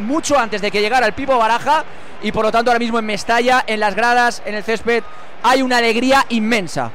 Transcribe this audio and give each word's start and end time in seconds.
mucho 0.00 0.36
antes 0.36 0.60
de 0.60 0.72
que 0.72 0.80
llegara 0.80 1.06
el 1.06 1.12
Pipo 1.12 1.38
Baraja 1.38 1.84
y 2.24 2.32
por 2.32 2.44
lo 2.44 2.50
tanto 2.50 2.72
ahora 2.72 2.80
mismo 2.80 2.98
en 2.98 3.06
Mestalla, 3.06 3.62
en 3.68 3.78
las 3.78 3.94
gradas, 3.94 4.42
en 4.44 4.56
el 4.56 4.64
césped, 4.64 5.04
hay 5.44 5.62
una 5.62 5.76
alegría 5.76 6.26
inmensa. 6.30 6.90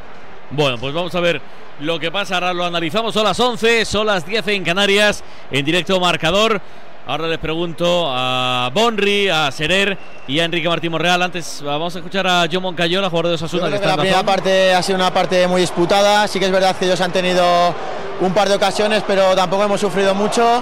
Bueno, 0.51 0.77
pues 0.77 0.93
vamos 0.93 1.15
a 1.15 1.21
ver 1.21 1.41
lo 1.79 1.97
que 2.01 2.11
pasa. 2.11 2.35
Ahora 2.35 2.53
lo 2.53 2.65
analizamos. 2.65 3.13
Son 3.13 3.23
las 3.23 3.39
11, 3.39 3.85
son 3.85 4.07
las 4.07 4.25
10 4.25 4.45
en 4.49 4.65
Canarias, 4.65 5.23
en 5.51 5.63
directo 5.63 6.01
marcador. 6.01 6.59
Ahora 7.07 7.27
les 7.27 7.37
pregunto 7.37 8.05
a 8.09 8.69
Bonri, 8.73 9.29
a 9.29 9.49
Serer 9.51 9.97
y 10.27 10.39
a 10.39 10.43
Enrique 10.43 10.67
Martín 10.67 10.91
Morreal. 10.91 11.21
Antes 11.21 11.61
vamos 11.63 11.95
a 11.95 11.99
escuchar 11.99 12.27
a 12.27 12.45
John 12.51 12.63
Moncayola, 12.63 13.09
jugador 13.09 13.29
de 13.29 13.35
Osasuna. 13.35 13.69
la 13.69 13.95
primera 13.95 14.23
parte 14.23 14.73
ha 14.73 14.83
sido 14.83 14.97
una 14.97 15.13
parte 15.13 15.47
muy 15.47 15.61
disputada. 15.61 16.27
Sí 16.27 16.39
que 16.39 16.45
es 16.47 16.51
verdad 16.51 16.75
que 16.75 16.85
ellos 16.85 16.99
han 16.99 17.13
tenido 17.13 17.73
un 18.19 18.33
par 18.33 18.49
de 18.49 18.55
ocasiones, 18.55 19.01
pero 19.07 19.33
tampoco 19.33 19.63
hemos 19.63 19.79
sufrido 19.79 20.13
mucho. 20.13 20.61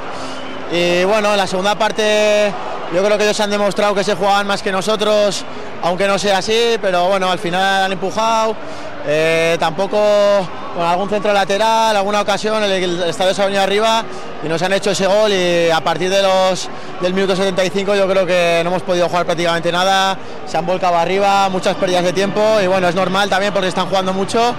Y 0.72 1.04
bueno, 1.06 1.32
en 1.32 1.38
la 1.38 1.48
segunda 1.48 1.76
parte 1.76 2.52
yo 2.94 3.04
creo 3.04 3.18
que 3.18 3.24
ellos 3.24 3.40
han 3.40 3.50
demostrado 3.50 3.96
que 3.96 4.04
se 4.04 4.16
jugaban 4.16 4.48
más 4.48 4.62
que 4.62 4.72
nosotros, 4.72 5.46
aunque 5.82 6.08
no 6.08 6.18
sea 6.18 6.40
así, 6.40 6.78
pero 6.82 7.08
bueno, 7.08 7.30
al 7.32 7.40
final 7.40 7.86
han 7.86 7.92
empujado. 7.92 8.56
Eh, 9.10 9.56
tampoco 9.58 9.98
con 10.76 10.86
algún 10.86 11.10
centro 11.10 11.32
lateral, 11.32 11.96
alguna 11.96 12.20
ocasión 12.20 12.62
el, 12.62 12.72
el 12.72 13.04
estadio 13.04 13.34
se 13.34 13.42
ha 13.42 13.46
venido 13.46 13.64
arriba 13.64 14.04
y 14.44 14.50
nos 14.50 14.62
han 14.62 14.74
hecho 14.74 14.92
ese 14.92 15.08
gol 15.08 15.32
y 15.32 15.70
a 15.70 15.80
partir 15.80 16.10
de 16.10 16.22
los 16.22 16.68
del 17.00 17.14
minuto 17.14 17.34
75 17.34 17.96
yo 17.96 18.06
creo 18.06 18.26
que 18.26 18.60
no 18.66 18.70
hemos 18.70 18.82
podido 18.82 19.08
jugar 19.08 19.26
prácticamente 19.26 19.72
nada, 19.72 20.18
se 20.46 20.58
han 20.58 20.66
volcado 20.66 20.98
arriba, 20.98 21.48
muchas 21.48 21.76
pérdidas 21.76 22.04
de 22.04 22.12
tiempo 22.12 22.42
y 22.62 22.68
bueno, 22.68 22.90
es 22.90 22.96
normal 22.96 23.30
también 23.30 23.54
porque 23.54 23.70
están 23.70 23.88
jugando 23.88 24.12
mucho, 24.12 24.54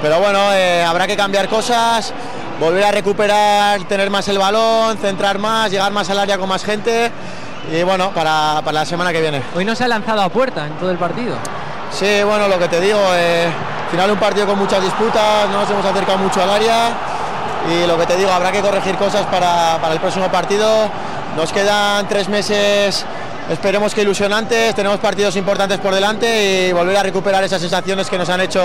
pero 0.00 0.18
bueno, 0.18 0.52
eh, 0.54 0.82
habrá 0.82 1.06
que 1.06 1.16
cambiar 1.16 1.48
cosas, 1.48 2.14
volver 2.60 2.84
a 2.84 2.90
recuperar, 2.90 3.82
tener 3.84 4.10
más 4.10 4.28
el 4.28 4.38
balón, 4.38 4.96
centrar 4.98 5.38
más, 5.38 5.70
llegar 5.70 5.92
más 5.92 6.08
al 6.10 6.18
área 6.18 6.38
con 6.38 6.48
más 6.48 6.64
gente 6.64 7.10
y 7.72 7.82
bueno, 7.82 8.10
para, 8.10 8.60
para 8.64 8.80
la 8.80 8.86
semana 8.86 9.12
que 9.12 9.20
viene. 9.20 9.42
Hoy 9.54 9.64
no 9.64 9.74
se 9.74 9.84
ha 9.84 9.88
lanzado 9.88 10.22
a 10.22 10.28
puerta 10.28 10.66
en 10.66 10.74
todo 10.74 10.90
el 10.90 10.98
partido. 10.98 11.36
Sí, 11.90 12.22
bueno, 12.24 12.48
lo 12.48 12.58
que 12.58 12.68
te 12.68 12.80
digo, 12.80 12.98
eh, 13.14 13.46
al 13.84 13.90
final 13.90 14.10
un 14.10 14.18
partido 14.18 14.46
con 14.46 14.58
muchas 14.58 14.82
disputas, 14.82 15.48
no 15.50 15.60
nos 15.60 15.70
hemos 15.70 15.84
acercado 15.84 16.18
mucho 16.18 16.42
al 16.42 16.50
área 16.50 16.90
y 17.70 17.86
lo 17.86 17.98
que 17.98 18.06
te 18.06 18.16
digo, 18.16 18.30
habrá 18.30 18.52
que 18.52 18.60
corregir 18.60 18.96
cosas 18.96 19.22
para, 19.26 19.78
para 19.80 19.94
el 19.94 20.00
próximo 20.00 20.28
partido. 20.28 20.90
Nos 21.36 21.52
quedan 21.52 22.06
tres 22.08 22.28
meses, 22.28 23.04
esperemos 23.50 23.94
que 23.94 24.02
ilusionantes, 24.02 24.74
tenemos 24.74 24.98
partidos 24.98 25.36
importantes 25.36 25.78
por 25.78 25.94
delante 25.94 26.68
y 26.68 26.72
volver 26.72 26.96
a 26.96 27.02
recuperar 27.02 27.42
esas 27.42 27.60
sensaciones 27.60 28.08
que 28.08 28.18
nos 28.18 28.28
han 28.28 28.40
hecho 28.40 28.62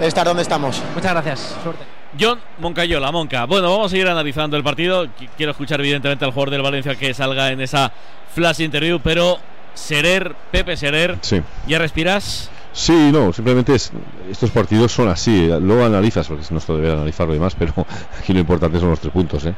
estar 0.00 0.26
donde 0.26 0.42
estamos. 0.42 0.80
Muchas 0.94 1.12
gracias, 1.12 1.54
suerte. 1.62 1.99
John 2.18 2.38
Moncayola, 2.58 3.12
Monca. 3.12 3.44
Bueno, 3.46 3.70
vamos 3.70 3.86
a 3.86 3.88
seguir 3.90 4.08
analizando 4.08 4.56
el 4.56 4.64
partido. 4.64 5.06
Quiero 5.36 5.52
escuchar 5.52 5.80
evidentemente 5.80 6.24
al 6.24 6.32
jugador 6.32 6.50
del 6.50 6.62
Valencia 6.62 6.94
que 6.96 7.14
salga 7.14 7.50
en 7.52 7.60
esa 7.60 7.92
flash 8.34 8.60
interview, 8.60 9.00
pero 9.02 9.38
Serer, 9.74 10.34
Pepe 10.50 10.76
Serer, 10.76 11.16
Sí. 11.20 11.40
¿ya 11.66 11.78
respiras? 11.78 12.50
Sí, 12.72 13.10
no, 13.12 13.32
simplemente 13.32 13.74
es- 13.74 13.92
estos 14.30 14.50
partidos 14.50 14.92
son 14.92 15.08
así. 15.08 15.48
Luego 15.60 15.84
analizas, 15.84 16.26
porque 16.28 16.44
no 16.50 16.58
esto 16.58 16.76
debe 16.76 16.92
analizar 16.92 17.26
lo 17.26 17.32
demás, 17.34 17.54
pero 17.58 17.72
aquí 18.20 18.32
lo 18.32 18.40
importante 18.40 18.78
son 18.80 18.90
los 18.90 19.00
tres 19.00 19.12
puntos, 19.12 19.44
¿eh? 19.46 19.54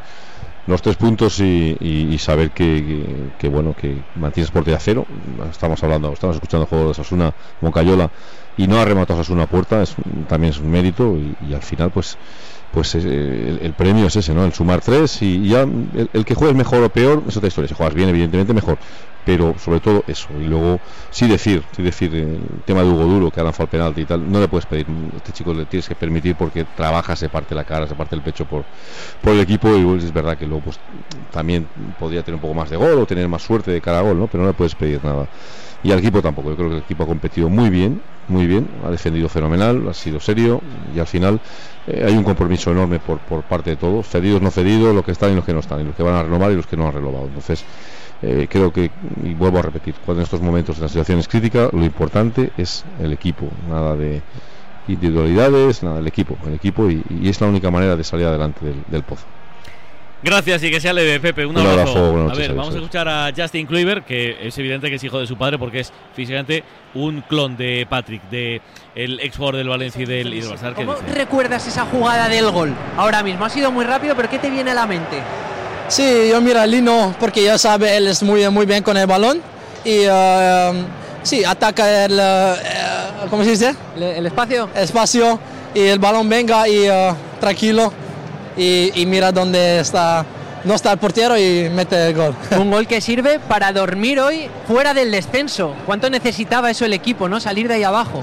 Los 0.66 0.81
tres 0.81 0.94
puntos 0.97 1.41
y, 1.41 1.77
y- 1.81 2.09
y 2.14 2.19
saber 2.19 2.50
que, 2.53 2.64
que- 2.64 3.28
que, 3.39 3.48
bueno, 3.48 3.75
que 3.75 3.97
mantienes 4.14 4.50
porte 4.53 4.72
a 4.75 4.78
cero. 4.78 5.05
Estamos 5.50 5.83
hablando, 5.83 6.12
estamos 6.12 6.37
escuchando 6.37 6.64
el 6.64 6.69
juego 6.69 6.89
de 6.89 6.94
Sasuna, 6.94 7.34
Moncayola, 7.61 8.09
y 8.56 8.67
no 8.67 8.81
ha 8.81 8.84
rematado 8.84 9.20
a 9.20 9.47
puerta, 9.47 9.83
es, 9.83 9.95
también 10.28 10.53
es 10.53 10.58
un 10.58 10.70
mérito, 10.70 11.17
y, 11.17 11.55
al 11.55 11.62
final, 11.62 11.91
pues 11.91 12.19
pues 12.72 12.94
eh, 12.94 13.59
el, 13.61 13.75
premio 13.75 14.06
es 14.06 14.17
ese, 14.17 14.34
¿no? 14.34 14.44
El 14.44 14.55
sumar 14.55 14.81
tres 14.81 15.20
y 15.20 15.47
ya 15.47 15.61
el, 15.61 16.25
que 16.25 16.34
juegues 16.34 16.56
mejor 16.56 16.83
o 16.83 16.89
peor 16.89 17.22
es 17.28 17.36
otra 17.36 17.48
historia. 17.48 17.69
Si 17.69 17.75
juegas 17.75 17.94
bien, 17.94 18.09
evidentemente 18.09 18.55
mejor, 18.55 18.78
pero 19.27 19.55
sobre 19.59 19.81
todo 19.81 20.05
eso. 20.06 20.28
Y 20.41 20.44
luego 20.44 20.81
sí 21.11 21.28
decir, 21.28 21.62
sí 21.77 21.83
decir 21.83 22.14
eh, 22.14 22.22
el 22.22 22.62
tema 22.64 22.83
de 22.83 22.89
Hugo 22.89 23.05
Duro 23.05 23.31
que 23.31 23.41
ha 23.41 23.44
lanzado 23.44 23.64
el 23.64 23.69
penalti 23.69 24.00
y 24.00 24.05
tal, 24.06 24.31
no 24.31 24.41
le 24.41 24.48
puedes 24.48 24.64
pedir, 24.64 24.87
este 25.14 25.33
chico 25.33 25.53
le 25.53 25.66
tienes 25.66 25.87
que 25.87 25.94
permitir 25.94 26.34
porque 26.34 26.65
trabaja, 26.65 27.15
se 27.15 27.28
parte 27.28 27.55
la 27.55 27.65
cara, 27.65 27.87
se 27.87 27.94
parte 27.94 28.16
el 28.16 28.22
pecho 28.22 28.47
por, 28.47 28.65
por 29.21 29.34
el 29.34 29.41
equipo 29.41 29.76
y 29.76 29.84
pues, 29.84 30.05
es 30.05 30.12
verdad 30.12 30.37
que 30.38 30.47
luego 30.47 30.65
pues 30.65 30.81
también 31.31 31.69
podría 31.99 32.22
tener 32.22 32.37
un 32.37 32.41
poco 32.41 32.55
más 32.55 32.71
de 32.71 32.76
gol 32.76 32.99
o 32.99 33.06
tener 33.06 33.28
más 33.28 33.43
suerte 33.43 33.71
de 33.71 33.82
cara 33.82 33.99
a 33.99 34.03
gol, 34.03 34.19
¿no? 34.19 34.28
Pero 34.28 34.44
no 34.44 34.49
le 34.49 34.55
puedes 34.55 34.75
pedir 34.75 35.05
nada. 35.05 35.26
Y 35.84 35.93
al 35.93 35.99
equipo 35.99 36.22
tampoco, 36.22 36.50
yo 36.50 36.56
creo 36.56 36.69
que 36.71 36.76
el 36.76 36.82
equipo 36.82 37.03
ha 37.03 37.06
competido 37.06 37.49
muy 37.49 37.69
bien, 37.69 38.00
muy 38.28 38.47
bien, 38.47 38.66
ha 38.84 38.91
defendido 38.91 39.28
fenomenal, 39.28 39.88
ha 39.88 39.94
sido 39.94 40.21
serio 40.21 40.60
y 40.94 40.99
al 40.99 41.06
final 41.06 41.41
eh, 41.87 42.05
hay 42.06 42.16
un 42.16 42.22
compromiso 42.22 42.71
enorme 42.71 43.00
por, 43.00 43.19
por 43.19 43.43
parte 43.43 43.71
de 43.71 43.77
todos, 43.77 44.09
cedidos, 44.09 44.41
no 44.41 44.50
cedidos, 44.50 44.94
los 44.94 45.05
que 45.05 45.12
están 45.12 45.33
y 45.33 45.34
los 45.34 45.44
que 45.44 45.53
no 45.53 45.60
están, 45.60 45.81
y 45.81 45.84
los 45.84 45.97
que 45.97 46.03
van 46.03 46.15
a 46.15 46.22
renovar 46.22 46.53
y 46.53 46.56
los 46.56 46.66
que 46.66 46.77
no 46.77 46.87
han 46.87 46.94
renovado. 46.94 47.27
Entonces, 47.27 47.65
eh, 48.22 48.47
creo 48.49 48.72
que, 48.72 48.91
y 49.22 49.34
vuelvo 49.34 49.59
a 49.59 49.62
repetir, 49.62 49.97
cuando 50.05 50.21
en 50.21 50.25
estos 50.25 50.41
momentos 50.41 50.78
la 50.78 50.88
situación 50.88 51.19
es 51.19 51.28
crítica, 51.28 51.69
lo 51.72 51.84
importante 51.84 52.53
es 52.56 52.84
el 53.00 53.12
equipo, 53.12 53.49
nada 53.69 53.97
de 53.97 54.22
individualidades, 54.87 55.82
nada, 55.82 55.99
el 55.99 56.06
equipo, 56.06 56.38
el 56.47 56.55
equipo 56.55 56.88
y, 56.91 57.28
es 57.28 57.41
la 57.41 57.49
única 57.49 57.71
manera 57.71 57.97
de 57.97 58.05
salir 58.05 58.27
adelante 58.27 58.65
del, 58.65 58.84
del 58.87 59.03
pozo. 59.03 59.27
Gracias 60.22 60.62
y 60.62 60.71
que 60.71 60.81
sea 60.81 60.93
leve, 60.93 61.19
Pepe. 61.19 61.44
Un 61.44 61.56
Un 61.56 61.66
abrazo. 61.66 61.81
abrazo, 61.81 62.10
buenas 62.12 62.27
a 62.27 62.34
noches, 62.34 62.49
ver, 62.49 62.56
vamos 62.56 62.75
a 62.75 62.77
escuchar 62.78 63.09
a 63.09 63.33
Justin 63.37 63.66
Kluivert, 63.66 64.06
que 64.06 64.37
es 64.47 64.56
evidente 64.56 64.88
que 64.88 64.94
es 64.97 65.03
hijo 65.05 65.19
de 65.19 65.27
su 65.27 65.37
padre 65.37 65.59
porque 65.59 65.81
es 65.81 65.93
físicamente 66.15 66.62
un 66.94 67.22
clon 67.22 67.56
de 67.56 67.87
Patrick, 67.91 68.22
de 68.31 68.61
el 68.94 69.19
ex 69.19 69.37
jugador 69.37 69.56
del 69.56 69.69
Valencia 69.69 70.00
y 70.00 70.06
del, 70.06 70.32
y 70.32 70.41
del 70.41 70.50
Barça. 70.50 70.75
¿Qué 70.75 70.84
¿Cómo 70.84 70.94
dice? 70.99 71.12
recuerdas 71.15 71.66
esa 71.66 71.87
jugada 71.87 72.28
del 72.28 72.49
gol 72.53 72.72
ahora 72.97 73.22
mismo? 73.25 73.44
Ha 73.44 73.50
sido 73.50 73.72
muy 73.72 73.84
rápido, 73.84 74.15
pero 74.15 74.31
¿qué 74.31 74.38
te 74.38 74.49
viene 74.49 74.71
a 74.71 74.75
la 74.75 74.87
mente? 74.87 75.19
Sí, 75.88 76.28
yo 76.31 76.41
mira 76.41 76.65
Lino 76.66 77.15
porque 77.19 77.43
ya 77.43 77.59
sabe, 77.59 77.97
él 77.97 78.06
es 78.06 78.22
muy, 78.22 78.49
muy 78.50 78.65
bien 78.65 78.84
con 78.84 78.97
el 78.97 79.06
balón 79.09 79.38
y 79.84 80.03
eh, 80.09 80.72
sí, 81.25 81.44
ataca 81.44 82.05
el, 82.05 82.16
eh, 82.21 82.55
¿cómo 83.28 83.43
se 83.43 83.50
dice? 83.50 83.75
¿Le- 83.97 84.19
¿El 84.19 84.27
espacio? 84.27 84.69
Espacio 84.77 85.41
y 85.75 85.81
el 85.81 85.99
balón 85.99 86.28
venga 86.28 86.69
y 86.69 86.87
eh, 86.87 87.12
tranquilo 87.41 87.93
y, 88.56 88.92
y 89.00 89.06
mira 89.06 89.32
dónde 89.32 89.80
está, 89.80 90.24
no 90.64 90.74
está 90.74 90.92
el 90.92 90.98
portero 90.98 91.38
y 91.38 91.68
mete 91.70 92.08
el 92.08 92.14
gol. 92.14 92.34
Un 92.58 92.70
gol 92.70 92.86
que 92.86 93.00
sirve 93.00 93.38
para 93.40 93.72
dormir 93.72 94.20
hoy 94.20 94.48
fuera 94.66 94.94
del 94.94 95.10
descenso. 95.10 95.74
¿Cuánto 95.86 96.08
necesitaba 96.10 96.70
eso 96.70 96.84
el 96.84 96.92
equipo, 96.92 97.28
no? 97.28 97.40
Salir 97.40 97.68
de 97.68 97.74
ahí 97.74 97.82
abajo. 97.84 98.22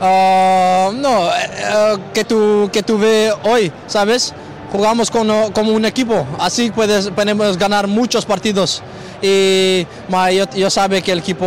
Ah, 0.00 0.90
no, 0.94 1.28
eh, 1.28 1.96
que 2.12 2.24
tú, 2.24 2.68
que 2.72 2.82
tú 2.82 2.98
ves 2.98 3.32
hoy, 3.44 3.70
¿sabes? 3.86 4.34
Jugamos 4.72 5.10
con, 5.10 5.30
eh, 5.30 5.50
como 5.52 5.72
un 5.72 5.84
equipo, 5.84 6.26
así 6.40 6.70
puedes, 6.70 7.10
podemos 7.10 7.56
ganar 7.58 7.86
muchos 7.86 8.24
partidos. 8.24 8.82
Y 9.20 9.86
ma, 10.08 10.32
yo, 10.32 10.46
yo 10.56 10.70
sabe 10.70 11.02
que 11.02 11.12
el 11.12 11.20
equipo 11.20 11.46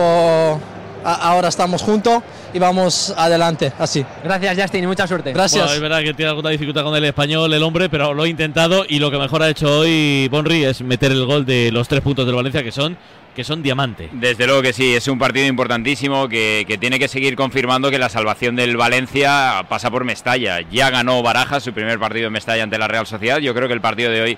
a- 1.04 1.14
ahora 1.30 1.50
estamos 1.50 1.82
juntos 1.82 2.22
y 2.56 2.60
vamos 2.60 3.14
adelante, 3.18 3.74
así. 3.78 4.06
Gracias, 4.24 4.58
Justin, 4.58 4.86
y 4.86 4.88
mucha 4.88 5.06
suerte. 5.06 5.34
Gracias. 5.34 5.62
Bueno, 5.62 5.76
es 5.76 5.82
verdad 5.82 6.02
que 6.02 6.14
tiene 6.14 6.30
alguna 6.30 6.52
dificultad 6.52 6.84
con 6.84 6.96
el 6.96 7.04
español, 7.04 7.54
el 7.54 7.62
hombre, 7.62 7.90
pero 7.90 8.14
lo 8.14 8.24
ha 8.24 8.28
intentado 8.30 8.86
y 8.88 9.00
lo 9.00 9.12
que 9.12 9.18
mejor 9.18 9.44
ha 9.44 9.50
hecho 9.50 9.80
hoy 9.80 10.30
Bonri 10.30 10.64
es 10.64 10.82
meter 10.82 11.12
el 11.12 11.26
gol 11.26 11.46
de 11.46 11.70
los 11.74 11.90
tres 11.90 12.00
puntos 12.00 12.26
del 12.26 12.34
Valencia 12.34 12.64
que 12.64 12.72
son 12.72 12.98
que 13.36 13.44
son 13.44 13.62
diamante. 13.62 14.10
Desde 14.14 14.48
luego 14.48 14.62
que 14.62 14.72
sí, 14.72 14.96
es 14.96 15.10
un 15.10 15.20
partido 15.20 15.46
importantísimo 15.46 16.30
que, 16.30 16.64
que 16.66 16.78
tiene 16.78 16.98
que 16.98 17.10
seguir 17.10 17.36
confirmando 17.36 17.92
que 17.92 18.00
la 18.00 18.08
salvación 18.08 18.56
del 18.56 18.78
Valencia 18.78 19.66
pasa 19.68 19.92
por 19.92 20.06
Mestalla. 20.06 20.62
Ya 20.72 20.90
ganó 20.90 21.22
Barajas 21.22 21.62
su 21.62 21.74
primer 21.74 22.00
partido 22.00 22.28
en 22.28 22.34
Mestalla 22.34 22.64
ante 22.64 22.78
la 22.78 22.88
Real 22.88 23.06
Sociedad. 23.06 23.40
Yo 23.40 23.54
creo 23.54 23.68
que 23.68 23.74
el 23.74 23.82
partido 23.82 24.10
de 24.10 24.22
hoy 24.22 24.38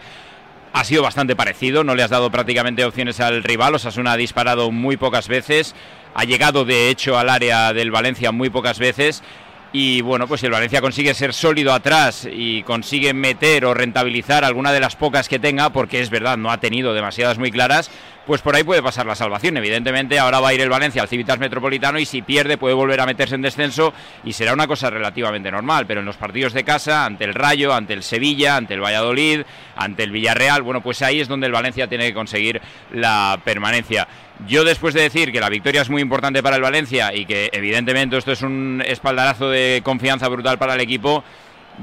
ha 0.80 0.84
sido 0.84 1.02
bastante 1.02 1.36
parecido, 1.36 1.84
no 1.84 1.96
le 1.96 2.04
has 2.04 2.12
dado 2.12 2.30
prácticamente 2.30 2.86
opciones 2.86 3.20
al 3.20 3.44
rival, 3.44 3.74
Osasuna 3.74 4.12
ha 4.12 4.18
disparado 4.18 4.70
muy 4.70 4.96
pocas 4.96 5.28
veces, 5.28 5.74
ha 6.14 6.24
llegado 6.24 6.66
de 6.66 6.90
hecho 6.90 7.18
al 7.18 7.30
área 7.30 7.74
del 7.74 7.90
Valencia 7.90 8.32
muy 8.32 8.52
pocas 8.52 8.78
veces 8.78 9.24
y 9.80 10.02
bueno, 10.02 10.28
pues 10.28 10.42
si 10.42 10.48
el 10.48 10.52
Valencia 10.52 10.82
consigue 10.82 11.14
ser 11.14 11.36
sólido 11.36 11.72
atrás 11.72 12.28
y 12.32 12.64
consigue 12.64 13.14
meter 13.14 13.64
o 13.64 13.76
rentabilizar 13.76 14.44
alguna 14.44 14.72
de 14.72 14.80
las 14.80 14.96
pocas 14.96 15.30
que 15.30 15.38
tenga, 15.38 15.70
porque 15.72 16.02
es 16.02 16.10
verdad, 16.10 16.36
no 16.36 16.50
ha 16.50 16.58
tenido 16.58 16.96
demasiadas 16.96 17.38
muy 17.38 17.52
claras, 17.52 17.92
pues 18.26 18.42
por 18.42 18.56
ahí 18.56 18.64
puede 18.64 18.82
pasar 18.82 19.06
la 19.06 19.14
salvación. 19.14 19.56
Evidentemente 19.56 20.18
ahora 20.18 20.40
va 20.40 20.50
a 20.50 20.54
ir 20.56 20.62
el 20.62 20.70
Valencia 20.70 21.04
al 21.04 21.08
Civitas 21.08 21.38
Metropolitano 21.38 22.00
y 22.00 22.06
si 22.06 22.24
pierde 22.24 22.58
puede 22.58 22.74
volver 22.74 23.00
a 23.02 23.06
meterse 23.06 23.36
en 23.36 23.44
descenso 23.44 23.94
y 24.24 24.34
será 24.34 24.54
una 24.54 24.66
cosa 24.66 24.90
relativamente 24.90 25.52
normal, 25.52 25.86
pero 25.86 26.00
en 26.00 26.08
los 26.08 26.18
partidos 26.18 26.54
de 26.54 26.64
casa, 26.64 27.06
ante 27.06 27.26
el 27.26 27.36
Rayo, 27.36 27.72
ante 27.72 27.94
el 27.94 28.02
Sevilla, 28.02 28.56
ante 28.56 28.74
el 28.74 28.82
Valladolid, 28.82 29.42
ante 29.76 30.02
el 30.02 30.12
Villarreal, 30.12 30.64
bueno, 30.64 30.82
pues 30.82 31.04
ahí 31.04 31.20
es 31.20 31.28
donde 31.28 31.46
el 31.46 31.54
Valencia 31.54 31.88
tiene 31.88 32.08
que 32.08 32.16
conseguir 32.16 32.60
la 32.92 33.40
permanencia. 33.46 34.08
Yo 34.46 34.64
después 34.64 34.94
de 34.94 35.02
decir 35.02 35.32
que 35.32 35.40
la 35.40 35.50
victoria 35.50 35.82
es 35.82 35.90
muy 35.90 36.02
importante 36.02 36.44
para 36.44 36.58
el 36.58 36.62
Valencia 36.62 37.14
y 37.14 37.26
que 37.26 37.50
evidentemente 37.54 38.18
esto 38.18 38.32
es 38.32 38.44
un 38.44 38.84
espaldarazo 38.86 39.50
de 39.50 39.82
confianza 39.84 40.28
brutal 40.28 40.60
para 40.60 40.76
el 40.76 40.82
equipo, 40.82 41.24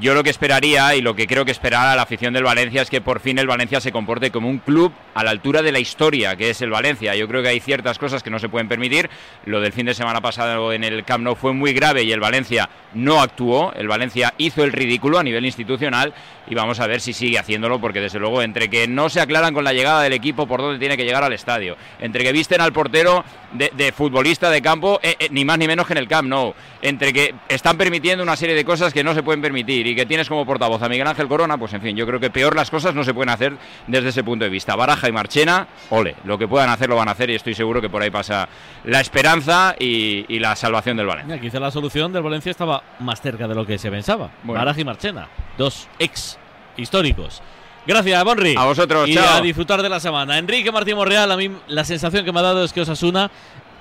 Yo 0.00 0.12
lo 0.12 0.24
que 0.24 0.30
esperaría 0.30 0.96
y 0.96 1.00
lo 1.00 1.14
que 1.14 1.28
creo 1.28 1.44
que 1.44 1.52
esperará 1.52 1.94
la 1.94 2.02
afición 2.02 2.34
del 2.34 2.42
Valencia 2.42 2.82
es 2.82 2.90
que 2.90 3.00
por 3.00 3.20
fin 3.20 3.38
el 3.38 3.46
Valencia 3.46 3.80
se 3.80 3.92
comporte 3.92 4.32
como 4.32 4.48
un 4.48 4.58
club 4.58 4.92
a 5.14 5.22
la 5.22 5.30
altura 5.30 5.62
de 5.62 5.70
la 5.70 5.78
historia 5.78 6.34
que 6.34 6.50
es 6.50 6.60
el 6.62 6.70
Valencia. 6.70 7.14
Yo 7.14 7.28
creo 7.28 7.44
que 7.44 7.50
hay 7.50 7.60
ciertas 7.60 7.96
cosas 7.96 8.20
que 8.24 8.28
no 8.28 8.40
se 8.40 8.48
pueden 8.48 8.68
permitir. 8.68 9.08
Lo 9.44 9.60
del 9.60 9.72
fin 9.72 9.86
de 9.86 9.94
semana 9.94 10.20
pasado 10.20 10.72
en 10.72 10.82
el 10.82 11.04
Camp 11.04 11.22
Nou 11.22 11.36
fue 11.36 11.52
muy 11.52 11.72
grave 11.72 12.02
y 12.02 12.10
el 12.10 12.18
Valencia 12.18 12.68
no 12.92 13.22
actuó. 13.22 13.72
El 13.74 13.86
Valencia 13.86 14.34
hizo 14.36 14.64
el 14.64 14.72
ridículo 14.72 15.20
a 15.20 15.22
nivel 15.22 15.46
institucional 15.46 16.12
y 16.48 16.56
vamos 16.56 16.80
a 16.80 16.88
ver 16.88 17.00
si 17.00 17.12
sigue 17.12 17.38
haciéndolo 17.38 17.80
porque 17.80 18.00
desde 18.00 18.18
luego 18.18 18.42
entre 18.42 18.68
que 18.68 18.88
no 18.88 19.08
se 19.08 19.20
aclaran 19.20 19.54
con 19.54 19.64
la 19.64 19.72
llegada 19.72 20.02
del 20.02 20.12
equipo 20.12 20.46
por 20.46 20.60
dónde 20.60 20.78
tiene 20.78 20.96
que 20.96 21.04
llegar 21.04 21.22
al 21.22 21.32
estadio, 21.32 21.76
entre 22.00 22.24
que 22.24 22.32
visten 22.32 22.60
al 22.60 22.72
portero 22.72 23.24
de, 23.52 23.92
futbolista 23.92 24.50
de 24.50 24.60
campo, 24.60 24.98
eh, 25.02 25.14
eh, 25.18 25.28
ni 25.30 25.44
más 25.44 25.58
ni 25.58 25.66
menos 25.66 25.86
que 25.86 25.92
en 25.92 25.98
el 25.98 26.08
Camp 26.08 26.28
Nou, 26.28 26.54
entre 26.82 27.12
que 27.12 27.34
están 27.48 27.78
permitiendo 27.78 28.24
una 28.24 28.36
serie 28.36 28.54
de 28.54 28.64
cosas 28.64 28.92
que 28.92 29.04
no 29.04 29.14
se 29.14 29.22
pueden 29.22 29.40
permitir 29.40 29.83
y 29.86 29.94
que 29.94 30.06
tienes 30.06 30.28
como 30.28 30.46
portavoz 30.46 30.82
a 30.82 30.88
Miguel 30.88 31.06
Ángel 31.06 31.28
Corona, 31.28 31.58
pues 31.58 31.72
en 31.74 31.82
fin, 31.82 31.96
yo 31.96 32.06
creo 32.06 32.20
que 32.20 32.30
peor 32.30 32.56
las 32.56 32.70
cosas 32.70 32.94
no 32.94 33.04
se 33.04 33.12
pueden 33.12 33.30
hacer 33.30 33.56
desde 33.86 34.08
ese 34.08 34.24
punto 34.24 34.44
de 34.44 34.50
vista. 34.50 34.76
Baraja 34.76 35.08
y 35.08 35.12
Marchena, 35.12 35.68
ole, 35.90 36.16
lo 36.24 36.38
que 36.38 36.48
puedan 36.48 36.70
hacer 36.70 36.88
lo 36.88 36.96
van 36.96 37.08
a 37.08 37.12
hacer 37.12 37.30
y 37.30 37.34
estoy 37.34 37.54
seguro 37.54 37.80
que 37.80 37.90
por 37.90 38.02
ahí 38.02 38.10
pasa 38.10 38.48
la 38.84 39.00
esperanza 39.00 39.74
y, 39.78 40.24
la 40.38 40.56
salvación 40.56 40.96
del 40.96 41.06
Valencia. 41.06 41.40
quizá 41.40 41.60
la 41.60 41.70
solución 41.70 42.12
del 42.12 42.22
Valencia 42.22 42.50
estaba 42.50 42.82
más 42.98 43.20
cerca 43.20 43.48
de 43.48 43.54
lo 43.54 43.64
que 43.64 43.78
se 43.78 43.90
pensaba. 43.90 44.30
Baraja 44.42 44.80
y 44.80 44.84
Marchena, 44.84 45.28
dos 45.56 45.88
ex 45.98 46.38
históricos. 46.76 47.42
Gracias, 47.86 48.24
Bonri. 48.24 48.54
A 48.56 48.64
vosotros, 48.64 49.08
y 49.08 49.16
a 49.18 49.40
disfrutar 49.40 49.82
de 49.82 49.88
la 49.88 50.00
semana. 50.00 50.38
Enrique 50.38 50.72
Martín 50.72 50.96
Morreal, 50.96 51.30
a 51.30 51.36
mí 51.36 51.50
la 51.68 51.84
sensación 51.84 52.24
que 52.24 52.32
me 52.32 52.40
ha 52.40 52.42
dado 52.42 52.64
es 52.64 52.72
que 52.72 52.80
Osasuna 52.80 53.30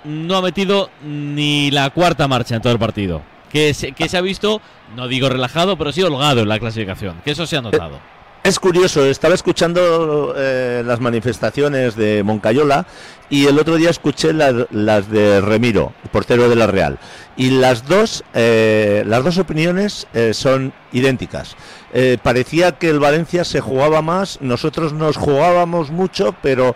no 0.03 0.35
ha 0.35 0.41
metido 0.41 0.89
ni 1.01 1.71
la 1.71 1.89
cuarta 1.89 2.27
marcha 2.27 2.55
en 2.55 2.61
todo 2.61 2.73
el 2.73 2.79
partido. 2.79 3.21
Que 3.53 3.73
se, 3.73 3.93
que 3.93 4.09
se 4.09 4.17
ha 4.17 4.21
visto, 4.21 4.61
no 4.95 5.07
digo 5.07 5.29
relajado, 5.29 5.77
pero 5.77 5.93
sí 5.93 6.03
holgado 6.03 6.41
en 6.41 6.49
la 6.49 6.59
clasificación. 6.59 7.21
Que 7.23 7.31
eso 7.31 7.45
se 7.45 7.55
ha 7.55 7.61
notado. 7.61 7.99
Es 8.43 8.59
curioso, 8.59 9.05
estaba 9.05 9.35
escuchando 9.35 10.33
eh, 10.35 10.83
las 10.85 10.99
manifestaciones 10.99 11.95
de 11.95 12.23
Moncayola 12.23 12.85
y 13.29 13.45
el 13.45 13.57
otro 13.57 13.77
día 13.77 13.89
escuché 13.89 14.33
las, 14.33 15.09
de 15.09 15.39
Remiro, 15.39 15.93
portero 16.11 16.49
de 16.49 16.57
la 16.57 16.67
Real. 16.67 16.99
Y 17.37 17.51
las 17.51 17.87
dos, 17.87 18.25
eh, 18.33 19.03
las 19.07 19.23
dos 19.23 19.37
opiniones 19.37 20.07
eh, 20.13 20.33
son 20.33 20.73
idénticas. 20.91 21.55
parecía 22.21 22.73
que 22.73 22.89
el 22.89 22.99
Valencia 22.99 23.45
se 23.45 23.61
jugaba 23.61 24.01
más, 24.01 24.41
nosotros 24.41 24.91
nos 24.91 25.15
jugábamos 25.15 25.89
mucho, 25.89 26.35
pero 26.41 26.75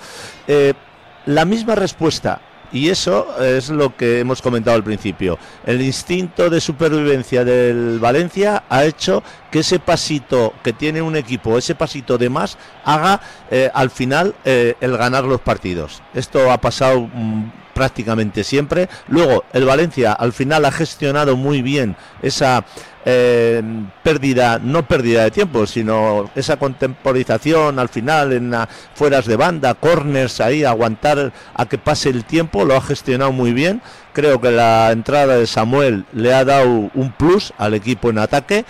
la 1.25 1.43
misma 1.43 1.75
respuesta 1.75 2.39
y 2.71 2.89
eso 2.89 3.41
es 3.43 3.69
lo 3.69 3.95
que 3.95 4.19
hemos 4.19 4.41
comentado 4.41 4.75
al 4.75 4.83
principio. 4.83 5.37
El 5.65 5.81
instinto 5.81 6.49
de 6.49 6.61
supervivencia 6.61 7.43
del 7.43 7.99
Valencia 7.99 8.63
ha 8.69 8.85
hecho 8.85 9.23
que 9.51 9.59
ese 9.59 9.79
pasito 9.79 10.53
que 10.63 10.73
tiene 10.73 11.01
un 11.01 11.15
equipo, 11.15 11.57
ese 11.57 11.75
pasito 11.75 12.17
de 12.17 12.29
más, 12.29 12.57
haga 12.83 13.21
eh, 13.49 13.69
al 13.73 13.89
final 13.89 14.35
eh, 14.45 14.75
el 14.81 14.97
ganar 14.97 15.23
los 15.23 15.41
partidos. 15.41 16.01
Esto 16.13 16.51
ha 16.51 16.59
pasado 16.59 17.01
mm, 17.01 17.51
prácticamente 17.73 18.43
siempre. 18.43 18.89
Luego, 19.07 19.45
el 19.53 19.65
Valencia 19.65 20.11
al 20.11 20.33
final 20.33 20.65
ha 20.65 20.71
gestionado 20.71 21.37
muy 21.37 21.61
bien 21.61 21.95
esa 22.21 22.65
eh, 23.09 23.63
pérdida, 24.03 24.59
no 24.61 24.85
pérdida 24.85 25.23
de 25.23 25.31
tiempo, 25.31 25.65
sino 25.65 26.29
esa 26.35 26.57
contemporización 26.57 27.79
al 27.79 27.87
final 27.87 28.33
en 28.33 28.51
la, 28.51 28.67
fueras 28.95 29.25
de 29.25 29.37
banda, 29.37 29.75
corners 29.75 30.41
ahí, 30.41 30.65
aguantar 30.65 31.31
a 31.53 31.65
que 31.67 31.77
pase 31.77 32.09
el 32.09 32.25
tiempo, 32.25 32.65
lo 32.65 32.75
ha 32.75 32.81
gestionado 32.81 33.31
muy 33.31 33.53
bien. 33.53 33.81
Creo 34.11 34.41
que 34.41 34.51
la 34.51 34.91
entrada 34.91 35.37
de 35.37 35.47
Samuel 35.47 36.03
le 36.11 36.33
ha 36.33 36.43
dado 36.43 36.67
un 36.93 37.13
plus 37.17 37.53
al 37.57 37.75
equipo 37.75 38.09
en 38.09 38.17
ataque 38.17 38.65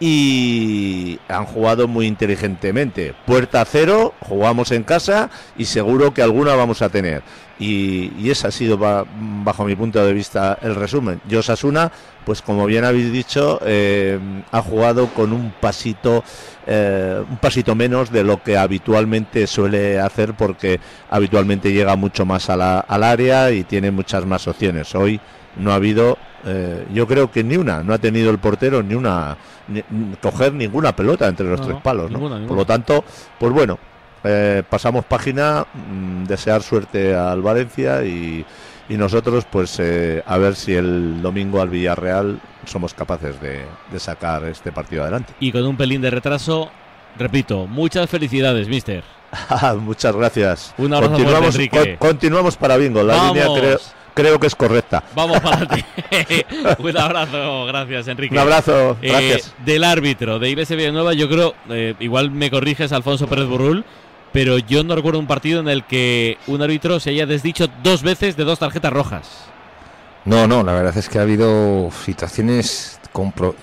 y 0.00 1.20
han 1.28 1.44
jugado 1.44 1.86
muy 1.86 2.06
inteligentemente. 2.06 3.14
Puerta 3.26 3.62
cero, 3.64 4.14
jugamos 4.20 4.72
en 4.72 4.84
casa 4.84 5.28
y 5.58 5.66
seguro 5.66 6.14
que 6.14 6.22
alguna 6.22 6.54
vamos 6.54 6.80
a 6.80 6.88
tener. 6.88 7.22
Y, 7.58 8.30
ese 8.30 8.48
ha 8.48 8.50
sido, 8.50 8.78
bajo 8.78 9.64
mi 9.64 9.76
punto 9.76 10.04
de 10.04 10.12
vista, 10.12 10.58
el 10.62 10.74
resumen. 10.74 11.20
Yo 11.28 11.42
Sasuna, 11.42 11.92
pues 12.24 12.42
como 12.42 12.66
bien 12.66 12.84
habéis 12.84 13.12
dicho, 13.12 13.60
eh, 13.64 14.18
ha 14.50 14.62
jugado 14.62 15.08
con 15.08 15.32
un 15.32 15.52
pasito, 15.60 16.24
eh, 16.66 17.22
un 17.28 17.36
pasito 17.36 17.74
menos 17.74 18.10
de 18.10 18.24
lo 18.24 18.42
que 18.42 18.56
habitualmente 18.56 19.46
suele 19.46 20.00
hacer, 20.00 20.34
porque 20.34 20.80
habitualmente 21.10 21.72
llega 21.72 21.94
mucho 21.96 22.24
más 22.24 22.50
a 22.50 22.56
la, 22.56 22.80
al 22.80 23.02
área 23.04 23.50
y 23.50 23.64
tiene 23.64 23.90
muchas 23.90 24.26
más 24.26 24.48
opciones. 24.48 24.94
Hoy 24.94 25.20
no 25.56 25.72
ha 25.72 25.76
habido, 25.76 26.18
eh, 26.44 26.86
yo 26.92 27.06
creo 27.06 27.30
que 27.30 27.44
ni 27.44 27.56
una, 27.56 27.82
no 27.82 27.92
ha 27.94 27.98
tenido 27.98 28.30
el 28.30 28.38
portero 28.38 28.82
ni 28.82 28.94
una, 28.94 29.36
coger 30.20 30.52
ninguna 30.52 30.94
pelota 30.94 31.28
entre 31.28 31.46
los 31.46 31.60
tres 31.60 31.76
palos. 31.82 32.10
Por 32.10 32.56
lo 32.56 32.64
tanto, 32.64 33.04
pues 33.38 33.52
bueno, 33.52 33.78
eh, 34.24 34.62
pasamos 34.68 35.04
página, 35.04 35.66
mm, 35.74 36.24
desear 36.24 36.62
suerte 36.62 37.14
al 37.14 37.42
Valencia 37.42 38.04
y, 38.04 38.44
nosotros 38.88 39.46
pues 39.50 39.78
eh, 39.80 40.22
a 40.26 40.36
ver 40.36 40.54
si 40.54 40.74
el 40.74 41.22
domingo 41.22 41.62
al 41.62 41.70
Villarreal 41.70 42.38
somos 42.66 42.92
capaces 42.92 43.40
de, 43.40 43.64
sacar 43.98 44.44
este 44.44 44.70
partido 44.70 45.02
adelante. 45.02 45.32
Y 45.40 45.50
con 45.50 45.64
un 45.64 45.78
pelín 45.78 46.02
de 46.02 46.10
retraso, 46.10 46.70
repito, 47.18 47.66
muchas 47.66 48.10
felicidades, 48.10 48.68
mister. 48.68 49.02
muchas 49.78 50.14
gracias. 50.14 50.74
Un 50.76 50.92
abrazo 50.92 51.14
continuamos, 51.14 51.58
continuamos 51.98 52.56
para 52.58 52.76
Bingo, 52.76 53.02
la 53.02 53.28
línea 53.28 53.46
creo, 53.46 53.78
creo 54.12 54.38
que 54.38 54.48
es 54.48 54.54
correcta. 54.54 55.02
Vamos 55.14 55.40
para 55.40 55.66
ti. 55.74 55.82
Un 56.78 56.98
abrazo, 56.98 57.64
gracias 57.64 58.08
Enrique. 58.08 58.34
Un 58.34 58.40
abrazo, 58.40 58.98
eh, 59.00 59.08
gracias. 59.08 59.54
del 59.64 59.84
árbitro 59.84 60.38
de 60.38 60.50
Iglesia 60.50 60.76
Villanueva, 60.76 61.14
yo 61.14 61.30
creo, 61.30 61.54
igual 61.98 62.30
me 62.30 62.50
corriges 62.50 62.92
Alfonso 62.92 63.26
Pérez 63.26 63.46
Burrul, 63.46 63.86
pero 64.32 64.58
yo 64.58 64.82
no 64.82 64.94
recuerdo 64.94 65.18
un 65.18 65.26
partido 65.26 65.60
en 65.60 65.68
el 65.68 65.84
que 65.84 66.38
un 66.46 66.62
árbitro 66.62 66.98
se 67.00 67.10
haya 67.10 67.26
desdicho 67.26 67.68
dos 67.82 68.02
veces 68.02 68.36
de 68.36 68.44
dos 68.44 68.58
tarjetas 68.58 68.92
rojas. 68.92 69.52
No, 70.24 70.46
no, 70.46 70.62
la 70.62 70.72
verdad 70.72 70.96
es 70.96 71.08
que 71.08 71.18
ha 71.18 71.22
habido 71.22 71.90
situaciones 72.04 73.00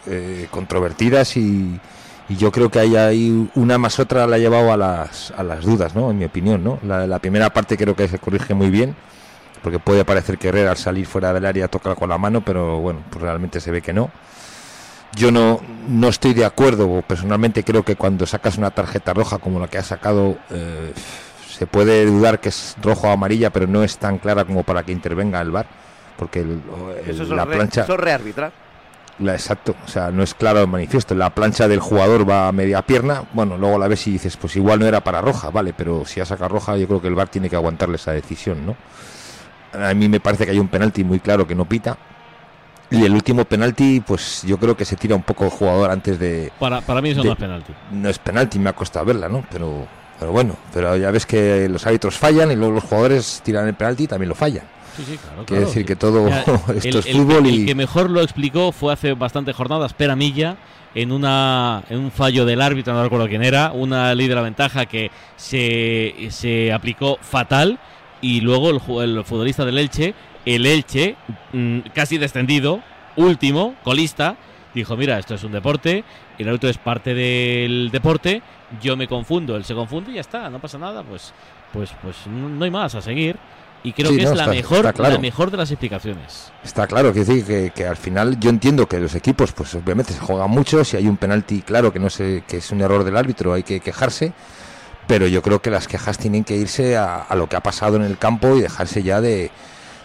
eh, 0.07 0.47
controvertidas 0.51 1.37
y, 1.37 1.79
yo 2.29 2.51
creo 2.51 2.69
que 2.69 2.77
hay 2.77 2.95
ahí 2.95 3.49
una 3.55 3.79
más 3.79 3.97
otra 3.97 4.27
la 4.27 4.35
ha 4.35 4.39
llevado 4.39 4.71
a 4.71 4.77
las, 4.77 5.31
a 5.35 5.41
las 5.41 5.63
dudas, 5.65 5.95
¿no? 5.95 6.11
En 6.11 6.19
mi 6.19 6.25
opinión, 6.25 6.63
¿no? 6.63 6.77
La, 6.83 7.17
primera 7.17 7.49
parte 7.51 7.75
creo 7.75 7.95
que 7.95 8.07
se 8.07 8.19
corrige 8.19 8.53
muy 8.53 8.69
bien, 8.69 8.95
porque 9.63 9.79
puede 9.79 10.05
parecer 10.05 10.37
que 10.37 10.49
Herrera 10.49 10.69
al 10.69 10.77
salir 10.77 11.07
fuera 11.07 11.33
del 11.33 11.43
área 11.43 11.67
toca 11.67 11.95
con 11.95 12.07
la 12.07 12.19
mano, 12.19 12.45
pero 12.45 12.81
bueno, 12.81 13.01
pues 13.09 13.23
realmente 13.23 13.59
se 13.59 13.71
ve 13.71 13.81
que 13.81 13.93
no. 13.93 14.11
Yo 15.15 15.31
no, 15.31 15.59
no 15.87 16.07
estoy 16.07 16.33
de 16.33 16.45
acuerdo, 16.45 17.01
personalmente 17.01 17.63
creo 17.63 17.83
que 17.83 17.95
cuando 17.95 18.25
sacas 18.25 18.57
una 18.57 18.71
tarjeta 18.71 19.13
roja 19.13 19.39
como 19.39 19.59
la 19.59 19.67
que 19.67 19.77
ha 19.77 19.83
sacado, 19.83 20.37
eh, 20.51 20.93
se 21.49 21.67
puede 21.67 22.05
dudar 22.05 22.39
que 22.39 22.49
es 22.49 22.75
rojo 22.81 23.07
o 23.07 23.11
amarilla, 23.11 23.49
pero 23.49 23.67
no 23.67 23.83
es 23.83 23.97
tan 23.97 24.19
clara 24.19 24.45
como 24.45 24.63
para 24.63 24.83
que 24.83 24.91
intervenga 24.91 25.41
el 25.41 25.51
VAR, 25.51 25.65
porque 26.17 26.45
la 27.27 27.45
plancha... 27.45 27.83
Eso 27.83 27.97
rearbitrar. 27.97 28.51
La, 29.19 29.33
exacto, 29.33 29.75
o 29.83 29.87
sea, 29.89 30.11
no 30.11 30.23
es 30.23 30.33
claro 30.33 30.61
el 30.61 30.67
manifiesto. 30.67 31.13
La 31.13 31.31
plancha 31.31 31.67
del 31.67 31.81
jugador 31.81 32.29
va 32.29 32.47
a 32.47 32.51
media 32.53 32.81
pierna, 32.83 33.23
bueno, 33.33 33.57
luego 33.57 33.77
la 33.77 33.89
ves 33.89 34.07
y 34.07 34.11
dices, 34.11 34.37
pues 34.37 34.55
igual 34.55 34.79
no 34.79 34.85
era 34.85 35.03
para 35.03 35.19
roja, 35.19 35.49
vale, 35.49 35.73
pero 35.73 36.05
si 36.05 36.21
ha 36.21 36.25
sacado 36.25 36.49
roja, 36.49 36.77
yo 36.77 36.87
creo 36.87 37.01
que 37.01 37.09
el 37.09 37.15
VAR 37.15 37.27
tiene 37.27 37.49
que 37.49 37.57
aguantarle 37.57 37.95
esa 37.95 38.13
decisión, 38.13 38.65
¿no? 38.65 38.77
A 39.73 39.93
mí 39.93 40.07
me 40.07 40.21
parece 40.21 40.45
que 40.45 40.51
hay 40.51 40.59
un 40.59 40.69
penalti 40.69 41.03
muy 41.03 41.19
claro 41.19 41.45
que 41.45 41.55
no 41.55 41.65
pita, 41.65 41.97
y 42.91 43.03
el 43.03 43.13
último 43.13 43.45
penalti, 43.45 43.99
pues 43.99 44.43
yo 44.45 44.57
creo 44.57 44.75
que 44.75 44.85
se 44.85 44.95
tira 44.95 45.15
un 45.15 45.23
poco 45.23 45.45
el 45.45 45.51
jugador 45.51 45.91
antes 45.91 46.19
de. 46.19 46.51
Para, 46.59 46.81
para 46.81 47.01
mí 47.01 47.09
eso 47.09 47.23
no 47.23 47.31
es 47.31 47.37
penalti. 47.37 47.73
No 47.91 48.09
es 48.09 48.19
penalti, 48.19 48.57
me 48.59 48.69
ha 48.69 48.73
costado 48.73 49.05
verla, 49.05 49.29
¿no? 49.29 49.45
Pero, 49.51 49.87
pero 50.19 50.31
bueno, 50.31 50.55
pero 50.73 50.97
ya 50.97 51.11
ves 51.11 51.25
que 51.25 51.69
los 51.69 51.85
árbitros 51.85 52.17
fallan 52.17 52.51
y 52.51 52.55
luego 52.55 52.73
los 52.73 52.83
jugadores 52.83 53.41
tiran 53.43 53.67
el 53.67 53.75
penalti 53.75 54.03
y 54.03 54.07
también 54.07 54.29
lo 54.29 54.35
fallan. 54.35 54.63
Sí, 54.97 55.03
sí, 55.07 55.17
claro. 55.17 55.45
Quiere 55.45 55.65
decir 55.65 55.85
que 55.85 55.95
todo 55.95 56.27
esto 56.75 56.99
es 56.99 57.11
fútbol 57.11 57.45
y. 57.45 57.61
El 57.61 57.65
que 57.67 57.75
mejor 57.75 58.09
lo 58.09 58.21
explicó 58.21 58.71
fue 58.71 58.91
hace 58.91 59.13
bastantes 59.13 59.55
jornadas, 59.55 59.93
Pera 59.93 60.15
Milla, 60.15 60.57
en, 60.95 61.11
una, 61.11 61.83
en 61.89 61.99
un 61.99 62.11
fallo 62.11 62.45
del 62.45 62.61
árbitro, 62.61 62.93
no 62.93 63.03
recuerdo 63.03 63.27
quién 63.27 63.43
era, 63.43 63.71
una 63.71 64.15
ley 64.15 64.27
de 64.27 64.35
la 64.35 64.41
ventaja 64.41 64.87
que 64.87 65.11
se, 65.35 66.15
se 66.31 66.73
aplicó 66.73 67.19
fatal 67.21 67.79
y 68.21 68.41
luego 68.41 68.71
el, 68.71 68.81
el 69.01 69.23
futbolista 69.23 69.63
del 69.63 69.77
Elche 69.77 70.13
el 70.55 70.65
Elche, 70.65 71.15
mm, 71.53 71.79
casi 71.93 72.17
descendido, 72.17 72.81
último, 73.15 73.75
colista, 73.83 74.35
dijo, 74.73 74.97
mira, 74.97 75.19
esto 75.19 75.35
es 75.35 75.43
un 75.43 75.51
deporte, 75.51 76.03
el 76.39 76.49
auto 76.49 76.67
es 76.67 76.77
parte 76.79 77.13
del 77.13 77.89
deporte, 77.91 78.41
yo 78.81 78.97
me 78.97 79.07
confundo, 79.07 79.55
él 79.55 79.63
se 79.63 79.75
confunde 79.75 80.11
y 80.11 80.15
ya 80.15 80.21
está, 80.21 80.49
no 80.49 80.59
pasa 80.59 80.79
nada, 80.79 81.03
pues 81.03 81.33
pues 81.71 81.91
pues 82.01 82.15
no 82.27 82.63
hay 82.63 82.71
más 82.71 82.95
a 82.95 83.01
seguir. 83.01 83.37
Y 83.81 83.93
creo 83.93 84.11
que 84.11 84.23
es 84.23 84.35
la 84.35 84.47
mejor 84.47 84.99
la 84.99 85.19
mejor 85.19 85.51
de 85.51 85.57
las 85.57 85.71
explicaciones. 85.71 86.51
Está 86.65 86.85
claro, 86.85 87.13
que 87.13 87.23
decir 87.23 87.71
que, 87.71 87.85
al 87.85 87.95
final 87.95 88.37
yo 88.37 88.49
entiendo 88.49 88.89
que 88.89 88.99
los 88.99 89.15
equipos 89.15 89.53
pues 89.53 89.73
obviamente 89.75 90.11
se 90.11 90.19
juegan 90.19 90.49
mucho, 90.49 90.83
si 90.83 90.97
hay 90.97 91.07
un 91.07 91.15
penalti 91.15 91.61
claro 91.61 91.93
que 91.93 91.99
no 91.99 92.09
sé 92.09 92.43
que 92.45 92.57
es 92.57 92.71
un 92.71 92.81
error 92.81 93.05
del 93.05 93.15
árbitro, 93.15 93.53
hay 93.53 93.63
que 93.63 93.79
quejarse, 93.79 94.33
pero 95.07 95.27
yo 95.27 95.41
creo 95.41 95.61
que 95.61 95.69
las 95.69 95.87
quejas 95.87 96.17
tienen 96.17 96.43
que 96.43 96.57
irse 96.57 96.97
a 96.97 97.33
lo 97.35 97.47
que 97.47 97.55
ha 97.55 97.61
pasado 97.61 97.95
en 97.95 98.01
el 98.01 98.17
campo 98.17 98.57
y 98.57 98.61
dejarse 98.61 99.01
ya 99.01 99.21
de 99.21 99.49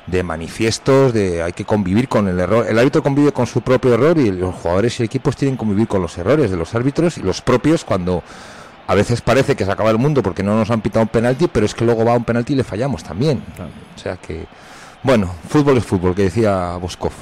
de 0.06 0.22
manifiestos, 0.22 1.12
de 1.12 1.42
hay 1.42 1.52
que 1.52 1.64
convivir 1.64 2.08
con 2.08 2.28
el 2.28 2.38
error. 2.38 2.66
El 2.68 2.78
árbitro 2.78 3.02
convive 3.02 3.32
con 3.32 3.46
su 3.46 3.62
propio 3.62 3.94
error 3.94 4.18
y 4.18 4.30
los 4.30 4.54
jugadores 4.54 5.00
y 5.00 5.04
equipos 5.04 5.36
tienen 5.36 5.56
que 5.56 5.60
convivir 5.60 5.88
con 5.88 6.02
los 6.02 6.16
errores 6.18 6.50
de 6.50 6.56
los 6.56 6.74
árbitros 6.74 7.18
y 7.18 7.22
los 7.22 7.40
propios 7.40 7.84
cuando 7.84 8.22
a 8.86 8.94
veces 8.94 9.22
parece 9.22 9.56
que 9.56 9.64
se 9.64 9.72
acaba 9.72 9.90
el 9.90 9.98
mundo 9.98 10.22
porque 10.22 10.42
no 10.42 10.56
nos 10.56 10.70
han 10.70 10.82
pitado 10.82 11.02
un 11.02 11.08
penalti, 11.08 11.48
pero 11.48 11.64
es 11.64 11.74
que 11.74 11.84
luego 11.84 12.04
va 12.04 12.14
un 12.14 12.24
penalti 12.24 12.52
y 12.52 12.56
le 12.56 12.64
fallamos 12.64 13.02
también. 13.02 13.42
O 13.96 13.98
sea 13.98 14.16
que, 14.16 14.44
bueno, 15.02 15.34
fútbol 15.48 15.78
es 15.78 15.84
fútbol, 15.84 16.14
que 16.14 16.22
decía 16.22 16.76
Boscov. 16.76 17.12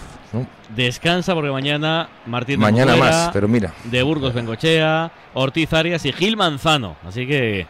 Descansa 0.74 1.34
porque 1.34 1.50
mañana 1.50 2.08
Martín 2.26 2.58
de 2.58 2.62
Mañana 2.62 2.96
más, 2.96 3.30
pero 3.32 3.46
mira. 3.46 3.74
De 3.84 4.02
Burgos 4.02 4.32
Bengochea, 4.32 5.12
Ortiz 5.34 5.72
Arias 5.72 6.04
y 6.06 6.12
Gil 6.12 6.36
Manzano. 6.36 6.96
Así 7.06 7.26
que 7.26 7.66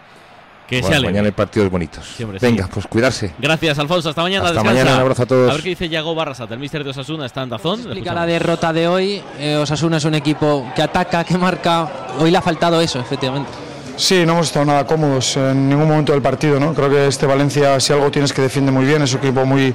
que 0.81 0.81
Bueno, 0.83 1.03
mañana 1.03 1.27
hay 1.27 1.33
partidos 1.33 1.71
bonitos. 1.71 2.07
Siempre 2.17 2.39
sí. 2.41 2.47
Venga, 2.47 2.69
pues 2.73 2.87
cuidarse. 2.87 3.35
Gracias, 3.39 3.79
Alfonso. 3.79 4.09
Hasta 4.09 4.23
mañana. 4.23 4.47
Hasta 4.47 4.55
descansa. 4.61 4.75
mañana, 4.75 4.97
un 4.97 5.01
abrazo 5.03 5.23
a 5.23 5.27
todos. 5.27 5.51
A 5.51 5.55
ver 5.55 5.63
qué 5.63 5.69
dice 5.71 5.89
Yago 5.89 6.15
Barrasata, 6.15 6.55
el 6.55 6.61
mister 6.61 6.85
de 6.85 6.91
Osasuna, 6.91 7.27
está 7.27 7.43
en 7.43 7.51
Dazón. 7.51 7.81
Explica 7.81 8.15
la 8.15 8.27
derrota 8.27 8.73
de 8.73 8.89
hoy. 8.89 9.23
Eh, 9.39 9.57
Osasuna 9.57 9.99
es 9.99 10.05
un 10.05 10.15
equipo 10.15 10.71
que 10.75 10.83
ataca, 10.83 11.25
que 11.25 11.37
marca. 11.39 11.91
Hoy 12.19 12.31
le 12.31 12.39
ha 12.39 12.43
faltado 12.43 12.81
eso, 12.81 13.01
efectivamente. 13.01 13.51
Sí, 13.97 14.25
no 14.27 14.33
hemos 14.33 14.47
estado 14.47 14.65
nada 14.65 14.87
cómodos 14.87 15.37
en 15.37 15.69
ningún 15.69 15.87
momento 15.87 16.13
del 16.13 16.23
partido. 16.23 16.59
¿no? 16.59 16.75
Creo 16.75 16.89
que 16.89 17.07
este 17.07 17.27
Valencia, 17.27 17.79
si 17.79 17.93
algo 17.93 18.11
tienes 18.11 18.33
que 18.33 18.43
defiende 18.43 18.73
muy 18.73 18.85
bien, 18.85 19.03
es 19.03 19.13
un 19.13 19.19
equipo 19.19 19.45
muy, 19.45 19.75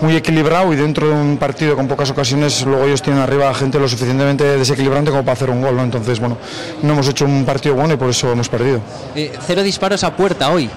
muy 0.00 0.16
equilibrado 0.16 0.72
y 0.72 0.76
dentro 0.76 1.08
de 1.08 1.14
un 1.14 1.36
partido 1.36 1.76
con 1.76 1.88
pocas 1.88 2.10
ocasiones, 2.10 2.64
luego 2.64 2.84
ellos 2.84 3.02
tienen 3.02 3.22
arriba 3.22 3.52
gente 3.54 3.78
lo 3.78 3.88
suficientemente 3.88 4.44
desequilibrante 4.44 5.10
como 5.10 5.22
para 5.22 5.34
hacer 5.34 5.50
un 5.50 5.62
gol. 5.62 5.76
¿no? 5.76 5.84
Entonces, 5.84 6.18
bueno, 6.18 6.38
no 6.82 6.92
hemos 6.92 7.08
hecho 7.08 7.24
un 7.24 7.44
partido 7.44 7.74
bueno 7.74 7.94
y 7.94 7.96
por 7.96 8.10
eso 8.10 8.30
hemos 8.32 8.48
perdido. 8.48 8.80
Eh, 9.14 9.32
cero 9.46 9.62
disparos 9.62 10.02
a 10.04 10.14
puerta 10.14 10.50
hoy. 10.50 10.68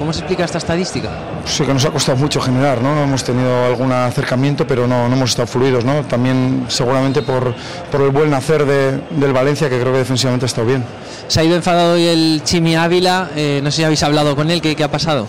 ¿Cómo 0.00 0.14
se 0.14 0.20
explica 0.20 0.44
esta 0.46 0.56
estadística? 0.56 1.10
Sí 1.44 1.62
que 1.64 1.74
nos 1.74 1.84
ha 1.84 1.90
costado 1.90 2.16
mucho 2.16 2.40
generar, 2.40 2.80
¿no? 2.80 3.02
Hemos 3.04 3.22
tenido 3.22 3.66
algún 3.66 3.92
acercamiento, 3.92 4.66
pero 4.66 4.86
no, 4.86 5.06
no 5.08 5.14
hemos 5.14 5.28
estado 5.28 5.46
fluidos, 5.46 5.84
¿no? 5.84 6.00
También 6.04 6.64
seguramente 6.68 7.20
por, 7.20 7.54
por 7.92 8.00
el 8.00 8.08
buen 8.08 8.30
nacer 8.30 8.64
de- 8.64 8.98
del 9.10 9.32
Valencia, 9.34 9.68
que 9.68 9.78
creo 9.78 9.92
que 9.92 9.98
defensivamente 9.98 10.46
ha 10.46 10.48
estado 10.48 10.66
bien. 10.66 10.82
Se 11.28 11.40
ha 11.40 11.44
ido 11.44 11.54
enfadado 11.54 11.92
hoy 11.94 12.06
el 12.06 12.40
Chimi 12.44 12.76
Ávila. 12.76 13.28
eh, 13.36 13.60
no 13.62 13.70
sé 13.70 13.76
si 13.76 13.84
habéis 13.84 14.02
hablado 14.02 14.34
con 14.34 14.50
él. 14.50 14.62
¿Qué, 14.62 14.74
qué 14.74 14.84
ha 14.84 14.90
pasado? 14.90 15.26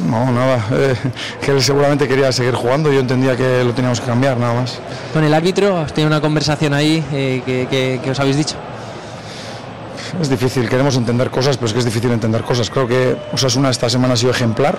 No, 0.00 0.32
nada, 0.32 0.64
eh, 0.72 0.94
que 1.42 1.50
él 1.50 1.62
seguramente 1.62 2.08
quería 2.08 2.32
seguir 2.32 2.54
jugando, 2.54 2.90
yo 2.90 3.00
entendía 3.00 3.36
que 3.36 3.62
lo 3.64 3.74
teníamos 3.74 4.00
que 4.00 4.06
cambiar, 4.06 4.38
nada 4.38 4.54
más. 4.54 4.78
Con 5.12 5.24
el 5.24 5.34
árbitro, 5.34 5.76
¿has 5.78 5.92
tenido 5.92 6.08
una 6.08 6.22
conversación 6.22 6.72
ahí 6.72 7.04
eh, 7.12 7.42
que, 7.44 7.66
que- 7.68 8.00
que 8.02 8.10
os 8.12 8.18
habéis 8.18 8.38
dicho? 8.38 8.56
Es 10.20 10.28
difícil, 10.30 10.68
queremos 10.68 10.96
entender 10.96 11.30
cosas, 11.30 11.56
pero 11.56 11.66
es 11.66 11.72
que 11.72 11.78
es 11.80 11.84
difícil 11.84 12.10
entender 12.10 12.42
cosas. 12.42 12.70
Creo 12.70 12.86
que 12.88 13.16
Osasuna 13.32 13.68
esta 13.70 13.88
semana 13.90 14.14
ha 14.14 14.16
sido 14.16 14.30
ejemplar, 14.30 14.78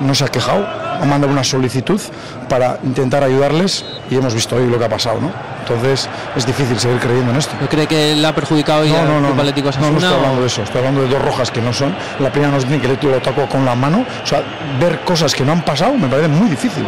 no 0.00 0.14
se 0.14 0.24
ha 0.24 0.28
quejado, 0.28 0.66
ha 0.66 1.04
mandado 1.04 1.32
una 1.32 1.44
solicitud 1.44 2.00
para 2.48 2.78
intentar 2.82 3.22
ayudarles 3.22 3.84
y 4.10 4.16
hemos 4.16 4.34
visto 4.34 4.56
hoy 4.56 4.66
lo 4.68 4.78
que 4.78 4.84
ha 4.84 4.88
pasado, 4.88 5.20
¿no? 5.20 5.30
Entonces 5.60 6.08
es 6.34 6.44
difícil 6.44 6.78
seguir 6.80 6.98
creyendo 6.98 7.30
en 7.30 7.36
esto. 7.38 7.54
¿No 7.60 7.68
cree 7.68 7.86
que 7.86 8.16
le 8.16 8.26
ha 8.26 8.34
perjudicado 8.34 8.84
No, 8.84 9.04
no, 9.04 9.20
no, 9.20 9.34
no, 9.34 9.40
Atlético 9.40 9.70
no, 9.70 9.90
no 9.90 9.96
Osasuna? 9.96 9.98
estoy 9.98 10.12
o- 10.12 10.16
hablando 10.16 10.40
de 10.40 10.46
eso, 10.48 10.62
estoy 10.62 10.78
hablando 10.78 11.02
de 11.02 11.08
dos 11.08 11.22
rojas 11.22 11.50
que 11.52 11.60
no 11.62 11.72
son. 11.72 11.94
La 12.18 12.30
primera 12.32 12.52
nos 12.52 12.64
tiene 12.64 12.80
que 12.82 12.88
le 12.88 12.96
lo 13.00 13.22
taco 13.22 13.46
con 13.48 13.64
la 13.64 13.76
mano, 13.76 14.04
o 14.22 14.26
sea, 14.26 14.42
ver 14.80 15.00
cosas 15.04 15.32
que 15.34 15.44
no 15.44 15.52
han 15.52 15.64
pasado 15.64 15.94
me 15.94 16.08
parece 16.08 16.28
muy 16.28 16.48
difícil. 16.50 16.84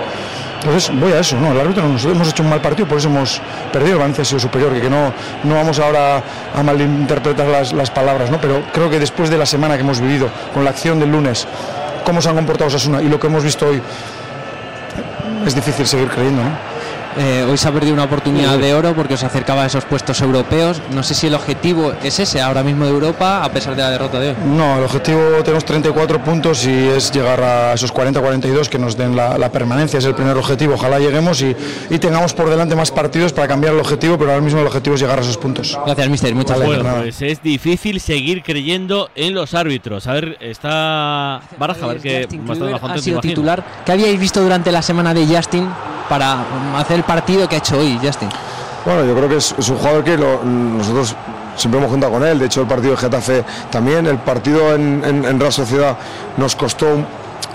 Entonces 0.64 0.98
voy 0.98 1.12
a 1.12 1.20
eso, 1.20 1.38
¿no? 1.38 1.52
El 1.52 1.60
árbitro 1.60 1.86
nosotros 1.86 2.16
hemos 2.16 2.28
hecho 2.30 2.42
un 2.42 2.48
mal 2.48 2.62
partido, 2.62 2.88
por 2.88 2.96
eso 2.96 3.08
hemos 3.08 3.38
perdido, 3.70 3.96
el 3.96 3.98
Valencia 3.98 4.22
ha 4.22 4.24
sido 4.24 4.40
superior, 4.40 4.72
que 4.80 4.88
no, 4.88 5.12
no 5.44 5.54
vamos 5.54 5.78
ahora 5.78 6.22
a 6.54 6.62
malinterpretar 6.62 7.46
las, 7.46 7.74
las 7.74 7.90
palabras, 7.90 8.30
¿no? 8.30 8.40
Pero 8.40 8.62
creo 8.72 8.88
que 8.88 8.98
después 8.98 9.28
de 9.28 9.36
la 9.36 9.44
semana 9.44 9.74
que 9.74 9.82
hemos 9.82 10.00
vivido, 10.00 10.30
con 10.54 10.64
la 10.64 10.70
acción 10.70 10.98
del 10.98 11.12
lunes, 11.12 11.46
cómo 12.06 12.22
se 12.22 12.30
han 12.30 12.36
comportado 12.36 12.68
Osasuna 12.68 13.02
y 13.02 13.08
lo 13.10 13.20
que 13.20 13.26
hemos 13.26 13.44
visto 13.44 13.66
hoy, 13.66 13.82
es 15.46 15.54
difícil 15.54 15.86
seguir 15.86 16.08
creyendo, 16.08 16.42
¿no? 16.42 16.73
Eh, 17.16 17.46
hoy 17.48 17.56
se 17.56 17.68
ha 17.68 17.72
perdido 17.72 17.94
una 17.94 18.04
oportunidad 18.04 18.58
de 18.58 18.74
oro 18.74 18.94
porque 18.94 19.14
os 19.14 19.22
acercaba 19.22 19.62
a 19.62 19.66
esos 19.66 19.84
puestos 19.84 20.20
europeos. 20.20 20.82
No 20.92 21.02
sé 21.02 21.14
si 21.14 21.26
el 21.28 21.34
objetivo 21.34 21.92
es 22.02 22.18
ese 22.18 22.40
ahora 22.40 22.62
mismo 22.62 22.84
de 22.84 22.90
Europa, 22.90 23.44
a 23.44 23.52
pesar 23.52 23.76
de 23.76 23.82
la 23.82 23.90
derrota 23.90 24.18
de 24.18 24.30
hoy. 24.30 24.36
No, 24.46 24.78
el 24.78 24.84
objetivo 24.84 25.20
tenemos 25.44 25.64
34 25.64 26.22
puntos 26.24 26.66
y 26.66 26.88
es 26.88 27.12
llegar 27.12 27.40
a 27.40 27.74
esos 27.74 27.92
40-42 27.94 28.68
que 28.68 28.78
nos 28.78 28.96
den 28.96 29.14
la, 29.14 29.38
la 29.38 29.50
permanencia, 29.50 29.98
es 29.98 30.04
el 30.04 30.14
primer 30.14 30.36
objetivo. 30.36 30.74
Ojalá 30.74 30.98
lleguemos 30.98 31.40
y, 31.42 31.54
y 31.90 31.98
tengamos 31.98 32.34
por 32.34 32.50
delante 32.50 32.74
más 32.74 32.90
partidos 32.90 33.32
para 33.32 33.46
cambiar 33.46 33.74
el 33.74 33.80
objetivo, 33.80 34.18
pero 34.18 34.30
ahora 34.30 34.42
mismo 34.42 34.60
el 34.60 34.66
objetivo 34.66 34.96
es 34.96 35.00
llegar 35.00 35.18
a 35.18 35.22
esos 35.22 35.36
puntos. 35.36 35.78
Gracias, 35.84 36.08
mister. 36.08 36.34
Muchas 36.34 36.58
Vale, 36.58 36.82
Bueno, 36.82 36.96
pues 37.02 37.22
es 37.22 37.42
difícil 37.42 38.00
seguir 38.00 38.42
creyendo 38.42 39.10
en 39.14 39.34
los 39.34 39.54
árbitros. 39.54 40.06
A 40.06 40.14
ver, 40.14 40.36
está 40.40 41.40
Baraja, 41.58 41.84
a 41.84 41.88
ver 41.88 42.00
qué 42.00 42.28
ha 42.82 42.98
sido 42.98 43.20
titular. 43.20 43.64
¿Qué 43.84 43.92
habíais 43.92 44.18
visto 44.18 44.42
durante 44.42 44.72
la 44.72 44.82
semana 44.82 45.14
de 45.14 45.26
Justin 45.26 45.68
para 46.08 46.44
hacer 46.76 46.96
el 46.96 47.03
partido 47.06 47.48
que 47.48 47.56
ha 47.56 47.58
hecho 47.58 47.78
hoy, 47.78 47.98
Justin? 48.02 48.28
Bueno, 48.84 49.04
yo 49.04 49.14
creo 49.14 49.28
que 49.28 49.36
es, 49.36 49.52
un 49.70 49.76
jugador 49.78 50.04
que 50.04 50.16
lo- 50.16 50.42
nosotros 50.44 51.14
siempre 51.56 51.78
hemos 51.78 51.90
juntado 51.90 52.12
con 52.12 52.24
él. 52.24 52.38
De 52.38 52.46
hecho, 52.46 52.60
el 52.62 52.66
partido 52.66 52.92
de 52.92 52.96
Getafe 52.98 53.44
también. 53.70 54.06
El 54.06 54.18
partido 54.18 54.74
en, 54.74 55.02
en, 55.04 55.40
Real 55.40 55.52
Sociedad 55.52 55.96
nos 56.36 56.54
costó 56.54 56.86
un, 56.86 57.06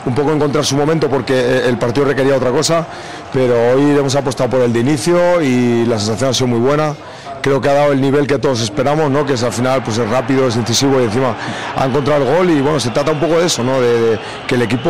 un 0.06 0.16
poco 0.16 0.32
encontrar 0.32 0.66
su 0.66 0.76
momento 0.76 1.08
porque 1.10 1.34
eh, 1.38 1.68
el 1.68 1.78
partido 1.78 2.06
requería 2.08 2.36
otra 2.36 2.50
cosa. 2.52 2.86
Pero 3.32 3.54
hoy 3.74 3.92
hemos 3.98 4.16
apostado 4.16 4.50
por 4.50 4.62
el 4.62 4.74
de 4.74 4.80
inicio 4.80 5.42
y 5.42 5.86
la 5.86 6.00
sensación 6.00 6.32
ha 6.32 6.34
sido 6.34 6.48
muy 6.48 6.60
buena. 6.60 6.96
Creo 7.42 7.62
que 7.62 7.70
ha 7.70 7.74
dado 7.74 7.92
el 7.94 8.02
nivel 8.02 8.28
que 8.28 8.38
todos 8.38 8.62
esperamos, 8.62 9.10
¿no? 9.10 9.26
que 9.26 9.34
es 9.34 9.44
al 9.44 9.54
final 9.54 9.84
pues 9.84 9.98
es 9.98 10.10
rápido, 10.10 10.48
es 10.48 10.56
incisivo 10.56 11.00
y 11.00 11.06
encima 11.06 11.36
ha 11.76 11.86
encontrado 11.86 12.24
el 12.24 12.36
gol 12.36 12.50
y 12.50 12.62
bueno, 12.62 12.80
se 12.80 12.90
trata 12.90 13.12
un 13.12 13.20
poco 13.20 13.40
de 13.40 13.46
eso, 13.46 13.64
¿no? 13.64 13.80
de, 13.80 14.20
que 14.48 14.56
el 14.56 14.62
equipo 14.64 14.90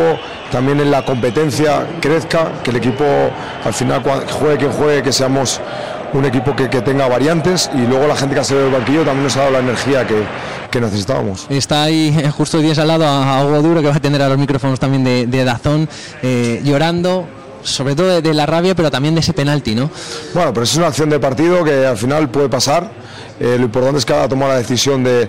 también 0.50 0.80
en 0.80 0.90
la 0.90 1.04
competencia 1.04 1.86
crezca, 2.00 2.52
que 2.64 2.70
el 2.70 2.76
equipo 2.76 3.04
al 3.64 3.72
final 3.72 4.02
juegue 4.02 4.58
quien 4.58 4.72
juegue, 4.72 5.02
que 5.02 5.12
seamos 5.12 5.60
un 6.12 6.24
equipo 6.24 6.56
que, 6.56 6.68
que 6.68 6.80
tenga 6.80 7.08
variantes 7.08 7.70
y 7.74 7.86
luego 7.86 8.06
la 8.06 8.16
gente 8.16 8.34
que 8.34 8.40
ha 8.40 8.44
salido 8.44 8.64
del 8.64 8.74
banquillo 8.74 9.04
también 9.04 9.24
nos 9.24 9.36
ha 9.36 9.40
dado 9.40 9.52
la 9.52 9.58
energía 9.60 10.06
que, 10.06 10.24
que 10.70 10.80
necesitábamos. 10.80 11.46
Está 11.50 11.84
ahí 11.84 12.12
justo 12.36 12.58
tienes 12.58 12.78
al 12.78 12.88
lado 12.88 13.06
a, 13.06 13.44
Hugo 13.44 13.62
Duro, 13.62 13.80
que 13.80 13.88
va 13.88 13.94
a 13.94 13.96
atender 13.96 14.22
a 14.22 14.28
los 14.28 14.38
micrófonos 14.38 14.80
también 14.80 15.04
de, 15.04 15.26
de 15.26 15.44
Dazón, 15.44 15.88
eh, 16.22 16.60
llorando, 16.64 17.26
sobre 17.62 17.94
todo 17.94 18.20
de, 18.20 18.34
la 18.34 18.46
rabia, 18.46 18.74
pero 18.74 18.90
también 18.90 19.14
de 19.14 19.20
ese 19.20 19.32
penalti, 19.32 19.74
¿no? 19.74 19.90
Bueno, 20.34 20.52
pero 20.52 20.64
es 20.64 20.74
una 20.76 20.88
acción 20.88 21.10
de 21.10 21.18
partido 21.18 21.64
que 21.64 21.86
al 21.86 21.96
final 21.96 22.28
puede 22.30 22.48
pasar. 22.48 22.99
Eh, 23.40 23.56
lo 23.56 23.64
importante 23.64 23.98
es 23.98 24.04
que 24.04 24.12
haga 24.12 24.28
tomar 24.28 24.50
la 24.50 24.56
decisión 24.56 25.02
de, 25.02 25.28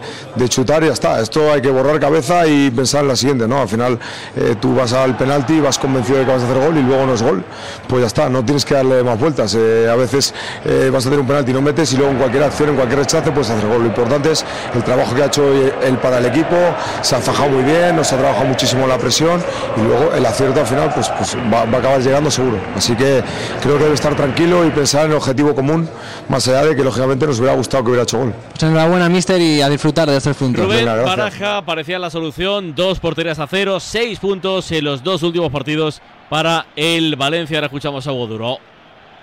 chutar 0.49 0.83
y 0.83 0.87
ya 0.87 0.93
está. 0.93 1.21
Esto 1.21 1.51
hay 1.51 1.61
que 1.61 1.69
borrar 1.69 1.97
cabeza 1.99 2.45
y 2.45 2.69
pensar 2.69 3.03
en 3.03 3.07
la 3.07 3.15
siguiente, 3.15 3.47
¿no? 3.47 3.61
Al 3.61 3.69
final 3.69 3.97
eh, 4.35 4.55
tú 4.59 4.75
vas 4.75 4.91
al 4.91 5.15
penalti, 5.15 5.61
vas 5.61 5.79
convencido 5.79 6.19
de 6.19 6.25
que 6.25 6.31
vas 6.31 6.41
a 6.43 6.45
hacer 6.45 6.59
gol 6.59 6.77
y 6.77 6.81
luego 6.81 7.05
no 7.05 7.13
es 7.13 7.23
gol. 7.23 7.43
Pues 7.87 8.01
ya 8.01 8.07
está, 8.07 8.29
no 8.29 8.43
tienes 8.43 8.65
que 8.65 8.73
darle 8.73 9.01
más 9.01 9.17
vueltas. 9.17 9.55
Eh, 9.57 9.87
a 9.89 9.95
veces 9.95 10.33
vas 10.91 11.05
a 11.05 11.07
hacer 11.07 11.19
un 11.19 11.27
penalti 11.27 11.51
y 11.51 11.53
no 11.53 11.61
metes 11.61 11.93
y 11.93 11.97
luego 11.97 12.11
en 12.11 12.17
cualquier 12.17 12.43
acción, 12.43 12.69
en 12.69 12.75
cualquier 12.75 12.99
rechace 12.99 13.31
puedes 13.31 13.49
hacer 13.49 13.67
gol. 13.67 13.79
Lo 13.79 13.87
importante 13.87 14.31
es 14.31 14.43
el 14.75 14.83
trabajo 14.83 15.15
que 15.15 15.23
ha 15.23 15.27
hecho 15.27 15.43
él 15.53 15.97
para 16.01 16.17
el 16.17 16.25
equipo. 16.25 16.55
Se 17.01 17.15
ha 17.15 17.19
fajado 17.19 17.49
muy 17.49 17.63
bien, 17.63 17.95
nos 17.95 18.11
ha 18.11 18.17
trabajado 18.17 18.45
muchísimo 18.45 18.87
la 18.87 18.97
presión 18.97 19.41
y 19.77 19.81
luego 19.81 20.11
el 20.13 20.25
acierto 20.25 20.59
al 20.59 20.67
final 20.67 20.93
pues, 20.93 21.09
pues 21.17 21.37
va 21.51 21.59
a 21.61 21.79
acabar 21.79 22.01
llegando 22.01 22.29
seguro. 22.29 22.57
Así 22.75 22.93
que 22.95 23.23
creo 23.61 23.77
que 23.77 23.83
debe 23.83 23.95
estar 23.95 24.15
tranquilo 24.15 24.65
y 24.65 24.69
pensar 24.71 25.05
en 25.05 25.11
el 25.11 25.17
objetivo 25.17 25.55
común, 25.55 25.87
más 26.27 26.47
allá 26.49 26.65
de 26.65 26.75
que 26.75 26.83
lógicamente 26.83 27.25
nos 27.25 27.39
hubiera 27.39 27.55
gustado 27.55 27.83
que 27.83 27.91
hubiera 27.91 28.00
hecho 28.03 28.17
gol. 28.19 28.33
Pues 28.49 28.63
enhorabuena, 28.63 29.09
mister, 29.09 29.41
y 29.41 29.61
a 29.61 29.69
disfrutar 29.69 30.09
de 30.09 30.17
estos 30.17 30.35
puntos. 30.37 30.65
Rubén 30.65 30.85
Baraja 30.85 31.63
parecía 31.65 31.99
la 31.99 32.09
solución, 32.09 32.75
dos 32.75 32.99
porterías 32.99 33.39
a 33.39 33.47
cero, 33.47 33.79
seis 33.79 34.19
puntos 34.19 34.71
en 34.71 34.85
los 34.85 35.03
dos 35.03 35.23
últimos 35.23 35.51
partidos 35.51 36.01
para 36.29 36.67
el 36.75 37.15
Valencia. 37.15 37.57
Ahora 37.57 37.67
escuchamos 37.67 38.07
a 38.07 38.11
Hugo 38.11 38.27
Duro. 38.27 38.57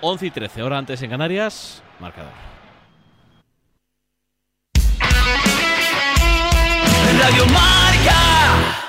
11 0.01 0.25
y 0.27 0.31
13, 0.31 0.61
ahora 0.61 0.77
antes 0.77 1.01
en 1.01 1.09
Canarias, 1.09 1.83
marcador. 1.99 2.31
Radio 7.19 7.45
Marca. 7.47 8.88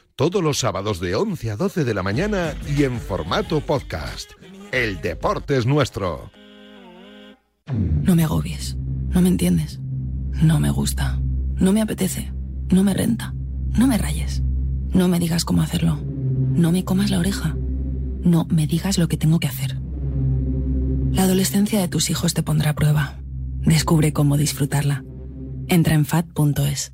Todos 0.21 0.43
los 0.43 0.59
sábados 0.59 0.99
de 0.99 1.15
11 1.15 1.49
a 1.49 1.55
12 1.55 1.83
de 1.83 1.95
la 1.95 2.03
mañana 2.03 2.53
y 2.77 2.83
en 2.83 2.99
formato 2.99 3.59
podcast. 3.59 4.33
El 4.71 5.01
deporte 5.01 5.57
es 5.57 5.65
nuestro. 5.65 6.29
No 7.65 8.15
me 8.15 8.23
agobies. 8.23 8.77
No 9.09 9.21
me 9.21 9.29
entiendes. 9.29 9.79
No 10.33 10.59
me 10.59 10.69
gusta. 10.69 11.19
No 11.55 11.73
me 11.73 11.81
apetece. 11.81 12.31
No 12.69 12.83
me 12.83 12.93
renta. 12.93 13.33
No 13.75 13.87
me 13.87 13.97
rayes. 13.97 14.43
No 14.93 15.07
me 15.07 15.17
digas 15.17 15.43
cómo 15.43 15.63
hacerlo. 15.63 15.97
No 16.05 16.71
me 16.71 16.85
comas 16.85 17.09
la 17.09 17.17
oreja. 17.17 17.57
No 18.23 18.45
me 18.45 18.67
digas 18.67 18.99
lo 18.99 19.07
que 19.07 19.17
tengo 19.17 19.39
que 19.39 19.47
hacer. 19.47 19.79
La 21.13 21.23
adolescencia 21.23 21.79
de 21.79 21.87
tus 21.87 22.11
hijos 22.11 22.35
te 22.35 22.43
pondrá 22.43 22.69
a 22.69 22.75
prueba. 22.75 23.19
Descubre 23.61 24.13
cómo 24.13 24.37
disfrutarla. 24.37 25.03
Entra 25.67 25.95
en 25.95 26.05
fat.es. 26.05 26.93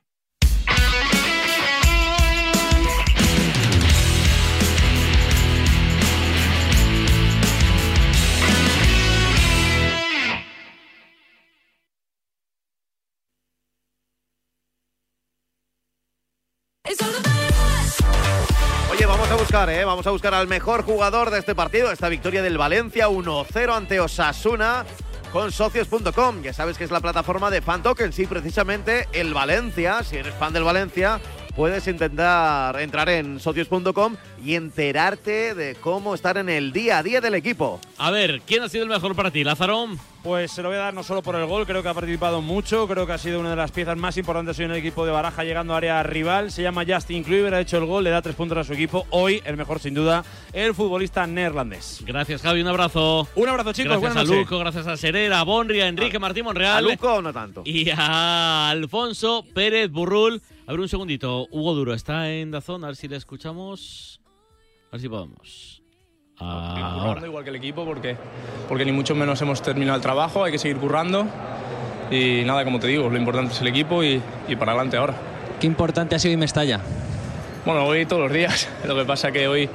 ¿Eh? 19.51 19.83
Vamos 19.83 20.07
a 20.07 20.11
buscar 20.11 20.33
al 20.33 20.47
mejor 20.47 20.83
jugador 20.83 21.29
de 21.29 21.37
este 21.37 21.53
partido, 21.53 21.91
esta 21.91 22.07
victoria 22.07 22.41
del 22.41 22.57
Valencia 22.57 23.09
1-0 23.09 23.75
ante 23.75 23.99
Osasuna 23.99 24.85
con 25.33 25.51
socios.com. 25.51 26.41
Ya 26.41 26.53
sabes 26.53 26.77
que 26.77 26.85
es 26.85 26.91
la 26.91 27.01
plataforma 27.01 27.51
de 27.51 27.61
fan 27.61 27.83
tokens 27.83 28.17
y 28.19 28.27
precisamente 28.27 29.09
el 29.11 29.33
Valencia, 29.33 30.03
si 30.03 30.15
eres 30.15 30.33
fan 30.35 30.53
del 30.53 30.63
Valencia, 30.63 31.19
puedes 31.55 31.87
intentar 31.87 32.79
entrar 32.79 33.09
en 33.09 33.39
socios.com 33.39 34.15
y 34.43 34.55
enterarte 34.55 35.53
de 35.53 35.75
cómo 35.75 36.15
estar 36.15 36.37
en 36.37 36.49
el 36.49 36.71
día 36.73 36.99
a 36.99 37.03
día 37.03 37.21
del 37.21 37.35
equipo. 37.35 37.79
A 37.97 38.11
ver, 38.11 38.41
¿quién 38.45 38.63
ha 38.63 38.69
sido 38.69 38.83
el 38.83 38.89
mejor 38.89 39.15
para 39.15 39.31
ti, 39.31 39.43
Lázaro? 39.43 39.89
Pues 40.23 40.51
se 40.51 40.61
lo 40.61 40.69
voy 40.69 40.77
a 40.77 40.81
dar 40.81 40.93
no 40.93 41.01
solo 41.01 41.23
por 41.23 41.35
el 41.35 41.47
gol, 41.47 41.65
creo 41.65 41.81
que 41.81 41.89
ha 41.89 41.95
participado 41.95 42.41
mucho, 42.41 42.87
creo 42.87 43.07
que 43.07 43.13
ha 43.13 43.17
sido 43.17 43.39
una 43.39 43.49
de 43.49 43.55
las 43.55 43.71
piezas 43.71 43.97
más 43.97 44.17
importantes 44.17 44.57
hoy 44.59 44.65
en 44.65 44.71
el 44.71 44.77
equipo 44.77 45.03
de 45.03 45.11
Baraja 45.11 45.43
llegando 45.43 45.73
a 45.73 45.77
área 45.77 46.03
rival. 46.03 46.51
Se 46.51 46.61
llama 46.61 46.83
Justin 46.87 47.23
Kluivert, 47.23 47.55
ha 47.55 47.61
hecho 47.61 47.77
el 47.77 47.85
gol, 47.85 48.03
le 48.03 48.11
da 48.11 48.21
tres 48.21 48.35
puntos 48.35 48.55
a 48.59 48.63
su 48.63 48.73
equipo. 48.73 49.07
Hoy 49.09 49.41
el 49.45 49.57
mejor 49.57 49.79
sin 49.79 49.95
duda, 49.95 50.23
el 50.53 50.75
futbolista 50.75 51.25
neerlandés. 51.25 52.03
Gracias 52.05 52.43
Javi, 52.43 52.61
un 52.61 52.67
abrazo. 52.67 53.27
Un 53.35 53.49
abrazo 53.49 53.73
chicos, 53.73 53.99
Gracias 53.99 54.13
buenas 54.13 54.29
a. 54.29 54.35
Luco, 54.35 54.59
gracias 54.59 54.85
a 54.85 54.95
Serera, 54.95 55.39
a 55.39 55.43
Bonri, 55.43 55.81
a 55.81 55.87
Enrique 55.87 56.19
Martín 56.19 56.45
Monreal. 56.45 56.77
¿A 56.77 56.81
Luco 56.81 57.21
no 57.21 57.33
tanto? 57.33 57.63
Y 57.65 57.89
a 57.89 58.69
Alfonso 58.69 59.43
Pérez 59.55 59.89
Burrul. 59.89 60.39
A 60.71 60.73
ver 60.73 60.79
un 60.79 60.87
segundito, 60.87 61.49
Hugo 61.51 61.73
Duro 61.73 61.93
está 61.93 62.31
en 62.31 62.49
Dazón, 62.49 62.85
a 62.85 62.87
ver 62.87 62.95
si 62.95 63.09
le 63.09 63.17
escuchamos. 63.17 64.21
A 64.87 64.91
ver 64.93 65.01
si 65.01 65.09
podemos. 65.09 65.83
Ahora. 66.37 67.27
igual 67.27 67.43
que 67.43 67.49
el 67.49 67.57
equipo 67.57 67.83
porque, 67.83 68.15
porque 68.69 68.85
ni 68.85 68.93
mucho 68.93 69.13
menos 69.13 69.41
hemos 69.41 69.61
terminado 69.61 69.97
el 69.97 70.01
trabajo, 70.01 70.45
hay 70.45 70.53
que 70.53 70.57
seguir 70.57 70.77
currando 70.77 71.27
y 72.09 72.43
nada, 72.45 72.63
como 72.63 72.79
te 72.79 72.87
digo, 72.87 73.09
lo 73.09 73.17
importante 73.17 73.51
es 73.51 73.59
el 73.59 73.67
equipo 73.67 74.01
y, 74.01 74.21
y 74.47 74.55
para 74.55 74.71
adelante 74.71 74.95
ahora. 74.95 75.13
Qué 75.59 75.67
importante 75.67 76.15
ha 76.15 76.19
sido 76.19 76.37
Mestalla. 76.37 76.79
Bueno, 77.65 77.83
hoy 77.83 78.05
todos 78.05 78.21
los 78.21 78.31
días, 78.31 78.69
lo 78.87 78.95
que 78.95 79.03
pasa 79.03 79.29
que 79.33 79.49
hoy, 79.49 79.67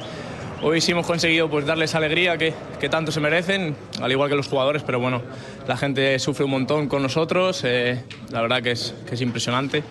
hoy 0.62 0.80
sí 0.80 0.92
hemos 0.92 1.06
conseguido 1.06 1.50
pues, 1.50 1.66
darles 1.66 1.94
alegría 1.94 2.38
que, 2.38 2.54
que 2.80 2.88
tanto 2.88 3.12
se 3.12 3.20
merecen, 3.20 3.76
al 4.00 4.10
igual 4.10 4.30
que 4.30 4.36
los 4.36 4.48
jugadores, 4.48 4.82
pero 4.82 4.98
bueno, 4.98 5.20
la 5.68 5.76
gente 5.76 6.18
sufre 6.18 6.46
un 6.46 6.52
montón 6.52 6.88
con 6.88 7.02
nosotros, 7.02 7.64
eh, 7.64 8.02
la 8.30 8.40
verdad 8.40 8.62
que 8.62 8.70
es, 8.70 8.94
que 9.06 9.14
es 9.14 9.20
impresionante. 9.20 9.82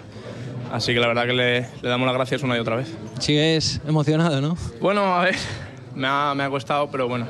Así 0.76 0.94
que 0.94 1.00
la 1.00 1.08
verdad 1.08 1.26
que 1.26 1.32
le, 1.32 1.62
le 1.62 1.90
damos 1.90 2.06
las 2.06 2.14
gracias 2.16 2.44
una 2.44 2.58
y 2.58 2.60
otra 2.60 2.76
vez. 2.76 2.94
Sigues 3.20 3.80
emocionado, 3.88 4.42
¿no? 4.42 4.58
Bueno, 4.82 5.06
a 5.16 5.24
ver, 5.24 5.36
me 5.96 6.06
ha, 6.06 6.34
me 6.36 6.44
ha 6.44 6.50
costado, 6.50 6.92
pero 6.92 7.08
bueno, 7.08 7.26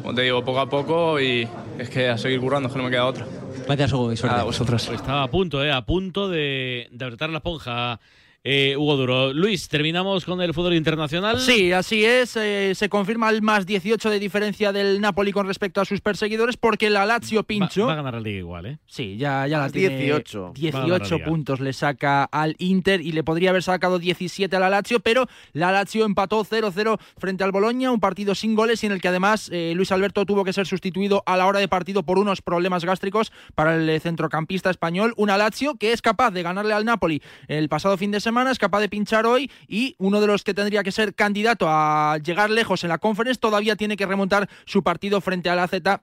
como 0.00 0.14
te 0.14 0.22
digo, 0.22 0.42
poco 0.42 0.60
a 0.60 0.70
poco 0.70 1.20
y 1.20 1.46
es 1.78 1.90
que 1.90 2.08
a 2.08 2.16
seguir 2.16 2.40
currando, 2.40 2.68
es 2.68 2.72
que 2.72 2.78
no 2.78 2.84
me 2.84 2.90
queda 2.90 3.04
otra. 3.04 3.26
Gracias, 3.66 3.92
Hugo, 3.92 4.10
y 4.10 4.16
suerte. 4.16 4.40
A 4.40 4.44
vosotros. 4.44 4.86
Pues 4.86 5.00
estaba 5.02 5.22
a 5.22 5.28
punto, 5.28 5.62
¿eh? 5.62 5.70
A 5.70 5.82
punto 5.84 6.30
de, 6.30 6.88
de 6.90 7.04
apretar 7.04 7.28
la 7.28 7.36
esponja. 7.38 8.00
Eh, 8.44 8.76
Hugo 8.78 8.96
Duro. 8.96 9.32
Luis, 9.34 9.68
terminamos 9.68 10.24
con 10.24 10.40
el 10.40 10.54
fútbol 10.54 10.74
internacional. 10.74 11.38
Sí, 11.40 11.72
así 11.72 12.04
es. 12.04 12.36
eh, 12.36 12.72
se 12.74 12.88
confirma 12.88 13.28
el 13.30 13.42
más 13.42 13.66
18 13.66 14.08
de 14.08 14.18
diferencia 14.18 14.72
del 14.72 15.00
Napoli 15.00 15.32
con 15.32 15.46
respecto 15.46 15.80
a 15.80 15.84
sus 15.84 16.00
perseguidores 16.00 16.56
porque 16.56 16.88
la 16.88 17.04
Lazio 17.04 17.42
pincho. 17.42 17.82
Va, 17.82 17.86
va 17.88 17.92
a 17.94 17.96
ganar 17.96 18.14
la 18.14 18.20
liga 18.20 18.38
igual, 18.38 18.66
¿eh? 18.66 18.78
Sí, 18.86 19.16
ya, 19.18 19.46
ya 19.46 19.58
la 19.58 19.64
Más 19.64 19.72
tiene. 19.72 19.96
18. 19.98 20.40
Va 20.40 20.48
a 20.48 20.52
ganar 20.52 20.88
la 20.88 20.98
18 20.98 21.14
liga. 21.16 21.26
puntos 21.26 21.60
le 21.60 21.72
saca 21.72 22.24
al 22.24 22.54
Inter 22.58 23.00
y 23.00 23.12
le 23.12 23.22
podría 23.24 23.50
haber 23.50 23.62
sacado 23.62 23.98
17 23.98 24.54
a 24.54 24.60
la 24.60 24.70
Lazio, 24.70 25.00
pero 25.00 25.26
la 25.52 25.72
Lazio 25.72 26.04
empató 26.06 26.44
0-0 26.44 26.98
frente 27.18 27.44
al 27.44 27.52
Boloña, 27.52 27.90
un 27.90 28.00
partido 28.00 28.34
sin 28.34 28.54
goles 28.54 28.82
y 28.82 28.86
en 28.86 28.92
el 28.92 29.00
que 29.00 29.08
además 29.08 29.50
eh, 29.52 29.72
Luis 29.74 29.92
Alberto 29.92 30.24
tuvo 30.24 30.44
que 30.44 30.52
ser 30.52 30.66
sustituido 30.66 31.22
a 31.26 31.36
la 31.36 31.46
hora 31.46 31.58
de 31.58 31.68
partido 31.68 32.02
por 32.04 32.18
unos 32.18 32.40
problemas 32.40 32.84
gástricos 32.84 33.32
para 33.54 33.74
el 33.74 34.00
centrocampista 34.00 34.70
español. 34.70 35.12
Una 35.16 35.36
Lazio 35.36 35.74
que 35.74 35.92
es 35.92 36.00
capaz 36.00 36.30
de 36.30 36.42
ganarle 36.42 36.72
al 36.72 36.84
Napoli 36.84 37.20
el 37.48 37.68
pasado 37.68 37.96
fin 37.98 38.10
de 38.10 38.20
semana, 38.20 38.27
es 38.50 38.58
capaz 38.58 38.80
de 38.80 38.88
pinchar 38.88 39.26
hoy 39.26 39.50
y 39.66 39.94
uno 39.98 40.20
de 40.20 40.26
los 40.26 40.44
que 40.44 40.54
tendría 40.54 40.82
que 40.82 40.92
ser 40.92 41.14
candidato 41.14 41.66
a 41.68 42.18
llegar 42.18 42.50
lejos 42.50 42.84
en 42.84 42.90
la 42.90 42.98
conference 42.98 43.40
todavía 43.40 43.74
tiene 43.74 43.96
que 43.96 44.06
remontar 44.06 44.48
su 44.66 44.82
partido 44.82 45.20
frente 45.20 45.48
a 45.48 45.56
la 45.56 45.66
Z 45.66 46.02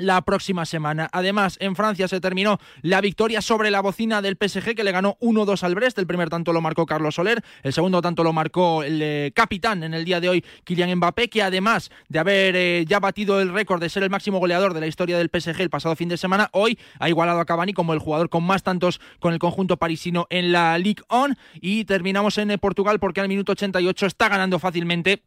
la 0.00 0.20
próxima 0.22 0.66
semana. 0.66 1.08
Además, 1.12 1.56
en 1.60 1.76
Francia 1.76 2.08
se 2.08 2.20
terminó 2.20 2.58
la 2.82 3.00
victoria 3.00 3.42
sobre 3.42 3.70
la 3.70 3.80
bocina 3.80 4.22
del 4.22 4.36
PSG 4.36 4.74
que 4.74 4.84
le 4.84 4.92
ganó 4.92 5.16
1-2 5.20 5.62
al 5.62 5.74
Brest. 5.74 5.98
El 5.98 6.06
primer 6.06 6.30
tanto 6.30 6.52
lo 6.52 6.60
marcó 6.60 6.86
Carlos 6.86 7.14
Soler, 7.14 7.42
el 7.62 7.72
segundo 7.72 8.02
tanto 8.02 8.24
lo 8.24 8.32
marcó 8.32 8.82
el 8.82 9.00
eh, 9.02 9.32
capitán 9.34 9.82
en 9.82 9.94
el 9.94 10.04
día 10.04 10.20
de 10.20 10.28
hoy, 10.28 10.44
Kylian 10.64 10.96
Mbappé, 10.96 11.28
que 11.28 11.42
además 11.42 11.90
de 12.08 12.18
haber 12.18 12.56
eh, 12.56 12.84
ya 12.86 13.00
batido 13.00 13.40
el 13.40 13.52
récord 13.52 13.80
de 13.80 13.88
ser 13.88 14.02
el 14.02 14.10
máximo 14.10 14.38
goleador 14.38 14.74
de 14.74 14.80
la 14.80 14.86
historia 14.86 15.18
del 15.18 15.30
PSG 15.32 15.60
el 15.60 15.70
pasado 15.70 15.96
fin 15.96 16.08
de 16.08 16.16
semana, 16.16 16.48
hoy 16.52 16.78
ha 16.98 17.08
igualado 17.08 17.40
a 17.40 17.44
Cavani 17.44 17.72
como 17.72 17.92
el 17.92 17.98
jugador 17.98 18.28
con 18.28 18.44
más 18.44 18.62
tantos 18.62 19.00
con 19.18 19.32
el 19.32 19.38
conjunto 19.38 19.76
parisino 19.76 20.26
en 20.30 20.52
la 20.52 20.78
Ligue 20.78 21.02
1 21.10 21.34
y 21.60 21.84
terminamos 21.84 22.38
en 22.38 22.50
eh, 22.50 22.58
Portugal 22.58 22.98
porque 22.98 23.20
al 23.20 23.28
minuto 23.28 23.52
88 23.52 24.06
está 24.06 24.28
ganando 24.28 24.58
fácilmente 24.58 25.22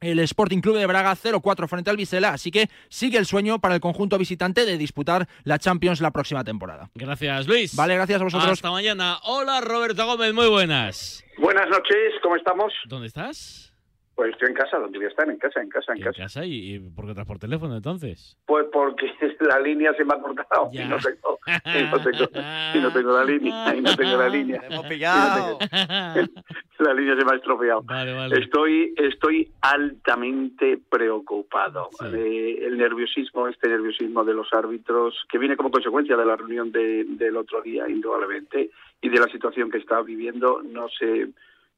el 0.00 0.18
Sporting 0.20 0.60
Club 0.60 0.76
de 0.76 0.86
Braga 0.86 1.12
0-4 1.14 1.68
frente 1.68 1.90
al 1.90 1.96
Vizela, 1.96 2.30
así 2.30 2.50
que 2.50 2.68
sigue 2.88 3.18
el 3.18 3.26
sueño 3.26 3.58
para 3.58 3.74
el 3.74 3.80
conjunto 3.80 4.18
visitante 4.18 4.64
de 4.64 4.78
disputar 4.78 5.28
la 5.44 5.58
Champions 5.58 6.00
la 6.00 6.10
próxima 6.10 6.44
temporada. 6.44 6.90
Gracias, 6.94 7.46
Luis. 7.46 7.74
Vale, 7.76 7.94
gracias 7.94 8.20
a 8.20 8.24
vosotros. 8.24 8.52
Hasta 8.52 8.70
mañana. 8.70 9.18
Hola, 9.24 9.60
Roberto 9.60 10.04
Gómez, 10.06 10.32
muy 10.32 10.48
buenas. 10.48 11.24
Buenas 11.38 11.68
noches, 11.68 12.14
¿cómo 12.22 12.36
estamos? 12.36 12.72
¿Dónde 12.86 13.08
estás? 13.08 13.72
Pues 14.16 14.32
estoy 14.32 14.48
en 14.48 14.54
casa, 14.54 14.78
¿dónde 14.78 14.96
voy 14.98 15.04
a 15.04 15.10
estar? 15.10 15.28
En 15.30 15.36
casa, 15.36 15.60
en 15.60 15.68
casa, 15.68 15.92
en 15.92 15.98
En 15.98 16.04
casa. 16.04 16.22
casa 16.22 16.44
y, 16.46 16.74
y 16.76 16.78
por 16.80 17.04
qué 17.04 17.10
estás 17.12 17.26
por 17.26 17.38
teléfono 17.38 17.76
entonces. 17.76 18.36
Pues 18.46 18.66
porque 18.72 19.06
la 19.40 19.60
línea 19.60 19.92
se 19.94 20.04
me 20.04 20.14
ha 20.14 20.18
cortado 20.18 20.70
y 20.72 20.78
no 20.78 20.96
tengo, 20.96 21.38
y 21.46 21.82
no 21.84 22.02
tengo, 22.02 22.28
y 22.74 22.78
no 22.80 22.92
tengo 22.92 23.12
la 23.12 23.24
línea, 23.30 23.74
y 23.76 23.80
no 23.82 23.94
tengo 23.94 24.16
la 24.16 24.28
línea. 24.28 24.62
Hemos 24.68 24.86
pillado. 24.86 25.58
La 26.78 26.92
línea 26.92 27.16
se 27.18 27.24
me 27.24 27.32
ha 27.32 27.36
estropeado. 27.36 27.80
Vale, 27.84 28.12
vale. 28.12 28.38
Estoy, 28.38 28.92
estoy 28.98 29.50
altamente 29.62 30.78
preocupado. 30.90 31.88
Eh, 32.12 32.58
el 32.66 32.76
nerviosismo, 32.76 33.48
este 33.48 33.68
nerviosismo 33.70 34.22
de 34.24 34.34
los 34.34 34.52
árbitros, 34.52 35.14
que 35.30 35.38
viene 35.38 35.56
como 35.56 35.70
consecuencia 35.70 36.16
de 36.18 36.26
la 36.26 36.36
reunión 36.36 36.70
de- 36.72 37.04
del 37.04 37.36
otro 37.38 37.62
día, 37.62 37.88
indudablemente, 37.88 38.70
y 39.00 39.08
de 39.08 39.18
la 39.18 39.26
situación 39.28 39.70
que 39.70 39.78
está 39.78 40.02
viviendo, 40.02 40.60
no 40.62 40.86
se, 40.90 41.28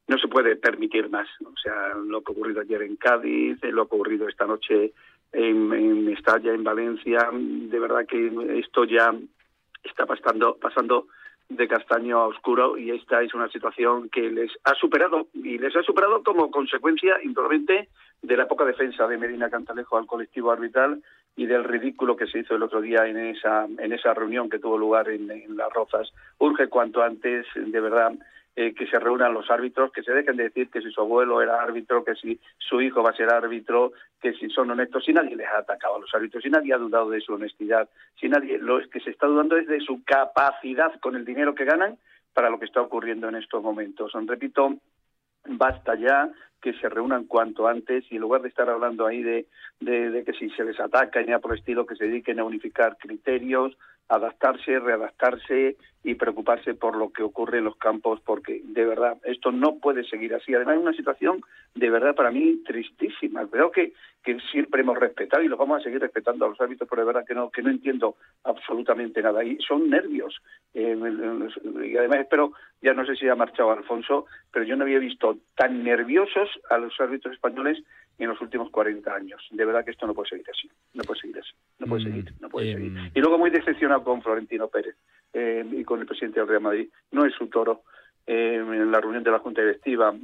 no 0.09 0.19
se 0.19 0.27
puede 0.27 0.57
permitir 0.57 1.09
más. 1.11 1.29
O 1.45 1.57
sea, 1.63 1.95
lo 1.95 2.23
que 2.23 2.33
ha 2.33 2.35
ocurrido 2.35 2.63
ayer 2.63 2.83
en 2.83 2.97
Cádiz, 2.97 3.63
eh, 3.63 3.71
lo 3.71 3.87
que 3.87 3.95
ha 3.95 3.99
ocurrido 3.99 4.27
esta 4.29 4.47
noche 4.47 4.93
en, 5.33 6.05
Mestalla, 6.05 6.53
en 6.53 6.65
Valencia, 6.65 7.29
de 7.33 7.79
verdad 7.79 8.07
que 8.07 8.59
esto 8.59 8.85
ya 8.85 9.15
está 9.85 10.07
pasando, 10.07 10.57
pasando 10.57 11.07
de 11.51 11.69
castaño 11.69 12.19
a 12.19 12.27
oscuro 12.27 12.77
y 12.77 12.91
esta 12.91 13.23
es 13.23 13.33
una 13.35 13.49
situación 13.49 14.09
que 14.09 14.31
les 14.31 14.51
ha 14.65 14.75
superado 14.75 15.29
y 15.35 15.59
les 15.59 15.75
ha 15.77 15.83
superado 15.83 16.23
como 16.23 16.51
consecuencia 16.51 17.17
indudablemente 17.23 17.89
de 18.21 18.37
la 18.37 18.49
poca 18.49 18.65
defensa 18.65 19.07
de 19.07 19.17
Medina 19.17 19.49
Cantalejo 19.49 19.97
al 19.97 20.07
colectivo 20.07 20.51
arbitral 20.51 21.03
y 21.37 21.47
del 21.47 21.65
ridículo 21.65 22.17
que 22.17 22.27
se 22.27 22.41
hizo 22.41 22.57
el 22.57 22.63
otro 22.63 22.81
día 22.81 23.07
en 23.07 23.17
esa, 23.17 23.65
en 23.65 23.93
esa 23.93 24.13
reunión 24.13 24.51
que 24.51 24.59
tuvo 24.59 24.77
lugar 24.77 25.09
en, 25.09 25.31
en 25.31 25.57
Las 25.57 25.73
Rozas. 25.73 26.13
Urge 26.39 26.69
cuanto 26.69 27.03
antes, 27.03 27.47
de 27.55 27.81
verdad, 27.81 28.13
eh, 28.61 28.75
que 28.75 28.89
se 28.89 28.99
reúnan 28.99 29.33
los 29.33 29.49
árbitros, 29.53 29.93
que 29.93 30.03
se 30.03 30.11
dejen 30.11 30.35
de 30.37 30.43
decir 30.43 30.69
que 30.69 30.81
si 30.83 30.91
su 30.91 31.01
abuelo 31.01 31.41
era 31.41 31.63
árbitro, 31.63 32.03
que 32.03 32.17
si 32.17 32.41
su 32.59 32.81
hijo 32.81 33.05
va 33.05 33.11
a 33.11 33.17
ser 33.17 33.33
árbitro, 33.33 33.93
que 34.21 34.33
si 34.33 34.51
son 34.51 34.69
honestos, 34.73 35.05
si 35.05 35.13
nadie 35.13 35.37
les 35.37 35.47
ha 35.47 35.59
atacado 35.59 35.95
a 35.95 36.01
los 36.01 36.13
árbitros, 36.13 36.43
si 36.43 36.51
nadie 36.51 36.75
ha 36.75 36.79
dudado 36.79 37.09
de 37.09 37.21
su 37.21 37.35
honestidad, 37.35 37.89
si 38.19 38.29
nadie, 38.29 38.59
lo 38.59 38.81
que 38.91 38.99
se 38.99 39.11
está 39.11 39.29
dudando 39.29 39.57
es 39.57 39.69
de 39.69 39.79
su 39.79 40.03
capacidad 40.03 40.93
con 40.99 41.15
el 41.15 41.25
dinero 41.25 41.55
que 41.55 41.67
ganan 41.67 41.99
para 42.35 42.51
lo 42.51 42.59
que 42.59 42.65
está 42.65 42.81
ocurriendo 42.81 43.29
en 43.29 43.37
estos 43.37 43.63
momentos. 43.63 44.11
Repito, 44.27 44.75
basta 45.47 45.95
ya 45.95 46.29
que 46.61 46.73
se 46.81 46.89
reúnan 46.89 47.27
cuanto 47.27 47.69
antes 47.69 48.11
y 48.11 48.17
en 48.17 48.23
lugar 48.23 48.43
de 48.43 48.49
estar 48.49 48.69
hablando 48.69 49.07
ahí 49.07 49.23
de, 49.23 49.47
de, 49.79 50.11
de 50.11 50.25
que 50.25 50.33
si 50.33 50.51
se 50.51 50.65
les 50.65 50.81
ataca 50.81 51.23
y 51.23 51.27
nada 51.27 51.39
por 51.39 51.53
el 51.53 51.61
estilo, 51.61 51.87
que 51.87 51.95
se 51.95 52.07
dediquen 52.07 52.41
a 52.41 52.45
unificar 52.45 52.97
criterios, 52.99 53.79
adaptarse, 54.09 54.79
readaptarse 54.79 55.77
y 56.03 56.15
preocuparse 56.15 56.75
por 56.75 56.97
lo 56.97 57.13
que 57.13 57.23
ocurre 57.23 57.59
en 57.59 57.65
los 57.65 57.77
campos, 57.77 58.21
porque 58.25 58.63
de 58.65 58.85
verdad 58.85 59.19
esto 59.25 59.53
no 59.53 59.79
puede 59.79 60.05
seguir 60.05 60.35
así. 60.35 60.55
Además, 60.55 60.77
es 60.77 60.83
una 60.83 60.93
situación 60.93 61.43
de 61.75 61.91
verdad 61.91 62.15
para 62.15 62.31
mí 62.31 62.63
tristísima. 62.65 63.47
Creo 63.47 63.71
que, 63.71 63.93
que 64.23 64.39
siempre 64.51 64.81
hemos 64.81 64.99
respetado 64.99 65.43
y 65.43 65.49
lo 65.49 65.57
vamos 65.57 65.81
a 65.81 65.85
seguir 65.85 66.01
respetando 66.01 66.47
a 66.47 66.49
los 66.49 66.61
árbitros, 66.61 66.89
pero 66.89 67.03
de 67.03 67.07
verdad 67.07 67.27
que 67.27 67.35
no, 67.35 67.51
que 67.51 67.63
no 67.63 67.71
entiendo 67.71 68.17
absolutamente 68.45 69.21
nada. 69.21 69.45
Y 69.45 69.59
son 69.59 69.91
nervios. 69.91 70.41
Eh, 70.73 70.97
y 71.85 71.97
además 71.97 72.21
espero, 72.21 72.53
ya 72.81 72.95
no 72.95 73.05
sé 73.05 73.17
si 73.17 73.29
ha 73.29 73.35
marchado 73.35 73.73
Alfonso, 73.73 74.27
pero 74.53 74.65
yo 74.65 74.77
no 74.77 74.85
había 74.85 75.01
visto 75.01 75.37
tan 75.57 75.83
nerviosos 75.83 76.49
a 76.71 76.79
los 76.79 76.99
árbitros 77.01 77.35
españoles 77.35 77.83
en 78.19 78.29
los 78.29 78.41
últimos 78.41 78.71
40 78.71 79.15
años. 79.15 79.47
De 79.51 79.65
verdad 79.65 79.85
que 79.85 79.93
esto 79.93 80.07
no 80.07 80.15
puede 80.15 80.31
seguir 80.31 80.47
así. 80.51 80.69
No 80.95 81.05
puede 81.05 81.21
seguir 81.21 81.39
así. 81.39 81.53
No 81.79 81.87
puede 81.87 82.05
seguir. 82.05 82.35
No 82.41 82.49
puede 82.49 82.75
seguir. 82.75 82.93
Y 83.15 83.21
luego 83.21 83.39
muy 83.39 83.51
decepcionado 83.51 84.03
con 84.03 84.23
Florentino 84.23 84.69
Pérez 84.69 84.97
eh, 85.33 85.65
y 85.71 85.85
con 85.85 86.01
el 86.01 86.07
presidente 86.07 86.41
del 86.41 86.49
Real 86.49 86.63
Madrid. 86.63 86.89
No 87.13 87.25
es 87.25 87.35
su 87.35 87.47
toro 87.47 87.83
eh, 88.27 88.57
en 88.57 88.91
la 88.91 89.01
reunión 89.01 89.23
de 89.23 89.31
la 89.31 89.39
Junta 89.39 89.63
Directiva 89.63 90.15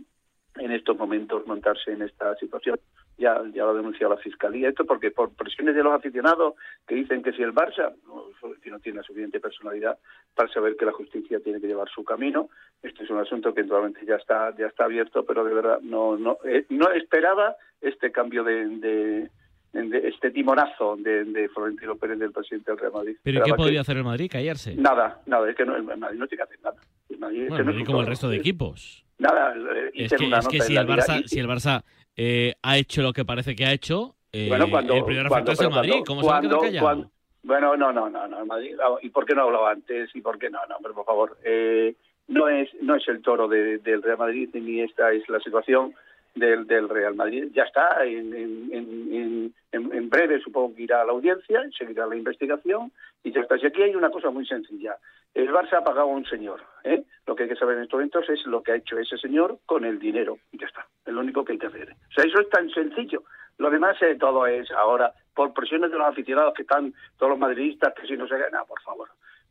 en 0.57 0.71
estos 0.71 0.97
momentos 0.97 1.47
montarse 1.47 1.93
en 1.93 2.03
esta 2.03 2.35
situación. 2.37 2.79
Ya, 3.17 3.41
ya 3.53 3.63
lo 3.63 3.71
ha 3.71 3.75
denunciado 3.75 4.15
la 4.15 4.21
Fiscalía. 4.21 4.69
Esto 4.69 4.85
porque 4.85 5.13
por 5.13 5.31
presiones 5.35 5.77
de 5.77 5.85
los 5.85 5.93
aficionados 5.93 6.55
que 6.87 6.97
dicen 6.97 7.23
que 7.23 7.33
si 7.33 7.43
el 7.43 7.55
Barça 7.55 7.95
no, 8.07 8.25
Florentino 8.41 8.81
tiene 8.81 8.99
la 8.99 9.05
suficiente 9.05 9.39
personalidad 9.39 9.99
para 10.35 10.53
saber 10.53 10.77
que 10.77 10.85
la 10.85 10.93
justicia 10.93 11.39
tiene 11.39 11.61
que 11.61 11.69
llevar 11.69 11.89
su 11.89 12.03
camino. 12.03 12.49
Este 12.83 13.05
es 13.05 13.11
un 13.11 13.19
asunto 13.19 13.55
que 13.55 13.63
naturalmente 13.63 14.05
ya 14.05 14.17
está 14.17 14.55
ya 14.57 14.67
está 14.67 14.85
abierto, 14.85 15.25
pero 15.25 15.45
de 15.45 15.55
verdad 15.55 15.81
no 15.81 16.17
no 16.17 16.39
eh, 16.45 16.67
no 16.71 16.91
esperaba 16.91 17.57
este 17.81 18.11
cambio 18.11 18.43
de, 18.43 19.31
de 19.75 20.09
este 20.09 20.31
timorazo 20.31 20.97
de, 20.97 21.25
de, 21.25 21.49
Florentino 21.49 21.97
Pérez 21.97 22.19
del 22.19 22.31
presidente 22.31 22.71
del 22.71 22.79
Real 22.79 22.93
Madrid. 22.93 23.17
¿Pero 23.23 23.43
qué 23.43 23.55
podría 23.55 23.81
hacer 23.81 23.97
el 23.97 24.05
Madrid? 24.05 24.31
¿Callarse? 24.31 24.77
Nada, 24.77 25.21
nada, 25.27 25.51
es 25.51 25.57
que 25.57 25.65
no, 25.65 25.77
el 25.77 25.83
Madrid 25.83 26.19
no 26.19 26.27
tiene 26.27 26.37
que 26.37 26.43
hacer 26.43 26.61
nada. 26.63 26.77
El 27.09 27.19
Madrid, 27.19 27.49
bueno, 27.49 27.71
es 27.71 27.79
no 27.79 27.85
como 27.85 28.01
el 28.01 28.07
resto 28.07 28.29
de 28.29 28.37
equipos. 28.37 29.05
Nada, 29.19 29.55
es 29.93 30.13
que, 30.13 30.27
es 30.27 30.49
que 30.49 30.61
si, 30.61 30.77
el 30.77 30.87
Barça, 30.87 31.23
y... 31.23 31.29
si 31.29 31.41
el 31.41 31.49
Barça 31.49 31.83
eh, 32.17 32.55
ha 32.63 32.79
hecho 32.79 33.03
lo 33.03 33.13
que 33.13 33.25
parece 33.25 33.55
que 33.57 33.65
ha 33.65 33.73
hecho, 33.73 34.15
eh, 34.33 34.47
bueno, 34.49 34.71
cuando, 34.71 34.95
el 34.95 35.05
primer 35.05 35.29
cuando, 35.29 35.53
es 35.53 35.61
el 35.61 35.71
Madrid. 35.71 35.91
Cuando, 35.91 36.05
¿Cómo 36.07 36.21
se 36.23 36.29
va 36.29 36.39
a 36.39 36.41
quedar 36.41 36.61
callado? 36.61 37.11
Bueno, 37.43 37.77
no, 37.77 37.93
no, 37.93 38.09
no, 38.09 38.27
no, 38.27 38.41
el 38.41 38.47
Madrid, 38.47 38.77
¿y 39.03 39.11
por 39.11 39.27
qué 39.27 39.35
no 39.35 39.43
hablaba 39.43 39.73
antes? 39.73 40.11
¿Y 40.15 40.21
por 40.21 40.39
qué 40.39 40.49
no? 40.51 40.61
No, 40.69 40.77
hombre, 40.77 40.93
por 40.95 41.05
favor. 41.05 41.37
Eh, 41.45 41.95
no 42.29 42.49
es 42.49 42.71
no 42.81 42.95
es 42.95 43.07
el 43.09 43.21
toro 43.21 43.49
de, 43.49 43.79
del 43.79 44.03
Real 44.03 44.19
Madrid 44.19 44.49
ni 44.55 44.81
esta 44.81 45.13
es 45.13 45.29
la 45.29 45.41
situación 45.41 45.95
del, 46.35 46.67
del 46.67 46.89
Real 46.89 47.15
Madrid. 47.15 47.49
Ya 47.53 47.65
está, 47.65 48.05
en, 48.05 48.35
en, 48.35 48.71
en, 48.73 49.55
en, 49.73 50.11
breve 50.11 50.41
supongo 50.41 50.75
que 50.75 50.83
irá 50.83 51.03
a 51.03 51.05
la 51.05 51.13
audiencia, 51.13 51.63
seguirá 51.77 52.07
la 52.07 52.17
investigación 52.17 52.93
y 53.23 53.33
ya 53.33 53.41
está. 53.41 53.57
Y 53.57 53.67
aquí 53.67 53.83
hay 53.83 53.95
una 53.95 54.11
cosa 54.11 54.31
muy 54.31 54.47
sencilla. 54.47 54.97
El 55.35 55.51
Barça 55.51 55.79
ha 55.79 55.85
pagado 55.85 56.09
a 56.09 56.15
un 56.15 56.25
señor. 56.27 56.61
¿eh? 56.85 57.03
Lo 57.27 57.35
que 57.35 57.45
hay 57.45 57.49
que 57.49 57.57
saber 57.57 57.77
en 57.77 57.85
estos 57.85 57.99
momentos 57.99 58.29
es 58.29 58.45
lo 58.47 58.63
que 58.63 58.73
ha 58.73 58.77
hecho 58.77 58.99
ese 58.99 59.17
señor 59.19 59.59
con 59.67 59.85
el 59.85 59.99
dinero. 59.99 60.39
Y 60.53 60.59
ya 60.59 60.67
está. 60.67 60.87
Es 61.05 61.13
lo 61.13 61.21
único 61.21 61.45
que 61.45 61.53
hay 61.53 61.59
que 61.59 61.67
hacer. 61.67 61.91
O 61.91 62.13
sea, 62.13 62.25
eso 62.25 62.41
es 62.41 62.49
tan 62.51 62.71
sencillo. 62.71 63.23
Lo 63.59 63.71
demás 63.71 64.01
eh, 64.03 64.17
todo 64.19 64.47
es 64.47 64.71
ahora 64.71 65.13
por 65.35 65.53
presiones 65.53 65.91
de 65.91 65.99
los 65.99 66.07
aficionados 66.07 66.55
que 66.55 66.63
están, 66.63 66.93
todos 67.19 67.31
los 67.31 67.39
madridistas, 67.39 67.93
que 67.95 68.07
si 68.07 68.17
no 68.17 68.29
se 68.29 68.39
gana, 68.39 68.65
por 68.65 68.81
favor. 68.83 69.09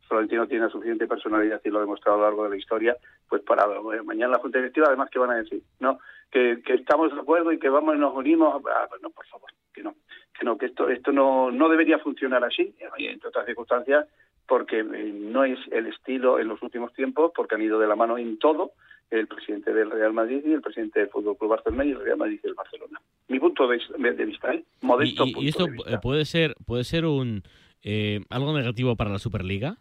Florentino 0.08 0.46
tiene 0.46 0.68
suficiente 0.68 1.06
personalidad 1.06 1.60
y 1.64 1.70
lo 1.70 1.78
ha 1.78 1.82
demostrado 1.82 2.18
a 2.18 2.20
lo 2.20 2.26
largo 2.26 2.44
de 2.44 2.50
la 2.50 2.56
historia, 2.56 2.96
pues 3.28 3.42
para 3.42 3.66
bueno, 3.66 4.04
mañana 4.04 4.32
la 4.32 4.38
Junta 4.38 4.58
Directiva, 4.58 4.86
además, 4.88 5.08
¿qué 5.10 5.18
van 5.18 5.30
a 5.30 5.36
decir? 5.36 5.62
No, 5.80 5.98
que, 6.30 6.62
que 6.64 6.74
estamos 6.74 7.14
de 7.14 7.20
acuerdo 7.20 7.52
y 7.52 7.58
que 7.58 7.68
vamos 7.68 7.94
y 7.94 7.98
nos 7.98 8.14
unimos. 8.14 8.62
Ah, 8.66 8.88
no, 9.02 9.10
por 9.10 9.26
favor, 9.26 9.50
que 9.72 9.82
no, 9.82 9.94
que 10.38 10.44
no, 10.44 10.58
que 10.58 10.66
esto, 10.66 10.88
esto 10.88 11.12
no, 11.12 11.50
no 11.50 11.68
debería 11.68 11.98
funcionar 11.98 12.44
así, 12.44 12.74
entre 12.98 13.28
otras 13.28 13.46
circunstancias, 13.46 14.06
porque 14.46 14.82
no 14.82 15.44
es 15.44 15.58
el 15.70 15.86
estilo 15.86 16.38
en 16.38 16.48
los 16.48 16.62
últimos 16.62 16.92
tiempos, 16.92 17.32
porque 17.34 17.54
han 17.54 17.62
ido 17.62 17.78
de 17.78 17.86
la 17.86 17.96
mano 17.96 18.18
en 18.18 18.38
todo 18.38 18.72
el 19.10 19.26
presidente 19.26 19.72
del 19.72 19.90
Real 19.90 20.12
Madrid 20.12 20.42
y 20.44 20.52
el 20.52 20.60
presidente 20.60 21.00
del 21.00 21.08
Fútbol 21.08 21.36
Club 21.36 21.50
Barcelona 21.50 21.84
y 21.84 21.90
el 21.92 22.00
Real 22.00 22.18
Madrid 22.18 22.40
y 22.42 22.46
el 22.46 22.54
Barcelona. 22.54 23.00
Mi 23.28 23.38
punto 23.38 23.66
de, 23.68 23.80
de 23.98 24.24
vista, 24.24 24.52
¿eh? 24.52 24.64
modesto 24.82 25.24
¿Y, 25.24 25.30
y, 25.30 25.32
punto 25.32 25.44
y 25.44 25.48
esto 25.48 25.64
de 25.64 25.70
vista. 25.70 26.00
puede 26.00 26.24
ser 26.24 26.54
puede 26.66 26.84
ser 26.84 27.04
un 27.06 27.42
eh, 27.82 28.20
algo 28.30 28.56
negativo 28.56 28.96
para 28.96 29.10
la 29.10 29.18
Superliga? 29.18 29.76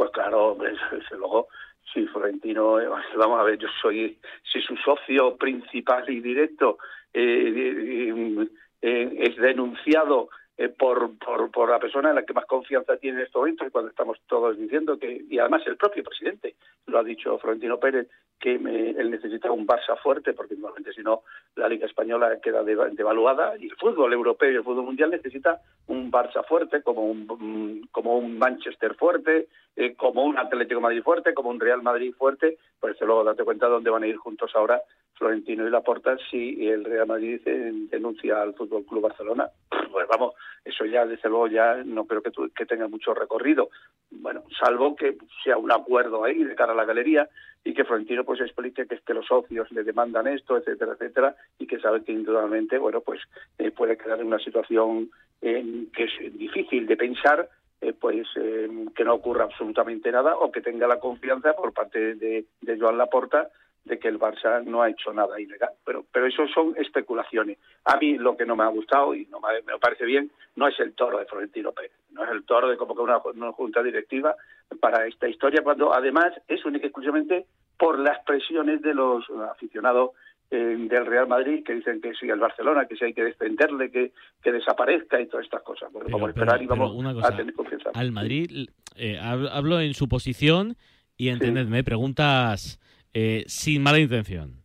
Pues 0.00 0.12
claro, 0.12 0.56
desde 0.90 1.18
luego, 1.18 1.48
si 1.92 2.06
Florentino, 2.06 2.78
vamos 3.18 3.38
a 3.38 3.42
ver, 3.42 3.58
yo 3.58 3.68
soy, 3.82 4.18
si 4.50 4.58
su 4.62 4.74
socio 4.78 5.36
principal 5.36 6.08
y 6.08 6.20
directo 6.20 6.78
eh, 7.12 8.46
eh, 8.80 9.16
es 9.18 9.36
denunciado 9.36 10.30
eh, 10.60 10.68
por, 10.68 11.16
por, 11.18 11.50
por 11.50 11.70
la 11.70 11.78
persona 11.78 12.10
en 12.10 12.16
la 12.16 12.22
que 12.22 12.34
más 12.34 12.44
confianza 12.44 12.98
tiene 12.98 13.20
en 13.20 13.24
estos 13.24 13.40
momentos, 13.40 13.66
y 13.66 13.70
cuando 13.70 13.88
estamos 13.88 14.18
todos 14.26 14.58
diciendo 14.58 14.98
que, 14.98 15.24
y 15.30 15.38
además 15.38 15.62
el 15.66 15.78
propio 15.78 16.04
presidente 16.04 16.54
lo 16.86 16.98
ha 16.98 17.02
dicho 17.02 17.38
Florentino 17.38 17.80
Pérez, 17.80 18.08
que 18.38 18.56
él 18.56 19.10
necesita 19.10 19.50
un 19.50 19.66
Barça 19.66 19.96
fuerte, 20.02 20.34
porque 20.34 20.56
normalmente 20.56 20.92
si 20.92 21.02
no 21.02 21.22
la 21.56 21.66
Liga 21.66 21.86
Española 21.86 22.38
queda 22.42 22.62
devaluada, 22.62 23.56
y 23.58 23.68
el 23.68 23.76
fútbol 23.76 24.12
europeo 24.12 24.50
y 24.50 24.56
el 24.56 24.62
fútbol 24.62 24.84
mundial 24.84 25.10
necesita 25.10 25.62
un 25.86 26.12
Barça 26.12 26.44
fuerte, 26.46 26.82
como 26.82 27.06
un, 27.06 27.88
como 27.90 28.18
un 28.18 28.38
Manchester 28.38 28.94
fuerte, 28.96 29.48
eh, 29.76 29.94
como 29.94 30.24
un 30.24 30.36
Atlético 30.36 30.82
Madrid 30.82 31.02
fuerte, 31.02 31.32
como 31.32 31.48
un 31.48 31.60
Real 31.60 31.82
Madrid 31.82 32.12
fuerte, 32.12 32.58
pues 32.78 32.94
desde 32.94 33.06
luego 33.06 33.24
date 33.24 33.44
cuenta 33.44 33.66
dónde 33.66 33.88
van 33.88 34.02
a 34.02 34.08
ir 34.08 34.16
juntos 34.16 34.50
ahora 34.54 34.82
Florentino 35.14 35.66
y 35.66 35.70
Laporta 35.70 36.16
si 36.30 36.66
el 36.66 36.84
Real 36.84 37.06
Madrid 37.06 37.40
denuncia 37.44 38.40
al 38.40 38.54
Fútbol 38.54 38.84
Club 38.84 39.02
Barcelona. 39.02 39.48
Pues 39.90 40.06
vamos, 40.06 40.34
eso 40.64 40.84
ya 40.84 41.04
desde 41.04 41.28
luego 41.28 41.48
ya 41.48 41.82
no 41.84 42.04
creo 42.04 42.22
que, 42.22 42.30
tu, 42.30 42.48
que 42.50 42.64
tenga 42.64 42.86
mucho 42.86 43.12
recorrido. 43.12 43.70
Bueno, 44.08 44.44
salvo 44.56 44.94
que 44.94 45.16
sea 45.42 45.56
un 45.56 45.72
acuerdo 45.72 46.22
ahí 46.22 46.44
de 46.44 46.54
cara 46.54 46.72
a 46.72 46.76
la 46.76 46.84
galería 46.84 47.28
y 47.64 47.74
que 47.74 47.84
Florentino 47.84 48.24
pues 48.24 48.40
explique 48.40 48.86
que 48.86 48.94
es 48.94 49.00
que 49.02 49.14
los 49.14 49.26
socios 49.26 49.70
le 49.72 49.82
demandan 49.82 50.28
esto, 50.28 50.56
etcétera, 50.56 50.92
etcétera, 50.92 51.34
y 51.58 51.66
que 51.66 51.80
sabe 51.80 52.04
que 52.04 52.12
indudablemente, 52.12 52.78
bueno, 52.78 53.00
pues 53.00 53.20
eh, 53.58 53.70
puede 53.70 53.96
quedar 53.96 54.20
en 54.20 54.28
una 54.28 54.38
situación 54.38 55.10
eh, 55.42 55.86
que 55.94 56.04
es 56.04 56.38
difícil 56.38 56.86
de 56.86 56.96
pensar, 56.96 57.48
eh, 57.80 57.92
pues 57.92 58.26
eh, 58.36 58.68
que 58.94 59.04
no 59.04 59.14
ocurra 59.14 59.44
absolutamente 59.44 60.12
nada 60.12 60.36
o 60.36 60.50
que 60.52 60.60
tenga 60.60 60.86
la 60.86 61.00
confianza 61.00 61.54
por 61.54 61.72
parte 61.72 62.14
de 62.14 62.46
Joan 62.78 62.98
Laporta 62.98 63.50
de 63.84 63.98
que 63.98 64.08
el 64.08 64.18
Barça 64.18 64.62
no 64.64 64.82
ha 64.82 64.90
hecho 64.90 65.12
nada 65.12 65.40
ilegal. 65.40 65.70
Pero, 65.84 66.04
pero 66.12 66.26
eso 66.26 66.46
son 66.48 66.74
especulaciones. 66.76 67.58
A 67.84 67.96
mí 67.96 68.18
lo 68.18 68.36
que 68.36 68.44
no 68.46 68.54
me 68.56 68.64
ha 68.64 68.68
gustado 68.68 69.14
y 69.14 69.26
no 69.26 69.40
me, 69.40 69.48
me 69.62 69.78
parece 69.78 70.04
bien 70.04 70.30
no 70.56 70.68
es 70.68 70.78
el 70.80 70.92
toro 70.94 71.18
de 71.18 71.24
Florentino 71.26 71.72
Pérez, 71.72 71.92
no 72.10 72.24
es 72.24 72.30
el 72.30 72.44
toro 72.44 72.68
de 72.68 72.76
convocar 72.76 73.04
una, 73.04 73.18
una 73.18 73.52
junta 73.52 73.82
directiva 73.82 74.34
para 74.80 75.06
esta 75.06 75.28
historia, 75.28 75.62
cuando 75.62 75.94
además 75.94 76.32
es 76.48 76.64
única 76.64 76.84
y 76.84 76.88
exclusivamente 76.88 77.46
por 77.78 77.98
las 77.98 78.22
presiones 78.24 78.82
de 78.82 78.92
los 78.94 79.24
aficionados 79.50 80.10
eh, 80.50 80.56
del 80.78 81.06
Real 81.06 81.28
Madrid 81.28 81.64
que 81.64 81.74
dicen 81.74 82.00
que 82.00 82.12
sí 82.14 82.28
al 82.28 82.40
Barcelona, 82.40 82.86
que 82.86 82.96
sí 82.96 83.04
hay 83.06 83.14
que 83.14 83.24
defenderle, 83.24 83.90
que, 83.90 84.12
que 84.42 84.52
desaparezca 84.52 85.20
y 85.20 85.26
todas 85.28 85.44
estas 85.46 85.62
cosas. 85.62 85.90
Bueno, 85.92 86.06
Pero, 86.06 86.18
vamos 86.18 86.28
a 86.28 86.30
esperar 86.32 86.62
y 86.62 86.66
vamos 86.66 86.92
una 86.92 87.14
cosa, 87.14 87.28
a 87.28 87.36
tener 87.36 87.54
confianza. 87.54 87.90
Al 87.94 88.12
Madrid, 88.12 88.68
eh, 88.96 89.18
hab- 89.22 89.48
hablo 89.50 89.80
en 89.80 89.94
su 89.94 90.08
posición 90.08 90.76
y 91.16 91.28
entendedme, 91.28 91.84
preguntas 91.84 92.78
eh, 93.14 93.44
sin 93.46 93.82
mala 93.82 93.98
intención. 93.98 94.62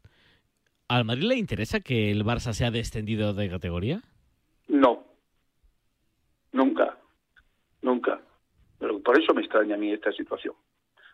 ¿Al 0.88 1.06
Madrid 1.06 1.24
le 1.24 1.38
interesa 1.38 1.80
que 1.80 2.12
el 2.12 2.24
Barça 2.24 2.54
sea 2.54 2.72
descendido 2.72 3.34
de 3.34 3.50
categoría? 3.50 4.02
No, 4.68 5.04
nunca, 6.52 6.98
nunca. 7.82 8.22
Pero 8.80 9.02
por 9.02 9.20
eso 9.20 9.34
me 9.34 9.42
extraña 9.42 9.76
a 9.76 9.78
mí 9.78 9.92
esta 9.92 10.12
situación. 10.12 10.54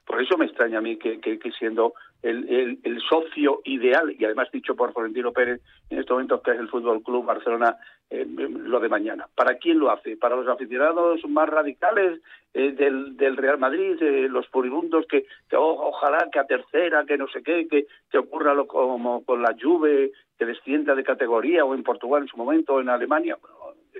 Por 0.05 0.21
eso 0.21 0.37
me 0.37 0.45
extraña 0.45 0.79
a 0.79 0.81
mí 0.81 0.97
que, 0.97 1.19
siendo 1.57 1.93
el, 2.21 2.47
el, 2.49 2.79
el, 2.83 3.01
socio 3.01 3.61
ideal, 3.65 4.15
y 4.17 4.25
además 4.25 4.49
dicho 4.51 4.75
por 4.75 4.93
Florentino 4.93 5.31
Pérez 5.31 5.61
en 5.89 5.99
estos 5.99 6.15
momentos 6.15 6.41
que 6.41 6.51
es 6.51 6.59
el 6.59 6.69
Fútbol 6.69 7.01
Club 7.03 7.25
Barcelona, 7.25 7.77
eh, 8.09 8.25
lo 8.27 8.79
de 8.79 8.89
mañana. 8.89 9.27
¿Para 9.33 9.57
quién 9.57 9.79
lo 9.79 9.89
hace? 9.89 10.17
¿Para 10.17 10.35
los 10.35 10.47
aficionados 10.47 11.21
más 11.29 11.47
radicales 11.47 12.19
eh, 12.53 12.73
del, 12.73 13.15
del, 13.15 13.37
Real 13.37 13.57
Madrid, 13.57 13.95
eh, 14.01 14.27
los 14.27 14.47
furibundos 14.49 15.05
que, 15.07 15.25
oh, 15.55 15.87
ojalá 15.87 16.27
que 16.31 16.39
a 16.39 16.45
tercera, 16.45 17.05
que 17.05 17.17
no 17.17 17.27
sé 17.29 17.41
qué, 17.41 17.67
que, 17.69 17.87
que 18.09 18.17
ocurra 18.17 18.53
lo 18.53 18.67
como 18.67 19.23
con 19.23 19.41
la 19.41 19.55
Juve, 19.59 20.11
que 20.37 20.45
descienda 20.45 20.93
de 20.93 21.03
categoría, 21.03 21.63
o 21.63 21.73
en 21.73 21.83
Portugal 21.83 22.23
en 22.23 22.27
su 22.27 22.35
momento, 22.35 22.73
o 22.73 22.81
en 22.81 22.89
Alemania? 22.89 23.37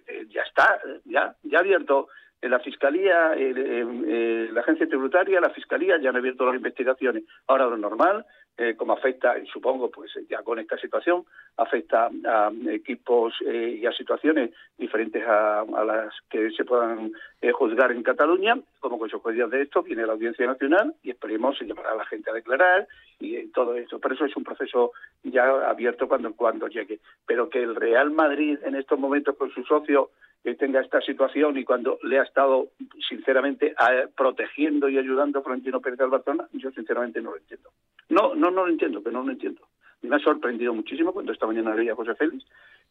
Eh, 0.08 0.26
ya 0.30 0.42
está, 0.42 0.80
ya, 1.06 1.34
ya 1.44 1.60
abierto 1.60 2.10
la 2.50 2.60
Fiscalía, 2.60 3.34
eh, 3.36 3.54
eh, 3.56 4.50
la 4.52 4.62
Agencia 4.62 4.88
Tributaria, 4.88 5.40
la 5.40 5.52
Fiscalía 5.52 6.00
ya 6.02 6.10
han 6.10 6.16
abierto 6.16 6.46
las 6.46 6.56
investigaciones. 6.56 7.24
Ahora 7.48 7.66
lo 7.66 7.78
normal, 7.78 8.26
eh, 8.58 8.76
como 8.76 8.94
afecta, 8.94 9.34
supongo, 9.52 9.90
pues 9.90 10.12
ya 10.30 10.44
con 10.44 10.60
esta 10.60 10.78
situación, 10.78 11.24
afecta 11.58 12.12
a 12.26 12.52
equipos 12.70 13.34
eh, 13.46 13.80
y 13.82 13.86
a 13.86 13.92
situaciones 13.94 14.52
diferentes 14.78 15.24
a, 15.26 15.64
las 15.84 16.14
que 16.30 16.52
se 16.52 16.66
puedan 16.66 17.12
eh, 17.42 17.52
juzgar 17.54 17.92
en 17.92 18.04
Cataluña. 18.04 18.60
Como 18.80 19.00
consecuencia 19.00 19.48
de 19.48 19.64
esto 19.64 19.82
viene 19.82 20.06
la 20.06 20.14
Audiencia 20.14 20.46
Nacional 20.46 20.94
y 21.02 21.10
esperemos 21.10 21.58
se 21.58 21.66
llamará 21.66 21.94
a 21.94 21.96
la 21.96 22.06
gente 22.06 22.30
a 22.30 22.34
declarar 22.34 22.88
y 23.20 23.48
todo 23.48 23.76
esto. 23.76 24.00
Pero 24.00 24.16
eso 24.16 24.26
es 24.26 24.36
un 24.36 24.44
proceso 24.44 24.92
ya 25.24 25.46
abierto 25.68 26.08
cuando, 26.08 26.34
cuando 26.34 26.68
llegue. 26.68 27.00
Pero 27.26 27.50
que 27.50 27.64
el 27.64 27.76
Real 27.76 28.12
Madrid 28.12 28.60
en 28.64 28.76
estos 28.76 29.00
momentos 29.00 29.38
con 29.38 29.50
su 29.52 29.64
socio 29.64 30.12
que 30.44 30.56
tenga 30.56 30.82
esta 30.82 31.02
situación 31.02 31.58
y 31.58 31.64
cuando 31.64 32.00
le 32.04 32.20
ha 32.20 32.24
estado 32.24 32.70
sinceramente 33.08 33.76
protegiendo 34.16 34.90
y 34.90 34.98
ayudando 34.98 35.40
a 35.40 35.44
Florentino 35.44 35.82
Pérez 35.82 36.00
de 36.00 36.06
Barcelona, 36.06 36.48
yo 36.54 36.72
sinceramente 36.72 37.22
no 37.22 37.32
lo 37.32 37.38
entiendo. 37.38 37.70
No, 38.10 38.34
no, 38.34 38.50
no 38.50 38.66
lo 38.66 38.72
entiendo, 38.72 39.02
pero 39.02 39.20
no 39.20 39.26
lo 39.26 39.32
entiendo. 39.32 39.62
Me 40.02 40.16
ha 40.16 40.20
sorprendido 40.20 40.74
muchísimo 40.74 41.14
cuando 41.14 41.32
esta 41.32 41.46
mañana 41.46 41.76
leía 41.76 41.94
a 41.94 41.96
José 41.96 42.16
Félix, 42.16 42.44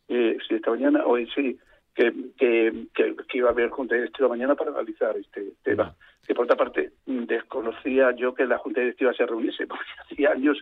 eh, 0.08 0.38
sí, 0.46 0.54
esta 0.54 0.70
mañana, 0.70 1.04
hoy 1.04 1.28
sí, 1.34 1.58
que, 1.94 2.12
que, 2.38 2.86
que, 2.94 3.16
que, 3.16 3.38
iba 3.38 3.48
a 3.48 3.52
haber 3.52 3.70
junta 3.70 3.96
directiva 3.96 4.28
mañana 4.28 4.54
para 4.54 4.70
analizar 4.70 5.16
este 5.16 5.52
tema. 5.62 5.94
Que 6.26 6.34
por 6.34 6.44
otra 6.44 6.56
parte, 6.56 6.92
desconocía 7.06 8.14
yo 8.16 8.34
que 8.34 8.46
la 8.46 8.58
junta 8.58 8.80
directiva 8.80 9.12
se 9.14 9.26
reuniese, 9.26 9.66
porque 9.68 9.84
hacía 10.04 10.30
años 10.30 10.58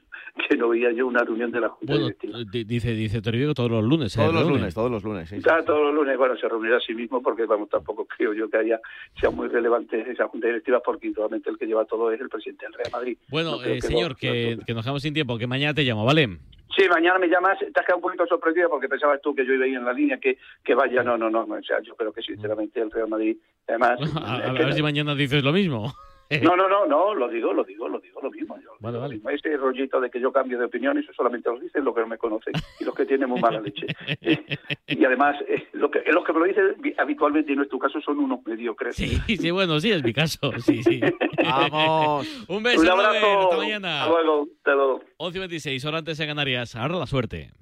que 0.49 0.57
no 0.57 0.69
veía 0.69 0.93
yo 0.93 1.07
una 1.07 1.25
reunión 1.25 1.51
de 1.51 1.61
la 1.61 1.69
junta 1.69 1.95
bueno, 1.95 2.07
directiva. 2.07 2.39
Dice, 2.51 2.93
dice 2.93 3.21
Toribio 3.21 3.55
todos 3.55 3.71
los 3.71 3.85
lunes. 3.85 4.15
Todos 4.15 4.35
los 4.35 4.49
lunes, 4.49 4.75
todos 4.75 4.91
los 4.91 5.05
lunes. 5.05 5.29
Sí, 5.29 5.37
ah, 5.51 5.63
todos 5.65 5.83
los 5.83 5.95
lunes, 5.95 6.17
bueno, 6.17 6.37
se 6.37 6.49
reunirá 6.49 6.77
a 6.77 6.81
sí 6.81 6.95
mismo 6.95 7.23
porque 7.23 7.45
vamos, 7.47 7.69
tampoco 7.69 8.07
creo 8.07 8.33
yo 8.33 8.49
que 8.49 8.59
haya 8.59 8.81
sea 9.21 9.31
muy 9.31 9.49
relevante 9.49 10.11
esa 10.11 10.29
junta 10.29 10.47
directiva 10.47 10.81
porque 10.81 11.09
indudablemente 11.09 11.51
el 11.51 11.59
que 11.59 11.67
lleva 11.67 11.85
todo 11.85 12.13
es 12.13 12.21
el 12.21 12.29
presidente 12.29 12.67
del 12.67 12.75
Real 12.75 12.93
Madrid. 12.93 13.19
Bueno, 13.29 13.57
no 13.57 13.65
eh, 13.65 13.75
que 13.75 13.81
señor, 13.83 14.11
lo, 14.11 14.17
que, 14.17 14.59
que, 14.67 14.75
nos 14.75 14.85
quedamos 14.85 15.03
sin 15.03 15.15
tiempo, 15.15 15.39
que 15.39 15.47
mañana 15.47 15.75
te 15.75 15.83
llamo, 15.83 16.05
¿vale? 16.05 16.39
Sí, 16.77 16.85
mañana 16.89 17.19
me 17.19 17.27
llamas, 17.27 17.59
te 17.59 17.67
has 17.67 17.85
quedado 17.85 17.97
un 17.97 18.03
poquito 18.03 18.25
sorprendido 18.27 18.69
porque 18.71 18.89
pensabas 18.89 19.21
tú 19.21 19.35
que 19.35 19.45
yo 19.45 19.55
iba 19.55 19.65
ahí 19.65 19.75
en 19.75 19.85
la 19.85 19.93
línea, 19.93 20.19
que, 20.19 20.39
que 20.63 20.75
vaya, 20.75 21.03
no, 21.03 21.19
no, 21.19 21.29
no, 21.29 21.41
o 21.41 21.63
sea, 21.63 21.83
yo 21.83 21.97
creo 21.97 22.13
que 22.13 22.23
sinceramente 22.23 22.81
el 22.81 22.91
Real 22.91 23.09
Madrid, 23.09 23.37
además... 23.67 23.99
a, 24.23 24.35
a, 24.35 24.51
a 24.51 24.53
ver 24.53 24.73
si 24.75 24.83
mañana 24.83 25.17
dices 25.17 25.43
lo 25.43 25.48
mismo. 25.53 25.93
No, 26.43 26.55
no, 26.57 26.69
no, 26.69 26.85
no, 26.87 27.15
lo 27.15 27.27
digo, 27.31 27.55
lo 27.55 27.65
digo, 27.65 27.89
lo 27.89 28.01
digo, 28.01 28.21
lo 28.21 28.31
mismo. 28.31 28.55
Yo, 28.63 28.73
vale, 28.81 28.99
vale. 28.99 29.19
Este 29.33 29.57
rollito 29.57 29.99
de 29.99 30.11
que 30.11 30.21
yo 30.21 30.31
cambio 30.31 30.59
de 30.59 30.67
opinión, 30.67 30.99
eso 30.99 31.11
solamente 31.17 31.49
lo 31.49 31.59
dicen 31.59 31.83
los 31.87 31.95
que 31.95 32.03
no 32.03 32.07
me 32.07 32.19
conocen 32.19 32.53
y 32.79 32.85
los 32.85 32.95
que 32.95 33.07
tienen 33.07 33.31
muy 33.31 33.41
mala 33.41 33.63
leche. 33.63 33.87
y 34.89 35.05
además, 35.07 35.37
eh, 35.49 35.69
lo 35.73 35.91
que, 35.91 36.03
los 36.13 36.23
que 36.27 36.35
me 36.35 36.41
lo 36.41 36.45
dicen 36.45 36.77
habitualmente, 36.99 37.55
y 37.55 37.57
no 37.57 37.63
es 37.63 37.71
tu 37.71 37.79
caso, 37.79 37.99
son 38.03 38.19
unos 38.19 38.45
mediocres. 38.45 38.95
Sí, 38.95 39.19
sí, 39.27 39.51
bueno, 39.51 39.81
sí, 39.81 39.91
es 39.91 40.05
mi 40.05 40.13
caso. 40.13 40.53
Sí, 40.59 40.83
sí. 40.83 41.01
Vamos. 41.43 42.45
Un 42.47 42.63
beso, 42.63 42.83
Un 42.83 42.89
abrazo. 42.89 43.21
Robert, 43.21 43.43
hasta 43.45 43.57
mañana. 43.57 44.03
Hasta 44.03 44.23
luego, 44.23 44.49
hasta 44.59 44.75
luego. 44.75 45.01
11 45.17 45.39
y 45.39 45.41
26, 45.41 45.85
hora 45.87 45.99
antes 45.99 46.21
en 46.21 46.29
Canarias. 46.29 46.77
Ahora 46.77 46.97
la 46.99 47.07
suerte. 47.07 47.53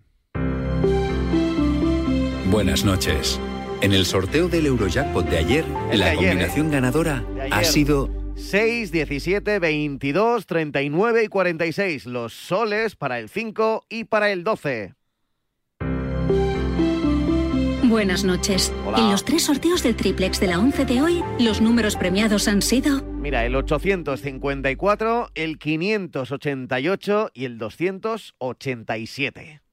Buenas 2.51 2.85
noches. 2.85 3.41
En 3.83 3.93
el 3.93 4.07
sorteo 4.07 4.49
del 4.49 4.67
Eurojackpot 4.67 5.27
de 5.27 5.37
ayer, 5.37 5.65
El 5.93 6.01
la 6.01 6.07
de 6.07 6.11
ayer, 6.13 6.29
combinación 6.31 6.69
¿eh? 6.69 6.71
ganadora 6.71 7.21
De 7.35 7.36
ayer. 7.53 7.59
ha 7.59 7.65
sido 7.65 8.11
6, 8.37 8.93
17, 8.93 9.59
22, 9.59 10.47
39 10.47 11.25
y 11.25 11.29
46. 11.29 12.07
Los 12.07 12.33
soles 12.33 12.97
para 12.97 13.19
el 13.19 13.29
5 13.29 13.85
y 13.89 14.05
para 14.05 14.31
el 14.31 14.45
12. 14.45 14.95
Buenas 17.85 18.25
noches. 18.25 18.73
Hola. 18.85 18.99
En 18.99 19.11
los 19.11 19.25
tres 19.25 19.45
sorteos 19.45 19.83
del 19.83 19.95
triplex 19.95 20.41
de 20.41 20.49
la 20.49 20.59
11 20.59 20.85
de 20.87 21.03
hoy, 21.03 21.23
los 21.39 21.61
números 21.61 21.97
premiados 21.97 22.49
han 22.49 22.61
sido 22.61 23.03
Mira, 23.27 23.45
el 23.45 23.57
854, 23.57 25.31
el 25.35 25.59
588 25.59 27.31
y 27.35 27.45
el 27.45 27.59
287. 27.59 29.66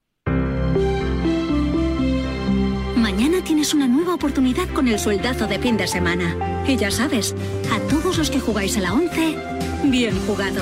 Mañana 3.15 3.43
tienes 3.43 3.76
una 3.76 3.88
nueva 3.88 4.15
oportunidad 4.15 4.67
con 4.69 4.88
el 4.88 4.97
sueldazo 4.97 5.45
de 5.45 5.60
fin 5.60 5.78
de 5.78 5.86
semana. 5.86 6.63
Y 6.67 6.76
ya 6.78 6.89
sabes, 6.89 7.36
a 7.71 7.80
todos 7.88 8.17
los 8.17 8.32
que 8.32 8.39
jugáis 8.39 8.76
a 8.78 8.82
la 8.82 8.91
11, 8.91 9.38
bien 9.84 10.19
jugado. 10.26 10.60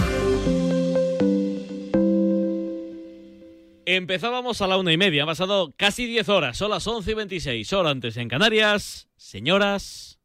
Empezábamos 3.86 4.62
a 4.62 4.68
la 4.68 4.76
una 4.76 4.92
y 4.92 4.98
media, 4.98 5.24
han 5.24 5.30
pasado 5.30 5.74
casi 5.78 6.06
10 6.06 6.28
horas, 6.28 6.58
son 6.58 6.72
las 6.72 6.86
11 6.86 7.12
y 7.12 7.14
26, 7.14 7.72
hora 7.72 7.90
antes 7.90 8.18
en 8.18 8.28
Canarias. 8.28 9.08
Señoras, 9.16 10.20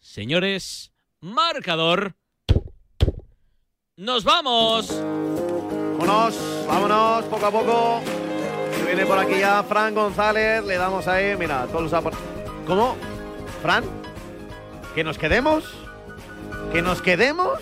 señores, 0.00 0.90
marcador. 1.20 2.16
¡Nos 3.96 4.24
vamos! 4.24 4.88
Vámonos, 6.00 6.36
vámonos, 6.66 7.24
poco 7.26 7.46
a 7.46 7.50
poco. 7.52 8.19
Que 8.76 8.82
viene 8.84 9.06
por 9.06 9.18
aquí 9.18 9.38
ya 9.38 9.62
Fran 9.62 9.94
González. 9.94 10.64
Le 10.64 10.76
damos 10.76 11.06
ahí, 11.08 11.36
mira, 11.36 11.66
todos 11.66 11.82
los 11.82 11.92
apor- 11.92 12.14
¿Cómo? 12.66 12.96
¿Fran? 13.62 13.84
¿Que 14.94 15.04
nos 15.04 15.18
quedemos? 15.18 15.64
¿Que 16.72 16.82
nos 16.82 17.02
quedemos? 17.02 17.58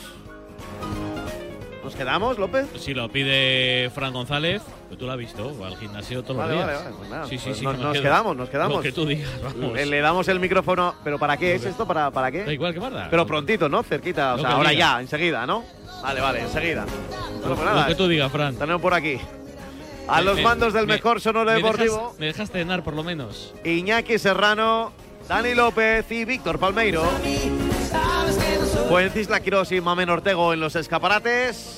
¿Nos 1.82 1.94
quedamos, 1.94 2.38
López? 2.38 2.66
Si 2.78 2.92
lo 2.92 3.08
pide 3.08 3.90
Fran 3.94 4.12
González, 4.12 4.62
pues 4.88 4.98
tú 4.98 5.06
lo 5.06 5.12
has 5.12 5.18
visto, 5.18 5.58
va 5.58 5.68
al 5.68 5.76
gimnasio 5.78 6.22
todos 6.22 6.36
Vale, 6.36 6.54
los 6.56 6.60
vale, 6.66 6.72
días. 6.72 6.84
vale, 6.84 6.96
pues 6.98 7.10
nada, 7.10 7.26
sí, 7.26 7.38
sí, 7.38 7.44
pues 7.46 7.58
sí. 7.58 7.64
nos- 7.64 7.78
me 7.78 7.82
nos 7.84 7.98
quedamos, 7.98 8.36
nos 8.36 8.48
quedamos. 8.50 8.76
Lo 8.76 8.82
que 8.82 8.92
tú 8.92 9.06
digas, 9.06 9.30
vamos. 9.42 9.72
Le, 9.74 9.86
le 9.86 10.00
damos 10.00 10.28
el 10.28 10.38
micrófono. 10.40 10.94
¿Pero 11.02 11.18
para 11.18 11.36
qué 11.38 11.54
es 11.54 11.64
esto? 11.64 11.86
¿Para, 11.86 12.10
para 12.10 12.30
qué? 12.30 12.44
Da 12.44 12.52
igual 12.52 12.74
que 12.74 12.80
marda. 12.80 13.08
Pero 13.10 13.26
prontito, 13.26 13.68
¿no? 13.68 13.82
Cerquita. 13.82 14.34
O 14.34 14.36
Lo 14.36 14.42
sea, 14.42 14.50
que 14.50 14.56
ahora 14.56 14.70
diga. 14.70 14.80
ya, 14.96 15.00
enseguida, 15.00 15.46
¿no? 15.46 15.64
Vale, 16.02 16.20
vale, 16.20 16.40
enseguida. 16.42 16.84
Bueno, 16.84 17.54
pues 17.54 17.58
Lo 17.60 17.64
nada, 17.64 17.86
que 17.86 17.94
tú 17.94 18.06
digas, 18.06 18.30
Fran. 18.30 18.54
tenemos 18.56 18.82
por 18.82 18.92
aquí. 18.94 19.18
A 20.08 20.20
los 20.22 20.36
Me- 20.36 20.42
mandos 20.42 20.72
del 20.72 20.86
me- 20.86 20.94
mejor 20.94 21.20
sonoro 21.20 21.50
me 21.50 21.56
deportivo, 21.56 21.96
dejas- 21.96 22.18
me 22.18 22.26
dejaste 22.26 22.58
cenar 22.60 22.82
por 22.82 22.94
lo 22.94 23.02
menos. 23.04 23.54
Iñaki 23.64 24.18
Serrano, 24.18 24.92
Dani 25.28 25.54
López 25.54 26.10
y 26.10 26.24
Víctor 26.24 26.58
Palmeiro. 26.58 27.02
Fuencisla 28.88 29.40
Quirós 29.40 29.70
y 29.72 29.80
Mamen 29.80 30.08
Ortego 30.10 30.52
en 30.54 30.60
los 30.60 30.74
escaparates. 30.76 31.76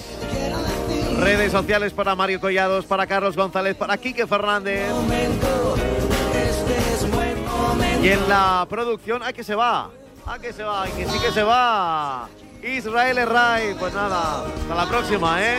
Redes 1.19 1.53
sociales 1.53 1.93
para 1.93 2.15
Mario 2.15 2.41
Collados, 2.41 2.87
para 2.87 3.07
Carlos 3.07 3.37
González, 3.37 3.77
para 3.77 3.97
Quique 3.99 4.27
Fernández. 4.27 4.91
Y 8.03 8.09
en 8.09 8.29
la 8.29 8.67
producción, 8.69 9.23
¿a 9.23 9.33
qué 9.33 9.45
se 9.45 9.55
va? 9.55 9.91
¿A 10.27 10.39
qué 10.39 10.53
se 10.53 10.63
va? 10.63 10.89
Y 10.89 10.93
que 10.93 11.07
sí 11.07 11.19
que 11.19 11.33
se 11.33 11.43
va. 11.43 12.29
Israel 12.63 13.19
Herray. 13.19 13.75
Pues 13.75 13.93
nada, 13.93 14.45
hasta 14.47 14.75
la 14.75 14.89
próxima, 14.89 15.43
¿eh? 15.45 15.59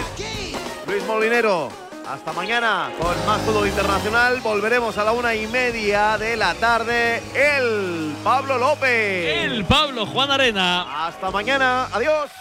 Luis 0.88 1.06
Molinero, 1.06 1.70
hasta 2.08 2.34
mañana 2.34 2.90
con 3.00 3.26
más 3.26 3.42
fútbol 3.42 3.68
internacional. 3.68 4.42
Volveremos 4.42 4.98
a 4.98 5.04
la 5.04 5.12
una 5.12 5.36
y 5.36 5.48
media 5.48 6.18
de 6.18 6.36
la 6.36 6.54
tarde. 6.56 7.22
El 7.34 8.16
Pablo 8.24 8.58
López. 8.58 9.44
El 9.44 9.66
Pablo 9.66 10.06
Juan 10.06 10.32
Arena. 10.32 11.08
Hasta 11.08 11.32
mañana. 11.32 11.88
Adiós. 11.92 12.41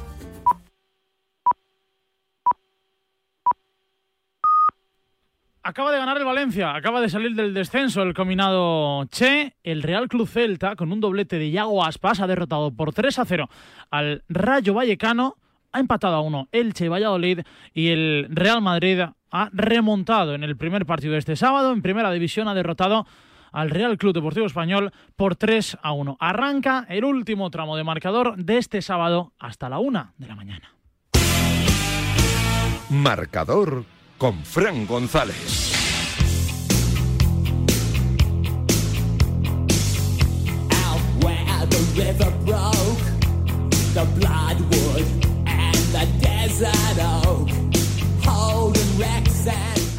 Acaba 5.63 5.91
de 5.91 5.99
ganar 5.99 6.17
el 6.17 6.25
Valencia, 6.25 6.75
acaba 6.75 7.01
de 7.01 7.09
salir 7.09 7.35
del 7.35 7.53
descenso 7.53 8.01
el 8.01 8.15
combinado 8.15 9.05
Che. 9.11 9.57
El 9.63 9.83
Real 9.83 10.07
Club 10.07 10.27
Celta, 10.27 10.75
con 10.75 10.91
un 10.91 10.99
doblete 10.99 11.37
de 11.37 11.49
Iago 11.49 11.85
Aspas, 11.85 12.19
ha 12.19 12.25
derrotado 12.25 12.71
por 12.71 12.93
3 12.93 13.19
a 13.19 13.25
0 13.25 13.47
al 13.91 14.23
Rayo 14.27 14.73
Vallecano. 14.73 15.37
Ha 15.71 15.79
empatado 15.79 16.15
a 16.15 16.21
uno 16.21 16.47
el 16.51 16.73
Che 16.73 16.89
Valladolid 16.89 17.41
y 17.75 17.89
el 17.89 18.27
Real 18.31 18.59
Madrid 18.59 19.01
ha 19.29 19.49
remontado 19.53 20.33
en 20.33 20.43
el 20.43 20.57
primer 20.57 20.87
partido 20.87 21.13
de 21.13 21.19
este 21.19 21.35
sábado. 21.35 21.71
En 21.73 21.83
primera 21.83 22.11
división 22.11 22.47
ha 22.47 22.55
derrotado 22.55 23.05
al 23.51 23.69
Real 23.69 23.99
Club 23.99 24.15
Deportivo 24.15 24.47
Español 24.47 24.91
por 25.15 25.35
3 25.35 25.77
a 25.83 25.91
1. 25.91 26.17
Arranca 26.19 26.87
el 26.89 27.05
último 27.05 27.51
tramo 27.51 27.77
de 27.77 27.83
marcador 27.83 28.35
de 28.35 28.57
este 28.57 28.81
sábado 28.81 29.33
hasta 29.37 29.69
la 29.69 29.77
1 29.77 30.13
de 30.17 30.27
la 30.27 30.35
mañana. 30.35 30.73
Marcador 32.89 33.85
con 34.21 34.45
Fran 34.45 34.85
González. 34.85 35.73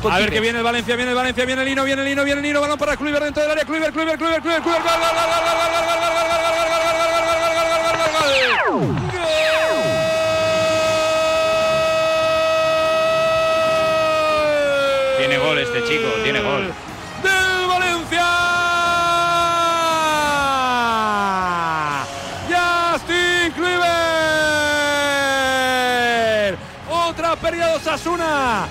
A 0.05 0.19
ver 0.19 0.31
que 0.31 0.39
viene 0.39 0.59
el 0.59 0.65
Valencia, 0.65 0.95
viene 0.95 1.11
el 1.11 1.17
Valencia, 1.17 1.45
viene 1.45 1.63
el 1.63 1.69
Lino, 1.69 1.83
viene 1.83 2.03
el 2.03 2.09
Lino, 2.09 2.23
viene 2.23 2.41
el 2.41 2.47
Lino, 2.47 2.61
balón 2.61 2.79
para 2.79 2.97
Kluivert 2.97 3.25
dentro 3.25 3.43
del 3.43 3.51
área, 3.51 3.65
Kluivert, 3.65 3.93
Kluivert, 3.93 4.19
Kluivert, 4.19 4.43
Kluivert, 4.43 4.63
Kluivert, 4.63 4.85
gol, 4.85 4.93
gol, 4.93 5.03
gol, 5.03 5.17
gol, 5.17 5.43
gol, 5.43 5.53
gol, 5.53 5.73
gol, 5.73 5.99
gol, 5.99 5.99
gol, 5.99 5.99
gol, 5.99 6.13
gol, 6.13 6.31
gol, 6.31 6.63
gol, 6.63 6.85
gol, 6.87 6.97
gol, 6.97 7.12
chico, 15.93 16.09
tiene 16.23 16.41
gol. 16.41 16.73
del 17.23 17.67
Valencia. 17.69 18.27
Justin 22.49 23.53
Kluivert. 23.53 23.93
Otra 26.91 27.37
pérdida 27.37 27.69
de 27.69 27.77
Osasuna 27.77 28.67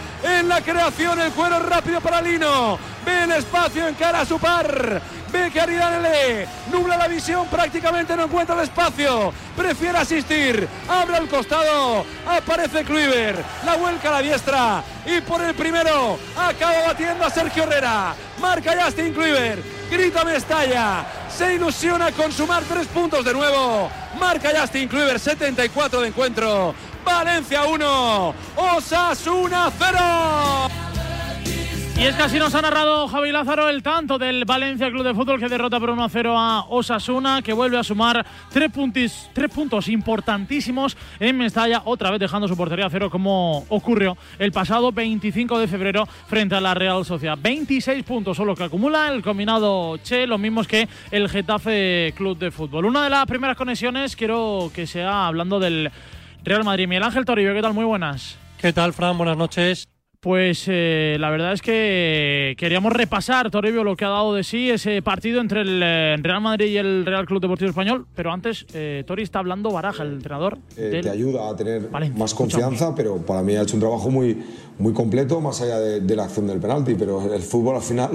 la 0.52 0.62
creación. 0.62 1.20
El 1.20 1.32
cuero 1.32 1.60
rápido 1.60 2.02
para 2.02 2.22
Lino. 2.22 2.78
Ve 3.06 3.24
el 3.24 3.32
espacio, 3.32 3.88
encara 3.88 4.22
a 4.22 4.26
su 4.26 4.38
par. 4.38 5.02
Ve 5.32 5.50
que 5.50 5.62
Aridanele 5.62 6.46
nubla 6.70 6.98
la 6.98 7.08
visión, 7.08 7.48
prácticamente 7.48 8.18
no 8.18 8.24
encuentra 8.24 8.56
el 8.56 8.64
espacio. 8.64 9.34
Prefiere 9.56 9.98
asistir. 9.98 10.68
Abre 10.90 11.16
al 11.16 11.30
costado. 11.30 12.06
Aparece 12.28 12.84
Kluivert. 12.84 13.40
La 13.66 13.78
vuelca 13.78 14.10
a 14.10 14.12
la 14.14 14.22
diestra. 14.22 14.84
Y 15.06 15.22
por 15.22 15.42
el 15.42 15.56
primero 15.56 16.20
acaba 16.36 16.88
batiendo 16.88 17.24
a 17.24 17.30
Sergio 17.30 17.64
Herrera. 17.64 18.14
Marca 18.42 18.74
Justin 18.84 19.14
Kluivert. 19.14 19.64
Grita 19.90 20.26
Mestalla. 20.26 21.06
Se 21.34 21.56
ilusiona 21.56 22.12
con 22.12 22.30
sumar 22.34 22.64
tres 22.64 22.88
puntos 22.88 23.24
de 23.24 23.34
nuevo. 23.34 23.90
Marca 24.20 24.50
Justin 24.60 24.90
Kluivert. 24.90 25.20
74 25.20 26.02
de 26.02 26.08
encuentro. 26.10 26.76
Valencia 27.04 27.66
1. 27.66 28.36
Osasuna 28.56 29.72
0. 29.78 30.92
Y 32.02 32.06
es 32.06 32.16
que 32.16 32.24
así 32.24 32.40
nos 32.40 32.56
ha 32.56 32.64
narrado 32.64 33.08
Javi 33.08 33.32
Lázaro 33.32 33.70
el 33.70 33.84
tanto 33.84 34.18
del 34.18 34.44
Valencia 34.44 34.90
Club 34.90 35.04
de 35.04 35.14
Fútbol 35.14 35.40
que 35.40 35.48
derrota 35.48 35.80
por 35.80 35.92
1 35.92 36.04
a 36.04 36.10
0 36.10 36.36
a 36.36 36.66
Osasuna, 36.68 37.44
que 37.44 37.54
vuelve 37.54 37.78
a 37.78 37.84
sumar 37.84 38.26
tres, 38.50 38.72
puntis, 38.72 39.30
tres 39.34 39.52
puntos 39.52 39.88
importantísimos 39.88 40.98
en 41.20 41.38
Mestalla, 41.38 41.84
otra 41.86 42.10
vez 42.10 42.20
dejando 42.20 42.48
su 42.48 42.58
portería 42.58 42.88
a 42.88 42.90
cero 42.90 43.12
como 43.12 43.68
ocurrió 43.70 44.18
el 44.40 44.52
pasado 44.52 44.92
25 44.92 45.60
de 45.60 45.68
febrero 45.68 46.08
frente 46.26 46.56
a 46.56 46.62
la 46.62 46.74
Real 46.74 47.06
Sociedad. 47.06 47.38
26 47.40 48.04
puntos 48.04 48.36
solo 48.36 48.56
que 48.56 48.64
acumula 48.64 49.10
el 49.10 49.22
combinado 49.22 49.98
Che, 49.98 50.26
los 50.26 50.40
mismos 50.40 50.68
que 50.68 50.90
el 51.12 51.30
Getafe 51.30 52.16
Club 52.18 52.36
de 52.40 52.50
Fútbol. 52.50 52.86
Una 52.86 53.04
de 53.04 53.12
las 53.12 53.28
primeras 53.28 53.56
conexiones 53.56 54.16
quiero 54.16 54.72
que 54.74 54.88
sea 54.88 55.28
hablando 55.28 55.60
del 55.60 55.92
Real 56.44 56.64
Madrid. 56.64 56.88
Miguel 56.88 57.04
Ángel 57.04 57.26
Toribio, 57.26 57.54
¿qué 57.54 57.62
tal? 57.62 57.74
Muy 57.74 57.86
buenas. 57.86 58.38
¿Qué 58.60 58.74
tal, 58.74 58.94
Fran? 58.94 59.18
Buenas 59.18 59.38
noches. 59.38 59.88
Pues 60.20 60.66
eh, 60.68 61.18
la 61.20 61.32
verdad 61.32 61.54
es 61.54 61.64
que 61.64 62.54
queríamos 62.58 62.94
repasar, 62.94 63.50
Toribio, 63.50 63.84
lo 63.84 63.96
que 63.96 64.06
ha 64.06 64.10
dado 64.10 64.36
de 64.36 64.44
sí 64.44 64.70
ese 64.70 65.02
partido 65.02 65.42
entre 65.42 65.62
el 65.62 65.82
eh, 65.84 66.16
Real 66.22 66.42
Madrid 66.42 66.68
y 66.68 66.78
el 66.78 67.08
Real 67.08 67.26
Club 67.26 67.42
Deportivo 67.42 67.70
Español. 67.72 68.06
Pero 68.14 68.32
antes, 68.32 68.68
eh, 68.76 69.04
Tori 69.08 69.24
está 69.24 69.40
hablando 69.40 69.72
Baraja, 69.72 70.04
el 70.04 70.14
entrenador. 70.14 70.60
Eh, 70.78 70.82
del 70.82 71.02
te 71.02 71.10
ayuda 71.10 71.50
a 71.50 71.56
tener 71.56 71.90
Valencia. 71.90 72.20
más 72.20 72.36
confianza, 72.36 72.94
pero 72.94 73.18
para 73.18 73.42
mí 73.42 73.56
ha 73.56 73.64
hecho 73.64 73.74
un 73.74 73.80
trabajo 73.80 74.12
muy, 74.12 74.38
muy 74.78 74.94
completo, 74.94 75.42
más 75.42 75.60
allá 75.62 75.80
de, 75.80 76.02
de 76.02 76.16
la 76.16 76.26
acción 76.26 76.46
del 76.46 76.60
penalti. 76.60 76.94
Pero 76.94 77.34
el 77.34 77.42
fútbol 77.42 77.78
al 77.78 77.82
final, 77.82 78.12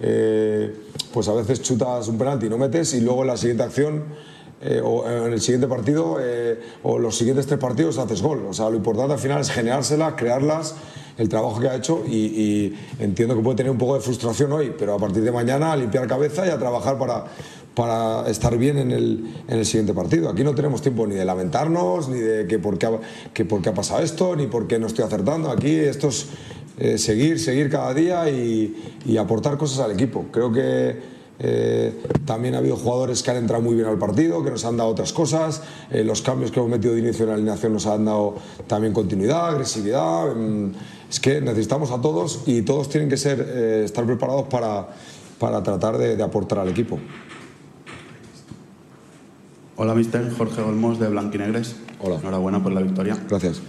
eh, 0.00 0.74
pues 1.12 1.28
a 1.28 1.32
veces 1.34 1.62
chutas 1.62 2.08
un 2.08 2.18
penalti 2.18 2.46
y 2.46 2.48
no 2.48 2.58
metes, 2.58 2.92
y 2.94 3.02
luego 3.02 3.22
en 3.22 3.28
la 3.28 3.36
siguiente 3.36 3.62
acción. 3.62 4.04
Eh, 4.60 4.80
o 4.82 5.08
en 5.08 5.32
el 5.32 5.40
siguiente 5.40 5.66
partido 5.66 6.18
eh, 6.20 6.58
o 6.82 6.98
los 6.98 7.16
siguientes 7.16 7.46
tres 7.46 7.58
partidos 7.58 7.98
haces 7.98 8.22
gol. 8.22 8.46
O 8.48 8.52
sea, 8.52 8.70
lo 8.70 8.76
importante 8.76 9.12
al 9.12 9.18
final 9.18 9.40
es 9.40 9.50
generárselas, 9.50 10.14
crearlas, 10.16 10.74
el 11.18 11.28
trabajo 11.28 11.60
que 11.60 11.68
ha 11.68 11.74
hecho 11.74 12.04
y, 12.06 12.16
y 12.16 12.78
entiendo 12.98 13.34
que 13.34 13.42
puede 13.42 13.56
tener 13.56 13.72
un 13.72 13.78
poco 13.78 13.94
de 13.94 14.00
frustración 14.00 14.52
hoy, 14.52 14.74
pero 14.78 14.94
a 14.94 14.98
partir 14.98 15.22
de 15.22 15.32
mañana 15.32 15.72
a 15.72 15.76
limpiar 15.76 16.06
cabeza 16.06 16.46
y 16.46 16.50
a 16.50 16.58
trabajar 16.58 16.98
para, 16.98 17.24
para 17.74 18.28
estar 18.28 18.56
bien 18.58 18.76
en 18.76 18.90
el, 18.90 19.34
en 19.48 19.58
el 19.58 19.64
siguiente 19.64 19.94
partido. 19.94 20.28
Aquí 20.28 20.44
no 20.44 20.54
tenemos 20.54 20.82
tiempo 20.82 21.06
ni 21.06 21.14
de 21.14 21.24
lamentarnos, 21.24 22.08
ni 22.08 22.18
de 22.18 22.46
que 22.46 22.58
por 22.58 22.76
qué 22.76 22.86
ha, 22.86 23.00
que 23.32 23.44
por 23.44 23.62
qué 23.62 23.70
ha 23.70 23.74
pasado 23.74 24.02
esto, 24.02 24.36
ni 24.36 24.46
por 24.46 24.66
qué 24.66 24.78
no 24.78 24.86
estoy 24.86 25.04
acertando. 25.04 25.50
Aquí 25.50 25.74
esto 25.74 26.08
es 26.08 26.26
eh, 26.78 26.98
seguir, 26.98 27.40
seguir 27.40 27.70
cada 27.70 27.94
día 27.94 28.28
y, 28.28 29.00
y 29.06 29.16
aportar 29.16 29.56
cosas 29.56 29.80
al 29.80 29.92
equipo. 29.92 30.26
Creo 30.30 30.52
que 30.52 31.15
eh, 31.38 32.02
también 32.24 32.54
ha 32.54 32.58
habido 32.58 32.76
jugadores 32.76 33.22
que 33.22 33.30
han 33.30 33.36
entrado 33.36 33.62
muy 33.62 33.74
bien 33.74 33.86
al 33.86 33.98
partido, 33.98 34.42
que 34.42 34.50
nos 34.50 34.64
han 34.64 34.76
dado 34.76 34.90
otras 34.90 35.12
cosas. 35.12 35.62
Eh, 35.90 36.04
los 36.04 36.22
cambios 36.22 36.50
que 36.50 36.60
hemos 36.60 36.70
metido 36.70 36.94
de 36.94 37.00
inicio 37.00 37.24
en 37.24 37.28
la 37.28 37.34
alineación 37.34 37.72
nos 37.72 37.86
han 37.86 38.04
dado 38.04 38.36
también 38.66 38.92
continuidad, 38.92 39.48
agresividad. 39.48 40.34
Mm, 40.34 40.72
es 41.08 41.20
que 41.20 41.40
necesitamos 41.40 41.90
a 41.90 42.00
todos 42.00 42.42
y 42.46 42.62
todos 42.62 42.88
tienen 42.88 43.08
que 43.08 43.16
ser, 43.16 43.40
eh, 43.40 43.82
estar 43.84 44.04
preparados 44.06 44.48
para, 44.48 44.88
para 45.38 45.62
tratar 45.62 45.98
de, 45.98 46.16
de 46.16 46.22
aportar 46.22 46.58
al 46.58 46.68
equipo. 46.68 46.98
Hola, 49.76 49.94
mister. 49.94 50.30
Jorge 50.36 50.62
Olmos 50.62 50.98
de 50.98 51.08
Blanquinegres. 51.08 51.76
Hola. 52.00 52.16
Enhorabuena 52.16 52.62
por 52.62 52.72
la 52.72 52.80
victoria. 52.80 53.18
Gracias. 53.28 53.60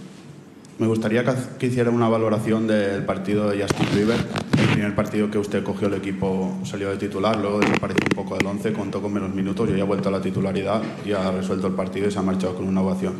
Me 0.78 0.86
gustaría 0.86 1.24
que, 1.58 1.66
hiciera 1.66 1.90
una 1.90 2.08
valoración 2.08 2.68
del 2.68 3.04
partido 3.04 3.50
de 3.50 3.60
Justin 3.60 3.86
Kluivert. 3.88 4.24
El 4.60 4.68
primer 4.68 4.94
partido 4.94 5.28
que 5.28 5.38
usted 5.38 5.64
cogió 5.64 5.88
el 5.88 5.94
equipo 5.94 6.56
salió 6.62 6.90
de 6.90 6.96
titular, 6.96 7.36
luego 7.36 7.58
desapareció 7.58 8.04
un 8.08 8.14
poco 8.14 8.36
del 8.36 8.46
11, 8.46 8.72
contó 8.74 9.02
con 9.02 9.12
menos 9.12 9.34
minutos, 9.34 9.68
yo 9.68 9.74
ya 9.74 9.82
he 9.82 9.86
vuelto 9.86 10.08
a 10.08 10.12
la 10.12 10.20
titularidad 10.20 10.80
y 11.04 11.10
ha 11.12 11.32
resuelto 11.32 11.66
el 11.66 11.72
partido 11.72 12.06
y 12.06 12.12
se 12.12 12.20
ha 12.20 12.22
marchado 12.22 12.54
con 12.54 12.68
una 12.68 12.80
ovación. 12.80 13.14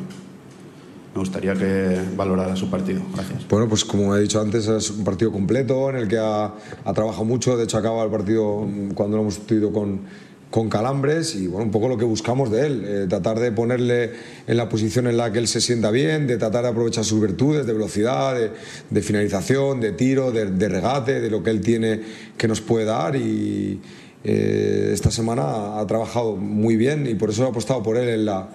Me 1.14 1.18
gustaría 1.18 1.55
que 1.55 1.99
valorara 2.16 2.55
su 2.55 2.71
partido. 2.71 3.03
Gracias. 3.12 3.49
Bueno, 3.49 3.68
pues 3.68 3.85
como 3.85 4.14
he 4.14 4.21
dicho 4.21 4.40
antes, 4.40 4.68
es 4.68 4.90
un 4.90 5.03
partido 5.03 5.33
completo 5.33 5.90
en 5.90 5.97
el 5.97 6.07
que 6.07 6.18
ha, 6.18 6.55
ha 6.85 6.92
trabajado 6.92 7.25
mucho. 7.25 7.57
De 7.57 7.64
hecho, 7.64 7.79
acaba 7.79 8.05
el 8.05 8.11
partido 8.11 8.61
mm, 8.61 8.90
cuando 8.92 9.16
lo 9.16 9.23
hemos 9.23 9.35
sustituido 9.35 9.73
con, 9.73 10.03
con 10.51 10.71
calambres 10.71 11.35
y 11.35 11.47
bueno, 11.47 11.67
un 11.67 11.71
poco 11.71 11.89
lo 11.89 11.99
que 11.99 12.05
buscamos 12.05 12.51
de 12.51 12.67
él, 12.67 12.85
eh, 12.87 13.07
tratar 13.09 13.39
de 13.39 13.53
ponerle 13.53 14.13
en 14.47 14.57
la 14.57 14.69
posición 14.69 15.07
en 15.07 15.17
la 15.17 15.31
que 15.31 15.39
él 15.39 15.49
se 15.49 15.61
sienta 15.61 15.91
bien, 15.91 16.27
de 16.27 16.39
tratar 16.39 16.63
de 16.63 16.71
aprovechar 16.71 17.05
sus 17.05 17.21
virtudes 17.21 17.67
de 17.67 17.73
velocidad, 17.73 18.37
de, 18.91 19.03
finalización, 19.03 19.81
de 19.81 19.93
tiro, 19.93 20.33
de, 20.33 20.47
de 20.47 20.69
regate, 20.69 21.21
de 21.21 21.31
lo 21.31 21.43
que 21.43 21.51
él 21.51 21.61
tiene 21.61 22.01
que 22.37 22.49
nos 22.49 22.61
puede 22.61 22.87
dar 22.87 23.15
y 23.17 23.81
eh, 24.25 24.90
esta 24.92 25.12
semana 25.12 25.79
ha 25.79 25.87
trabajado 25.87 26.35
muy 26.35 26.77
bien 26.77 27.06
y 27.06 27.14
por 27.14 27.31
eso 27.31 27.44
he 27.44 27.48
apostado 27.48 27.83
por 27.83 27.96
él 27.96 28.08
en 28.08 28.25
la, 28.25 28.48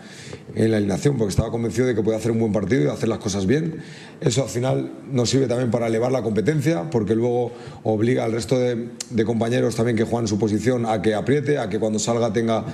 en 0.56 0.72
la 0.72 0.78
alineación, 0.78 1.18
porque 1.18 1.30
estaba 1.30 1.52
convencido 1.52 1.88
de 1.88 1.96
que 1.96 2.04
puede 2.04 2.18
hacer 2.18 2.32
un 2.32 2.40
buen 2.40 2.52
partido 2.52 2.84
y 2.84 2.88
hacer 2.88 3.08
las 3.08 3.20
cosas 3.20 3.46
bien. 3.46 3.78
Eso 4.20 4.44
al 4.44 4.50
final 4.50 4.92
nos 5.10 5.30
sirve 5.30 5.48
también 5.48 5.72
para 5.72 5.88
elevar 5.88 6.12
la 6.12 6.22
competencia, 6.22 6.90
porque 6.90 7.16
luego 7.16 7.52
obliga 7.84 8.26
al 8.26 8.34
resto 8.34 8.60
de, 8.60 8.90
compañeros 9.26 9.76
también 9.76 9.96
que 9.96 10.04
juegan 10.04 10.28
su 10.28 10.38
posición 10.38 10.86
a 10.86 11.02
que 11.02 11.16
apriete, 11.16 11.58
a 11.58 11.70
que 11.70 11.80
cuando 11.80 11.98
salga 11.98 12.34
tenga, 12.34 12.66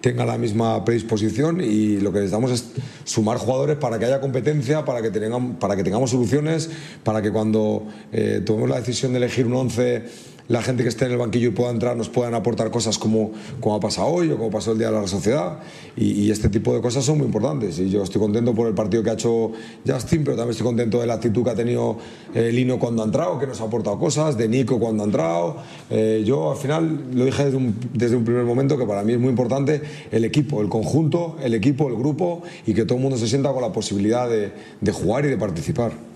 tenga 0.00 0.26
la 0.26 0.36
misma 0.36 0.84
predisposición 0.84 1.60
y 1.60 1.98
lo 1.98 2.12
que 2.12 2.18
necesitamos 2.18 2.50
es 2.50 2.64
sumar 3.04 3.38
jugadores 3.38 3.76
para 3.76 4.00
que 4.00 4.06
haya 4.06 4.20
competencia, 4.20 4.84
para 4.84 5.00
que 5.00 5.10
tengamos, 5.10 5.56
para 5.58 5.76
que 5.76 5.84
tengamos 5.84 6.10
soluciones, 6.10 6.70
para 7.04 7.22
que 7.22 7.30
cuando 7.30 7.86
eh, 8.10 8.42
tomemos 8.44 8.68
la 8.68 8.80
decisión 8.80 9.12
de 9.12 9.18
elegir 9.18 9.46
un 9.46 9.54
11 9.54 10.31
la 10.48 10.62
gente 10.62 10.82
que 10.82 10.88
esté 10.88 11.06
en 11.06 11.12
el 11.12 11.18
banquillo 11.18 11.48
y 11.48 11.52
pueda 11.52 11.70
entrar 11.70 11.96
nos 11.96 12.08
puedan 12.08 12.34
aportar 12.34 12.70
cosas 12.70 12.98
como, 12.98 13.32
como 13.60 13.76
ha 13.76 13.80
pasado 13.80 14.08
hoy 14.08 14.30
o 14.30 14.36
como 14.36 14.50
pasó 14.50 14.72
el 14.72 14.78
día 14.78 14.90
de 14.90 15.00
la 15.00 15.06
sociedad. 15.06 15.58
Y, 15.96 16.30
este 16.32 16.48
tipo 16.48 16.74
de 16.74 16.80
cosas 16.80 17.04
son 17.04 17.18
muy 17.18 17.26
importantes. 17.26 17.78
Y 17.78 17.90
yo 17.90 18.02
estoy 18.02 18.20
contento 18.20 18.54
por 18.54 18.66
el 18.66 18.74
partido 18.74 19.02
que 19.02 19.10
ha 19.10 19.12
hecho 19.12 19.52
Justin 19.86 20.24
pero 20.24 20.36
también 20.36 20.52
estoy 20.52 20.66
contento 20.66 21.00
de 21.00 21.06
la 21.06 21.14
actitud 21.14 21.44
que 21.44 21.50
ha 21.50 21.54
tenido 21.54 21.98
eh, 22.34 22.50
Lino 22.50 22.78
cuando 22.78 23.02
ha 23.02 23.04
entrado 23.04 23.38
que 23.38 23.46
nos 23.46 23.60
ha 23.60 23.64
aportado 23.64 23.98
cosas 23.98 24.38
de 24.38 24.48
Nico 24.48 24.78
cuando 24.78 25.02
ha 25.02 25.06
entrado. 25.06 25.56
Eh, 25.90 26.22
yo 26.24 26.52
al 26.52 26.56
final 26.56 27.04
lo 27.12 27.24
dije 27.24 27.44
desde 27.92 28.16
un, 28.16 28.24
primer 28.24 28.44
momento 28.44 28.78
que 28.78 28.86
para 28.86 29.02
mí 29.02 29.12
es 29.12 29.18
muy 29.18 29.30
importante 29.30 29.82
el 30.10 30.24
equipo, 30.24 30.62
el 30.62 30.68
conjunto, 30.68 31.36
el 31.42 31.54
equipo, 31.54 31.88
el 31.88 31.96
grupo 31.96 32.42
y 32.66 32.72
que 32.72 32.84
todo 32.84 32.96
el 32.96 33.02
mundo 33.02 33.18
se 33.18 33.28
sienta 33.28 33.52
con 33.52 33.62
la 33.62 33.72
posibilidad 33.72 34.28
de 34.28 34.92
jugar 34.92 35.26
y 35.26 35.28
de 35.28 35.36
participar. 35.36 36.11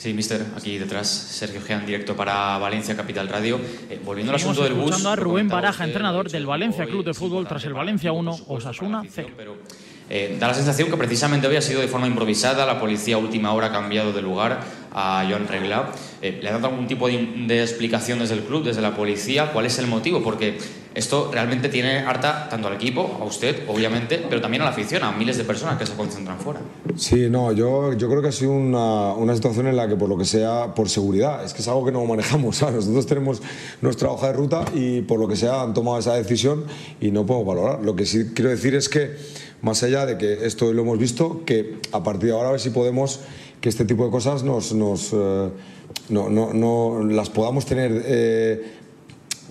Sí, 0.00 0.14
mister, 0.14 0.46
aquí 0.56 0.78
detrás, 0.78 1.08
Sergio 1.10 1.60
Gean, 1.60 1.84
directo 1.84 2.16
para 2.16 2.56
Valencia 2.56 2.96
Capital 2.96 3.28
Radio. 3.28 3.60
Eh, 3.90 4.00
volviendo 4.02 4.32
al 4.32 4.38
Seguimos 4.38 4.56
asunto 4.56 4.62
del 4.64 4.72
bus. 4.72 4.84
escuchando 4.92 5.10
a 5.10 5.16
Rubén 5.16 5.46
Baraja, 5.48 5.84
entrenador 5.84 6.30
del 6.30 6.46
Valencia 6.46 6.86
Club 6.86 7.04
de 7.04 7.12
Fútbol, 7.12 7.46
tras 7.46 7.62
el 7.66 7.74
Valencia 7.74 8.10
1, 8.10 8.38
Osasuna 8.48 9.02
0. 9.06 9.28
eh, 10.08 10.38
da 10.40 10.48
la 10.48 10.54
sensación 10.54 10.88
que 10.88 10.96
precisamente 10.96 11.46
hoy 11.48 11.56
ha 11.56 11.60
sido 11.60 11.82
de 11.82 11.88
forma 11.88 12.06
improvisada. 12.06 12.64
La 12.64 12.80
policía 12.80 13.16
a 13.16 13.18
última 13.18 13.52
hora 13.52 13.66
ha 13.66 13.72
cambiado 13.72 14.14
de 14.14 14.22
lugar 14.22 14.60
a 14.90 15.22
Joan 15.28 15.46
Regla. 15.46 15.90
Eh, 16.22 16.40
¿Le 16.42 16.48
ha 16.48 16.52
dado 16.52 16.68
algún 16.68 16.86
tipo 16.86 17.06
de, 17.06 17.18
de 17.46 17.60
explicación 17.60 18.20
desde 18.20 18.36
el 18.36 18.40
club, 18.44 18.64
desde 18.64 18.80
la 18.80 18.96
policía? 18.96 19.52
¿Cuál 19.52 19.66
es 19.66 19.78
el 19.78 19.86
motivo? 19.86 20.22
Porque 20.22 20.56
esto 20.94 21.30
realmente 21.32 21.68
tiene 21.68 21.98
harta 21.98 22.48
tanto 22.48 22.68
al 22.68 22.74
equipo, 22.74 23.18
a 23.20 23.24
usted, 23.24 23.68
obviamente, 23.68 24.24
pero 24.28 24.40
también 24.40 24.62
a 24.62 24.64
la 24.64 24.72
afición, 24.72 25.04
a 25.04 25.12
miles 25.12 25.38
de 25.38 25.44
personas 25.44 25.78
que 25.78 25.86
se 25.86 25.94
concentran 25.94 26.38
fuera. 26.38 26.60
Sí, 26.96 27.28
no, 27.30 27.52
yo, 27.52 27.92
yo 27.92 28.08
creo 28.08 28.20
que 28.20 28.28
ha 28.28 28.32
sido 28.32 28.52
una, 28.52 29.14
una 29.14 29.34
situación 29.34 29.68
en 29.68 29.76
la 29.76 29.88
que 29.88 29.96
por 29.96 30.08
lo 30.08 30.18
que 30.18 30.24
sea, 30.24 30.74
por 30.74 30.88
seguridad, 30.88 31.44
es 31.44 31.54
que 31.54 31.62
es 31.62 31.68
algo 31.68 31.84
que 31.84 31.92
no 31.92 32.04
manejamos. 32.04 32.60
Nosotros 32.62 33.06
tenemos 33.06 33.40
nuestra 33.80 34.10
hoja 34.10 34.28
de 34.28 34.32
ruta 34.32 34.64
y 34.74 35.02
por 35.02 35.20
lo 35.20 35.28
que 35.28 35.36
sea 35.36 35.62
han 35.62 35.74
tomado 35.74 35.98
esa 35.98 36.14
decisión 36.14 36.64
y 37.00 37.12
no 37.12 37.24
podemos 37.24 37.54
valorar. 37.54 37.82
Lo 37.82 37.94
que 37.94 38.04
sí 38.04 38.32
quiero 38.34 38.50
decir 38.50 38.74
es 38.74 38.88
que, 38.88 39.16
más 39.62 39.82
allá 39.82 40.06
de 40.06 40.18
que 40.18 40.44
esto 40.44 40.72
lo 40.72 40.82
hemos 40.82 40.98
visto, 40.98 41.44
que 41.44 41.78
a 41.92 42.02
partir 42.02 42.30
de 42.30 42.32
ahora 42.32 42.48
a 42.48 42.52
ver 42.52 42.60
si 42.60 42.70
podemos 42.70 43.20
que 43.60 43.68
este 43.68 43.84
tipo 43.84 44.04
de 44.04 44.10
cosas 44.10 44.42
nos, 44.42 44.72
nos, 44.72 45.12
eh, 45.12 45.50
no, 46.08 46.30
no, 46.30 46.52
no 46.52 47.04
las 47.04 47.30
podamos 47.30 47.66
tener 47.66 48.02
eh, 48.04 48.79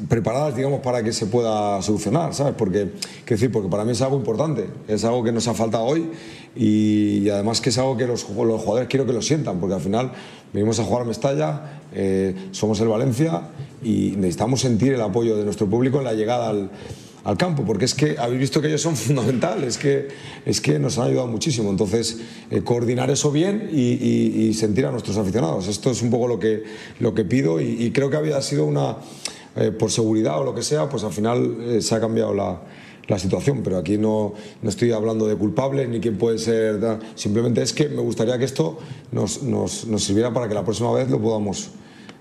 preparadas, 0.07 0.55
digamos, 0.55 0.79
para 0.81 1.03
que 1.03 1.11
se 1.11 1.25
pueda 1.25 1.81
solucionar, 1.81 2.33
¿sabes? 2.33 2.53
Porque, 2.57 2.89
decir, 3.27 3.51
porque 3.51 3.69
para 3.69 3.83
mí 3.85 3.91
es 3.91 4.01
algo 4.01 4.17
importante, 4.17 4.65
es 4.87 5.03
algo 5.03 5.23
que 5.23 5.31
nos 5.31 5.47
ha 5.47 5.53
faltado 5.53 5.83
hoy 5.85 6.09
y, 6.55 7.19
y 7.23 7.29
además 7.29 7.61
que 7.61 7.69
es 7.69 7.77
algo 7.77 7.97
que 7.97 8.07
los, 8.07 8.27
los 8.29 8.61
jugadores 8.61 8.87
quiero 8.87 9.05
que 9.05 9.13
lo 9.13 9.21
sientan, 9.21 9.59
porque 9.59 9.75
al 9.75 9.81
final 9.81 10.11
venimos 10.53 10.79
a 10.79 10.83
jugar 10.83 11.01
a 11.03 11.05
Mestalla, 11.05 11.81
eh, 11.93 12.35
somos 12.51 12.79
el 12.81 12.87
Valencia 12.87 13.41
y 13.83 14.13
necesitamos 14.17 14.61
sentir 14.61 14.93
el 14.93 15.01
apoyo 15.01 15.35
de 15.37 15.43
nuestro 15.43 15.67
público 15.67 15.97
en 15.99 16.05
la 16.05 16.13
llegada 16.13 16.49
al, 16.49 16.71
al 17.23 17.37
campo, 17.37 17.63
porque 17.65 17.85
es 17.85 17.93
que 17.93 18.15
habéis 18.17 18.39
visto 18.39 18.61
que 18.61 18.67
ellos 18.67 18.81
son 18.81 18.95
fundamentales, 18.97 19.75
es 19.75 19.77
que, 19.77 20.07
es 20.45 20.61
que 20.61 20.79
nos 20.79 20.97
han 20.97 21.07
ayudado 21.07 21.27
muchísimo. 21.27 21.69
Entonces, 21.69 22.19
eh, 22.49 22.61
coordinar 22.61 23.09
eso 23.11 23.31
bien 23.31 23.69
y, 23.71 23.91
y- 23.93 24.47
y 24.49 24.53
sentir 24.53 24.85
a 24.85 24.91
nuestros 24.91 25.17
aficionados. 25.17 25.67
Esto 25.67 25.91
es 25.91 26.01
un 26.01 26.09
poco 26.09 26.27
lo 26.27 26.39
que, 26.39 26.63
lo 26.99 27.13
que 27.13 27.25
pido 27.25 27.59
y, 27.61 27.83
y 27.83 27.91
creo 27.91 28.09
que 28.09 28.17
había 28.17 28.41
sido 28.41 28.65
una, 28.65 28.97
eh, 29.59 29.71
por 29.71 29.91
seguridad 29.91 30.39
o 30.39 30.43
lo 30.43 30.55
que 30.55 30.61
sea, 30.63 30.87
pues 30.89 31.03
al 31.03 31.11
final 31.11 31.57
eh, 31.61 31.81
se 31.81 31.93
ha 31.95 31.99
cambiado 31.99 32.33
la, 32.33 32.61
la 33.07 33.19
situación, 33.19 33.61
pero 33.63 33.77
aquí 33.77 33.97
no, 33.97 34.33
no 34.61 34.69
estoy 34.69 34.91
hablando 34.91 35.27
de 35.27 35.35
culpables 35.35 35.89
ni 35.89 35.99
quién 35.99 36.17
puede 36.17 36.37
ser, 36.37 36.79
simplemente 37.15 37.61
es 37.61 37.73
que 37.73 37.89
me 37.89 38.01
gustaría 38.01 38.37
que 38.37 38.45
esto 38.45 38.77
nos, 39.11 39.43
nos, 39.43 39.85
nos 39.87 40.03
sirviera 40.03 40.33
para 40.33 40.47
que 40.47 40.53
la 40.53 40.63
próxima 40.63 40.91
vez 40.93 41.09
lo 41.09 41.19
podamos 41.19 41.71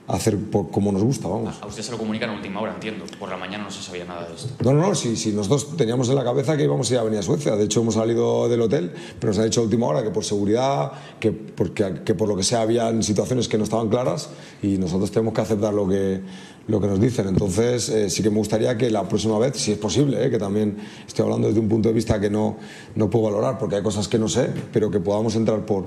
hacer 0.06 0.38
por- 0.38 0.70
como 0.70 0.90
nos 0.90 1.02
gusta, 1.04 1.28
vamos. 1.28 1.56
A 1.60 1.66
usted 1.66 1.82
se 1.82 1.90
lo 1.92 1.98
comunican 1.98 2.30
a 2.30 2.32
última 2.32 2.62
hora, 2.62 2.72
entiendo. 2.72 3.04
Por 3.20 3.28
la 3.28 3.36
mañana 3.36 3.64
no 3.64 3.70
se 3.70 3.82
sabía 3.82 4.06
nada 4.06 4.26
de 4.26 4.34
esto. 4.36 4.48
No, 4.64 4.72
no, 4.72 4.80
no, 4.88 4.94
si, 4.94 5.14
si 5.16 5.32
nosotros 5.32 5.76
teníamos 5.76 6.08
en 6.08 6.14
la 6.14 6.24
cabeza 6.24 6.56
que 6.56 6.64
íbamos 6.64 6.90
a 6.90 6.94
ir 6.94 7.00
a 7.00 7.02
venir 7.02 7.18
a 7.18 7.22
Suecia, 7.22 7.54
de 7.56 7.64
hecho 7.64 7.82
hemos 7.82 7.92
salido 7.92 8.48
del 8.48 8.62
hotel, 8.62 8.90
pero 9.20 9.32
nos 9.32 9.38
han 9.38 9.44
dicho 9.44 9.60
a 9.60 9.64
última 9.64 9.86
hora 9.86 10.02
que 10.02 10.08
por 10.08 10.24
seguridad, 10.24 10.92
que, 11.20 11.30
porque, 11.32 12.00
que 12.06 12.14
por 12.14 12.26
lo 12.26 12.36
que 12.36 12.42
sea 12.42 12.62
habían 12.62 13.02
situaciones 13.02 13.48
que 13.48 13.58
no 13.58 13.64
estaban 13.64 13.90
claras 13.90 14.30
y 14.62 14.78
nosotros 14.78 15.10
tenemos 15.10 15.34
que 15.34 15.42
aceptar 15.42 15.74
lo 15.74 15.86
que, 15.86 16.22
lo 16.68 16.80
que 16.80 16.86
nos 16.86 17.00
dicen. 17.00 17.26
Entonces 17.26 17.88
eh, 17.88 18.08
sí 18.08 18.22
que 18.22 18.30
me 18.30 18.36
gustaría 18.36 18.76
que 18.76 18.90
la 18.90 19.08
próxima 19.08 19.38
vez, 19.38 19.56
si 19.56 19.72
es 19.72 19.78
posible, 19.78 20.24
eh, 20.24 20.30
que 20.30 20.38
también 20.38 20.76
estoy 21.06 21.24
hablando 21.24 21.48
desde 21.48 21.60
un 21.60 21.68
punto 21.68 21.88
de 21.88 21.94
vista 21.94 22.20
que 22.20 22.30
no, 22.30 22.58
no 22.94 23.10
puedo 23.10 23.24
valorar 23.24 23.58
porque 23.58 23.76
hay 23.76 23.82
cosas 23.82 24.06
que 24.06 24.18
no 24.18 24.28
sé, 24.28 24.50
pero 24.72 24.90
que 24.90 25.00
podamos 25.00 25.34
entrar 25.34 25.64
por, 25.64 25.86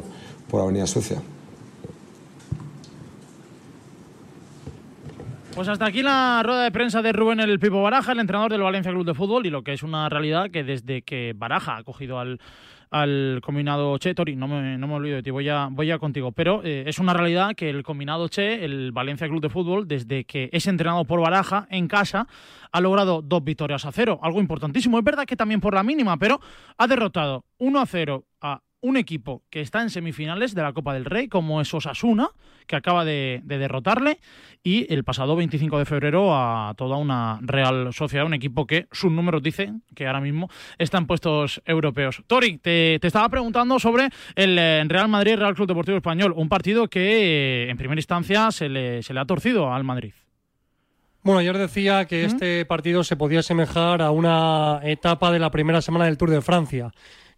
por 0.50 0.62
Avenida 0.62 0.88
Suecia. 0.88 1.22
Pues 5.54 5.68
hasta 5.68 5.86
aquí 5.86 6.02
la 6.02 6.42
rueda 6.44 6.64
de 6.64 6.72
prensa 6.72 7.02
de 7.02 7.12
Rubén 7.12 7.40
el 7.40 7.60
Pipo 7.60 7.84
Baraja, 7.84 8.14
el 8.14 8.20
entrenador 8.20 8.52
del 8.52 8.62
Valencia 8.62 8.92
Club 8.92 9.06
de 9.06 9.14
Fútbol, 9.14 9.46
y 9.46 9.50
lo 9.50 9.64
que 9.64 9.74
es 9.74 9.84
una 9.84 10.08
realidad 10.10 10.50
que 10.50 10.64
desde 10.64 11.02
que 11.02 11.34
Baraja 11.36 11.78
ha 11.78 11.84
cogido 11.84 12.20
al, 12.20 12.40
al 12.92 13.40
combinado 13.42 13.98
Che, 13.98 14.14
Tori, 14.14 14.36
no 14.36 14.48
me, 14.48 14.78
no 14.78 14.88
me 14.88 14.94
olvido 14.96 15.16
de 15.16 15.24
ti, 15.24 15.32
voy 15.32 15.48
a, 15.48 15.70
voy 15.72 15.90
a 15.92 15.98
contigo, 15.98 16.34
pero 16.34 16.62
eh, 16.64 16.84
es 16.86 17.00
una 17.00 17.14
realidad 17.14 17.56
que 17.56 17.70
el 17.70 17.84
combinado 17.84 18.28
Che, 18.28 18.64
el 18.66 18.92
Valencia 18.92 19.28
Club 19.28 19.42
de 19.42 19.50
Fútbol, 19.50 19.88
desde 19.88 20.26
que 20.26 20.50
es 20.52 20.68
entrenado 20.68 21.06
por 21.06 21.22
Baraja 21.22 21.68
en 21.72 21.88
casa, 21.88 22.28
ha 22.72 22.82
logrado 22.82 23.22
dos 23.22 23.44
victorias 23.44 23.86
a 23.86 23.92
cero, 23.94 24.20
algo 24.22 24.42
importantísimo. 24.42 24.98
Es 24.98 25.04
verdad 25.06 25.26
que 25.26 25.38
también 25.38 25.62
por 25.62 25.74
la 25.74 25.84
mínima, 25.84 26.18
pero 26.18 26.42
ha 26.78 26.86
derrotado 26.86 27.46
1 27.60 27.80
a 27.80 27.86
0 27.86 28.26
a 28.42 28.62
un 28.82 28.98
equipo 28.98 29.44
que 29.50 29.62
está 29.62 29.82
en 29.82 29.90
semifinales 29.90 30.54
de 30.56 30.64
la 30.64 30.74
Copa 30.74 30.94
del 30.94 31.06
Rey, 31.06 31.28
como 31.28 31.62
es 31.62 31.74
Osasuna, 31.74 32.30
que 32.68 32.76
acaba 32.76 33.06
de, 33.06 33.42
de 33.44 33.58
derrotarle, 33.58 34.20
y 34.64 34.92
el 34.94 35.04
pasado 35.04 35.36
25 35.36 35.78
de 35.80 35.86
febrero 35.86 36.36
a 36.36 36.74
toda 36.78 36.98
una 36.98 37.40
Real 37.42 37.94
Sociedad, 37.94 38.26
un 38.26 38.34
equipo 38.34 38.66
que 38.66 38.88
sus 38.92 39.12
números 39.12 39.42
dicen 39.42 39.84
que 39.96 40.08
ahora 40.08 40.22
mismo 40.22 40.50
está 40.78 40.98
en 40.98 41.08
puestos 41.08 41.62
europeos. 41.66 42.24
Tori, 42.28 42.58
te, 42.58 42.98
te 43.00 43.08
estaba 43.08 43.30
preguntando 43.30 43.80
sobre 43.80 44.10
el 44.36 44.58
eh, 44.58 44.84
Real 44.88 45.08
Madrid 45.08 45.36
Real 45.36 45.56
Club 45.56 45.68
Deportivo 45.68 45.98
Español, 45.98 46.34
un 46.36 46.50
partido 46.50 46.88
que 46.88 47.66
eh, 47.66 47.70
en 47.70 47.78
primera 47.78 48.00
instancia 48.00 48.52
se 48.52 48.70
le, 48.70 49.04
se 49.04 49.14
le 49.14 49.20
ha 49.20 49.26
torcido 49.26 49.74
al 49.74 49.84
Madrid. 49.84 50.14
Bueno, 51.24 51.40
ayer 51.40 51.56
decía 51.56 52.06
que 52.06 52.26
este 52.26 52.66
partido 52.66 53.04
se 53.04 53.16
podía 53.16 53.42
asemejar 53.42 54.02
a 54.02 54.10
una 54.10 54.80
etapa 54.84 55.32
de 55.32 55.38
la 55.38 55.52
primera 55.52 55.80
semana 55.80 56.06
del 56.06 56.18
Tour 56.18 56.32
de 56.32 56.42
Francia, 56.42 56.92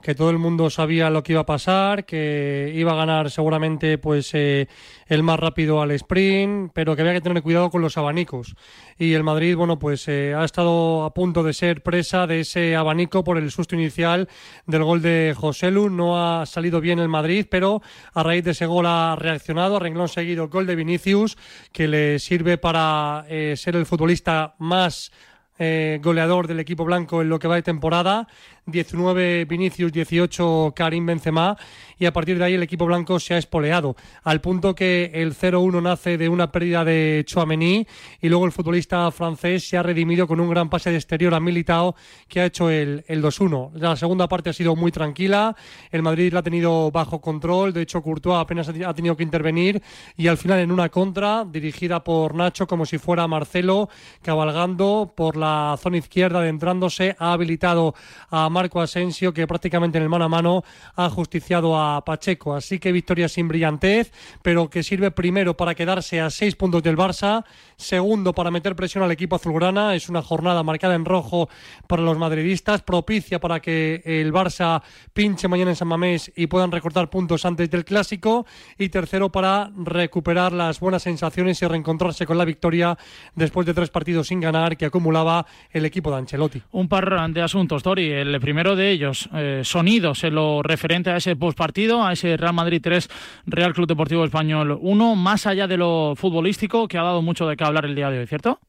que 0.03 0.15
todo 0.15 0.29
el 0.29 0.37
mundo 0.37 0.69
sabía 0.69 1.09
lo 1.09 1.23
que 1.23 1.31
iba 1.31 1.41
a 1.41 1.45
pasar, 1.45 2.05
que 2.05 2.73
iba 2.75 2.91
a 2.91 2.95
ganar 2.95 3.31
seguramente 3.31 3.97
pues 3.97 4.31
eh, 4.33 4.67
el 5.07 5.23
más 5.23 5.39
rápido 5.39 5.81
al 5.81 5.91
sprint, 5.91 6.71
pero 6.73 6.93
que 6.93 7.03
había 7.03 7.13
que 7.13 7.21
tener 7.21 7.41
cuidado 7.41 7.69
con 7.69 7.81
los 7.81 7.97
abanicos. 7.97 8.53
Y 8.97 9.13
el 9.13 9.23
Madrid, 9.23 9.55
bueno, 9.55 9.79
pues 9.79 10.05
eh, 10.09 10.35
ha 10.37 10.43
estado 10.43 11.05
a 11.05 11.13
punto 11.13 11.41
de 11.41 11.53
ser 11.53 11.83
presa 11.83 12.27
de 12.27 12.41
ese 12.41 12.75
abanico 12.75 13.23
por 13.23 13.37
el 13.37 13.49
susto 13.49 13.75
inicial 13.75 14.27
del 14.67 14.83
gol 14.83 15.01
de 15.01 15.33
Joselu. 15.37 15.89
No 15.89 16.21
ha 16.21 16.45
salido 16.45 16.81
bien 16.81 16.99
el 16.99 17.07
Madrid, 17.07 17.47
pero 17.49 17.81
a 18.13 18.23
raíz 18.23 18.43
de 18.43 18.51
ese 18.51 18.65
gol 18.65 18.85
ha 18.85 19.15
reaccionado, 19.15 19.79
renglón 19.79 20.09
seguido, 20.09 20.49
gol 20.49 20.67
de 20.67 20.75
Vinicius, 20.75 21.37
que 21.71 21.87
le 21.87 22.19
sirve 22.19 22.57
para 22.57 23.23
eh, 23.29 23.55
ser 23.55 23.77
el 23.77 23.85
futbolista 23.85 24.55
más 24.59 25.13
goleador 25.55 26.47
del 26.47 26.59
equipo 26.59 26.83
blanco 26.83 27.21
en 27.21 27.29
lo 27.29 27.39
que 27.39 27.47
va 27.47 27.55
de 27.55 27.61
temporada. 27.61 28.27
19 28.65 29.45
Vinicius, 29.45 29.91
18 29.91 30.73
Karim 30.75 31.05
Benzema 31.05 31.57
y 31.99 32.05
a 32.05 32.13
partir 32.13 32.37
de 32.37 32.45
ahí 32.45 32.53
el 32.53 32.63
equipo 32.63 32.85
blanco 32.85 33.19
se 33.19 33.33
ha 33.33 33.37
espoleado, 33.37 33.95
al 34.23 34.41
punto 34.41 34.75
que 34.75 35.11
el 35.13 35.35
0-1 35.35 35.81
nace 35.81 36.17
de 36.17 36.29
una 36.29 36.51
pérdida 36.51 36.83
de 36.83 37.23
Chouameni 37.25 37.85
y 38.21 38.29
luego 38.29 38.45
el 38.45 38.51
futbolista 38.51 39.09
francés 39.11 39.67
se 39.67 39.77
ha 39.77 39.83
redimido 39.83 40.27
con 40.27 40.39
un 40.39 40.49
gran 40.49 40.69
pase 40.69 40.91
de 40.91 40.97
exterior 40.97 41.33
a 41.33 41.39
Militao 41.39 41.95
que 42.27 42.41
ha 42.41 42.45
hecho 42.45 42.69
el, 42.69 43.03
el 43.07 43.21
2-1. 43.21 43.73
La 43.75 43.95
segunda 43.95 44.27
parte 44.27 44.49
ha 44.49 44.53
sido 44.53 44.75
muy 44.75 44.91
tranquila, 44.91 45.55
el 45.91 46.01
Madrid 46.01 46.33
la 46.33 46.39
ha 46.39 46.43
tenido 46.43 46.91
bajo 46.91 47.21
control, 47.21 47.73
de 47.73 47.81
hecho 47.81 48.01
Courtois 48.01 48.39
apenas 48.39 48.69
ha 48.69 48.93
tenido 48.93 49.15
que 49.15 49.23
intervenir 49.23 49.81
y 50.17 50.27
al 50.27 50.37
final 50.37 50.59
en 50.59 50.71
una 50.71 50.89
contra 50.89 51.45
dirigida 51.45 52.03
por 52.03 52.35
Nacho 52.35 52.67
como 52.67 52.85
si 52.85 52.97
fuera 52.97 53.27
Marcelo 53.27 53.89
cabalgando 54.21 55.13
por 55.15 55.37
la 55.37 55.77
zona 55.79 55.97
izquierda 55.97 56.39
adentrándose 56.39 57.15
ha 57.19 57.33
habilitado 57.33 57.93
a 58.29 58.49
Marco 58.53 58.79
Asensio 58.79 59.33
que 59.33 59.47
prácticamente 59.47 59.97
en 59.97 60.03
el 60.03 60.09
mano 60.09 60.25
a 60.25 60.29
mano 60.29 60.63
ha 60.95 61.09
justiciado 61.09 61.77
a 61.77 62.05
Pacheco 62.05 62.55
así 62.55 62.79
que 62.79 62.91
victoria 62.91 63.27
sin 63.27 63.47
brillantez 63.47 64.13
pero 64.41 64.69
que 64.69 64.83
sirve 64.83 65.11
primero 65.11 65.57
para 65.57 65.75
quedarse 65.75 66.21
a 66.21 66.29
seis 66.29 66.55
puntos 66.55 66.81
del 66.83 66.95
Barça 66.95 67.43
segundo 67.75 68.33
para 68.33 68.51
meter 68.51 68.75
presión 68.75 69.03
al 69.03 69.11
equipo 69.11 69.35
azulgrana 69.35 69.95
es 69.95 70.07
una 70.07 70.21
jornada 70.21 70.63
marcada 70.63 70.95
en 70.95 71.05
rojo 71.05 71.49
para 71.87 72.01
los 72.01 72.17
madridistas 72.17 72.81
propicia 72.81 73.39
para 73.39 73.59
que 73.59 74.01
el 74.05 74.31
Barça 74.31 74.81
pinche 75.13 75.47
mañana 75.47 75.71
en 75.71 75.75
San 75.75 75.87
Mamés 75.87 76.31
y 76.35 76.47
puedan 76.47 76.71
recortar 76.71 77.09
puntos 77.09 77.45
antes 77.45 77.69
del 77.69 77.83
clásico 77.83 78.45
y 78.77 78.89
tercero 78.89 79.31
para 79.31 79.71
recuperar 79.75 80.53
las 80.53 80.79
buenas 80.79 81.03
sensaciones 81.03 81.61
y 81.61 81.67
reencontrarse 81.67 82.25
con 82.25 82.37
la 82.37 82.45
victoria 82.45 82.97
después 83.35 83.65
de 83.65 83.73
tres 83.73 83.89
partidos 83.89 84.27
sin 84.27 84.39
ganar 84.39 84.77
que 84.77 84.85
acumulaba 84.85 85.45
el 85.71 85.85
equipo 85.85 86.11
de 86.11 86.17
Ancelotti. 86.17 86.61
Un 86.71 86.87
par 86.87 87.31
de 87.31 87.41
asuntos, 87.41 87.83
Tori. 87.83 88.11
El 88.11 88.39
primero 88.43 88.75
de 88.75 88.91
ellos, 88.91 89.29
eh, 89.33 89.61
sonidos 89.63 90.25
en 90.25 90.35
lo 90.35 90.61
referente 90.61 91.09
a 91.09 91.15
ese 91.15 91.33
postpartido, 91.37 92.05
a 92.05 92.11
ese 92.11 92.35
Real 92.35 92.53
Madrid 92.53 92.81
3, 92.83 93.09
Real 93.45 93.73
Club 93.73 93.87
Deportivo 93.87 94.25
Español 94.25 94.77
1, 94.81 95.15
más 95.15 95.47
allá 95.47 95.65
de 95.65 95.77
lo 95.77 96.13
futbolístico, 96.17 96.89
que 96.89 96.97
ha 96.97 97.03
dado 97.03 97.21
mucho 97.21 97.47
de 97.47 97.55
qué 97.55 97.63
hablar 97.63 97.85
el 97.85 97.95
día 97.95 98.09
de 98.09 98.19
hoy, 98.19 98.27
¿cierto? 98.27 98.59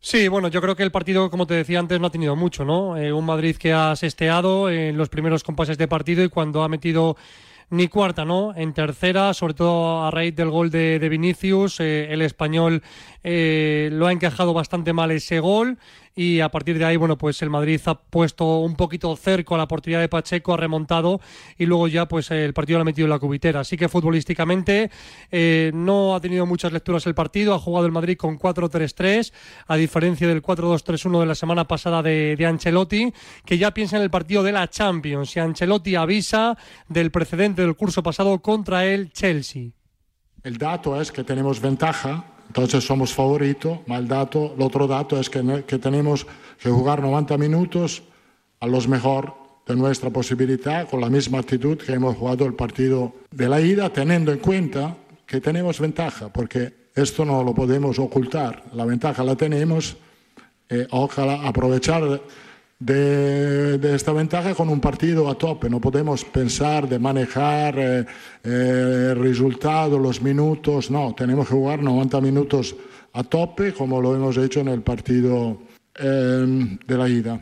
Sí, 0.00 0.28
bueno, 0.28 0.48
yo 0.48 0.62
creo 0.62 0.74
que 0.74 0.84
el 0.84 0.90
partido, 0.90 1.28
como 1.28 1.46
te 1.46 1.52
decía 1.52 1.80
antes, 1.80 2.00
no 2.00 2.06
ha 2.06 2.10
tenido 2.10 2.34
mucho, 2.34 2.64
¿no? 2.64 2.96
Eh, 2.96 3.12
un 3.12 3.26
Madrid 3.26 3.56
que 3.56 3.74
ha 3.74 3.94
sesteado 3.94 4.70
en 4.70 4.96
los 4.96 5.10
primeros 5.10 5.44
compases 5.44 5.76
de 5.76 5.86
partido 5.86 6.24
y 6.24 6.30
cuando 6.30 6.62
ha 6.62 6.68
metido 6.68 7.18
ni 7.68 7.88
cuarta, 7.88 8.24
¿no? 8.24 8.54
En 8.54 8.72
tercera, 8.72 9.34
sobre 9.34 9.54
todo 9.54 10.04
a 10.04 10.10
raíz 10.10 10.34
del 10.34 10.50
gol 10.50 10.70
de, 10.70 11.06
Vinicius, 11.10 11.80
eh, 11.80 12.12
el 12.12 12.22
español 12.22 12.82
eh, 13.22 13.90
lo 13.92 14.06
ha 14.06 14.12
encajado 14.12 14.54
bastante 14.54 14.92
mal 14.92 15.10
ese 15.10 15.40
gol 15.40 15.78
y 16.18 16.40
a 16.40 16.48
partir 16.48 16.78
de 16.78 16.86
ahí, 16.86 16.96
bueno, 16.96 17.18
pues 17.18 17.42
el 17.42 17.50
Madrid 17.50 17.78
ha 17.84 17.94
puesto 17.94 18.60
un 18.60 18.74
poquito 18.74 19.14
cerco 19.16 19.54
a 19.54 19.58
la 19.58 19.64
oportunidad 19.64 20.00
de 20.00 20.08
Pacheco, 20.08 20.54
ha 20.54 20.56
remontado 20.56 21.20
y 21.58 21.66
luego 21.66 21.88
ya 21.88 22.08
pues 22.08 22.30
el 22.30 22.54
partido 22.54 22.78
lo 22.78 22.82
ha 22.82 22.84
metido 22.86 23.04
en 23.04 23.10
la 23.10 23.18
cubitera. 23.18 23.60
Así 23.60 23.76
que 23.76 23.90
futbolísticamente 23.90 24.90
eh, 25.30 25.70
no 25.74 26.14
ha 26.14 26.20
tenido 26.20 26.46
muchas 26.46 26.72
lecturas 26.72 27.06
el 27.06 27.14
partido, 27.14 27.52
ha 27.52 27.58
jugado 27.58 27.84
el 27.84 27.92
Madrid 27.92 28.16
con 28.16 28.38
4-3-3, 28.38 29.30
a 29.66 29.76
diferencia 29.76 30.26
del 30.26 30.42
4-2-3-1 30.42 31.20
de 31.20 31.26
la 31.26 31.34
semana 31.34 31.68
pasada 31.68 32.02
de, 32.02 32.34
de 32.34 32.46
Ancelotti, 32.46 33.12
que 33.44 33.58
ya 33.58 33.74
piensa 33.74 33.98
en 33.98 34.02
el 34.02 34.10
partido 34.10 34.42
de 34.42 34.52
la 34.52 34.68
Champions. 34.68 35.30
Si 35.30 35.38
Ancelotti 35.38 35.96
avisa 35.96 36.56
del 36.88 37.10
precedente 37.10 37.60
del 37.60 37.76
curso 37.76 38.02
pasado 38.02 38.40
contra 38.40 38.86
el 38.86 39.12
Chelsea. 39.12 39.72
El 40.42 40.56
dato 40.56 40.98
es 40.98 41.12
que 41.12 41.24
tenemos 41.24 41.60
ventaja, 41.60 42.35
entonces 42.46 42.84
somos 42.84 43.12
favoritos, 43.12 43.80
el, 43.86 44.08
dato, 44.08 44.54
el 44.56 44.62
otro 44.62 44.86
dato 44.86 45.18
es 45.18 45.28
que, 45.28 45.64
que 45.66 45.78
tenemos 45.78 46.26
que 46.58 46.70
jugar 46.70 47.02
90 47.02 47.36
minutos 47.38 48.02
a 48.60 48.66
los 48.66 48.88
mejor 48.88 49.34
de 49.66 49.74
nuestra 49.74 50.10
posibilidad, 50.10 50.88
con 50.88 51.00
la 51.00 51.10
misma 51.10 51.38
actitud 51.38 51.76
que 51.76 51.92
hemos 51.92 52.16
jugado 52.16 52.46
el 52.46 52.54
partido 52.54 53.14
de 53.30 53.48
la 53.48 53.60
ida, 53.60 53.92
teniendo 53.92 54.32
en 54.32 54.38
cuenta 54.38 54.96
que 55.26 55.40
tenemos 55.40 55.80
ventaja, 55.80 56.32
porque 56.32 56.72
esto 56.94 57.24
no 57.24 57.42
lo 57.42 57.52
podemos 57.52 57.98
ocultar, 57.98 58.62
la 58.72 58.84
ventaja 58.84 59.24
la 59.24 59.34
tenemos, 59.34 59.96
eh, 60.68 60.86
ojalá 60.90 61.46
aprovechar 61.46 62.22
de, 62.78 63.94
esta 63.94 64.12
ventaja 64.12 64.54
con 64.54 64.68
un 64.68 64.80
partido 64.80 65.28
a 65.28 65.36
tope. 65.36 65.70
No 65.70 65.80
podemos 65.80 66.24
pensar 66.24 66.88
de 66.88 66.98
manejar 66.98 67.78
eh, 67.78 68.06
eh, 68.44 69.08
el 69.12 69.18
resultado, 69.18 69.98
los 69.98 70.20
minutos. 70.20 70.90
No, 70.90 71.14
tenemos 71.14 71.48
que 71.48 71.54
jugar 71.54 71.82
90 71.82 72.20
minutos 72.20 72.76
a 73.12 73.24
tope 73.24 73.72
como 73.72 74.00
lo 74.00 74.14
hemos 74.14 74.36
hecho 74.36 74.60
en 74.60 74.68
el 74.68 74.82
partido 74.82 75.58
eh, 75.98 76.78
de 76.86 76.98
la 76.98 77.08
ida. 77.08 77.40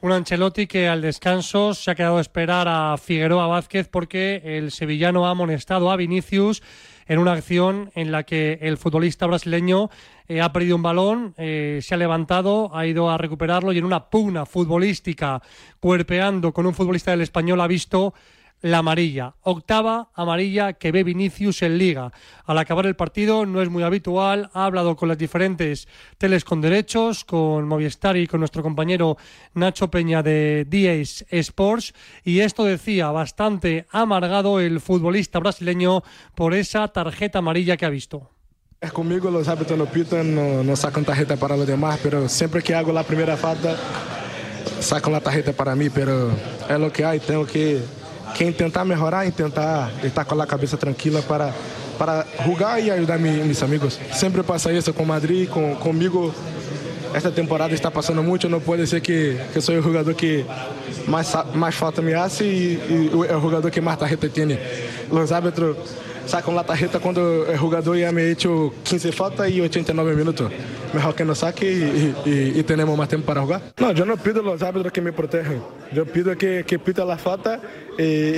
Un 0.00 0.10
Ancelotti 0.10 0.66
que 0.66 0.88
al 0.88 1.00
descanso 1.00 1.74
se 1.74 1.90
ha 1.90 1.94
quedado 1.94 2.18
a 2.18 2.20
esperar 2.20 2.66
a 2.68 2.96
Figueroa 2.96 3.46
Vázquez 3.46 3.88
porque 3.88 4.42
el 4.44 4.72
sevillano 4.72 5.26
ha 5.26 5.30
amonestado 5.30 5.92
a 5.92 5.96
Vinicius 5.96 6.60
en 7.06 7.18
una 7.18 7.32
acción 7.32 7.90
en 7.94 8.12
la 8.12 8.24
que 8.24 8.58
el 8.62 8.76
futbolista 8.76 9.26
brasileño 9.26 9.90
eh, 10.28 10.40
ha 10.40 10.52
perdido 10.52 10.76
un 10.76 10.82
balón, 10.82 11.34
eh, 11.36 11.80
se 11.82 11.94
ha 11.94 11.98
levantado, 11.98 12.74
ha 12.74 12.86
ido 12.86 13.10
a 13.10 13.18
recuperarlo 13.18 13.72
y 13.72 13.78
en 13.78 13.84
una 13.84 14.08
pugna 14.10 14.46
futbolística 14.46 15.42
cuerpeando 15.80 16.52
con 16.52 16.66
un 16.66 16.74
futbolista 16.74 17.10
del 17.10 17.22
español 17.22 17.60
ha 17.60 17.66
visto 17.66 18.14
la 18.62 18.78
amarilla. 18.78 19.34
Octava 19.42 20.08
amarilla 20.14 20.72
que 20.72 20.92
ve 20.92 21.04
Vinicius 21.04 21.62
en 21.62 21.76
liga. 21.76 22.12
Al 22.46 22.58
acabar 22.58 22.86
el 22.86 22.96
partido 22.96 23.44
no 23.44 23.60
es 23.60 23.68
muy 23.68 23.82
habitual, 23.82 24.50
ha 24.54 24.64
hablado 24.64 24.96
con 24.96 25.08
las 25.08 25.18
diferentes 25.18 25.88
teles 26.16 26.44
con 26.44 26.60
derechos, 26.60 27.24
con 27.24 27.68
Movistar 27.68 28.16
y 28.16 28.26
con 28.26 28.40
nuestro 28.40 28.62
compañero 28.62 29.18
Nacho 29.54 29.90
Peña 29.90 30.22
de 30.22 30.64
DAs 30.64 31.26
Sports 31.30 31.92
y 32.24 32.40
esto 32.40 32.64
decía 32.64 33.10
bastante 33.10 33.86
amargado 33.90 34.60
el 34.60 34.80
futbolista 34.80 35.38
brasileño 35.40 36.02
por 36.34 36.54
esa 36.54 36.88
tarjeta 36.88 37.40
amarilla 37.40 37.76
que 37.76 37.84
ha 37.84 37.90
visto. 37.90 38.30
É 38.82 38.90
comigo, 38.90 39.28
os 39.28 39.46
árbitros 39.46 39.78
no 39.78 39.86
pitam, 39.86 40.26
no, 40.26 40.64
no 40.64 40.74
sacam 40.74 41.04
tarjeta 41.04 41.36
para 41.36 41.54
os 41.54 41.64
demás, 41.64 42.00
pero 42.02 42.28
sempre 42.28 42.60
que 42.62 42.74
hago 42.74 42.90
la 42.90 43.04
primeira 43.04 43.36
falta, 43.36 43.78
sacam 44.80 45.12
la 45.12 45.20
tarjeta 45.20 45.52
para 45.52 45.76
mim, 45.76 45.88
pero 45.88 46.34
é 46.68 46.74
o 46.74 46.90
que 46.90 47.04
há, 47.04 47.16
tenho 47.20 47.46
que, 47.46 47.78
que 48.34 48.50
tentar 48.52 48.84
melhorar 48.84 49.26
e 49.26 49.30
tentar 49.30 49.90
estar 50.02 50.24
com 50.24 50.40
a 50.40 50.46
cabeça 50.46 50.76
tranquila 50.76 51.22
para, 51.22 51.52
para 51.98 52.26
jogar 52.44 52.80
e 52.80 52.90
ajudar 52.90 53.18
mis 53.18 53.62
amigos. 53.62 53.98
Sempre 54.12 54.42
passa 54.42 54.72
isso 54.72 54.92
com 54.92 55.04
Madrid, 55.04 55.48
com, 55.48 55.74
comigo. 55.76 56.34
Esta 57.14 57.30
temporada 57.30 57.74
está 57.74 57.90
passando 57.90 58.22
muito, 58.22 58.48
não 58.48 58.58
pode 58.60 58.86
ser 58.86 59.00
que, 59.02 59.36
que 59.52 59.60
sou 59.60 59.74
o 59.76 59.82
jogador 59.82 60.14
que 60.14 60.46
mais, 61.06 61.30
mais 61.54 61.74
falta 61.74 62.00
me 62.00 62.14
hace 62.14 62.42
e, 62.44 63.10
e 63.12 63.14
o- 63.14 63.24
é 63.24 63.36
o 63.36 63.40
jogador 63.40 63.70
que 63.70 63.82
mais 63.82 63.98
tarjeta 63.98 64.28
tem. 64.30 64.58
Os 65.10 65.30
árbitros 65.30 65.76
sacam 66.26 66.54
la 66.54 66.64
tarjeta 66.64 66.98
quando 66.98 67.44
o 67.48 67.58
jogador 67.58 67.96
ya 67.96 68.12
me 68.12 68.22
ha 68.22 68.26
hecho 68.26 68.72
15 68.84 69.12
faltas 69.12 69.50
y 69.50 69.60
89 69.60 70.14
minutos. 70.14 70.50
Mejor 70.92 71.14
que 71.14 71.24
no 71.24 71.34
saque 71.34 71.70
y, 71.72 72.14
y, 72.28 72.58
más 72.96 73.08
tiempo 73.08 73.26
para 73.26 73.40
jugar. 73.42 73.62
No, 73.78 73.92
yo 73.92 74.04
no 74.04 74.16
pido 74.16 74.42
a 74.42 74.62
árbitros 74.62 74.92
que 74.92 75.00
me 75.00 75.12
protejan. 75.12 75.62
Yo 75.92 76.04
pido 76.04 76.36
que, 76.36 76.64
que 76.66 76.78
pita 76.78 77.04
la 77.04 77.16
falta 77.16 77.60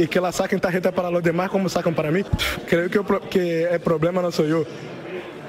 y 0.02 0.06
que 0.06 0.20
la 0.20 0.30
saquen 0.32 0.60
tarjeta 0.60 0.92
para 0.92 1.10
los 1.10 1.22
demás 1.22 1.50
como 1.50 1.68
sacan 1.68 1.94
para 1.94 2.10
mí. 2.10 2.22
Creo 2.68 2.88
que, 2.88 2.98
o 2.98 3.04
que 3.28 3.64
el 3.64 3.80
problema 3.80 4.22
no 4.22 4.30
soy 4.30 4.48
yo. 4.50 4.64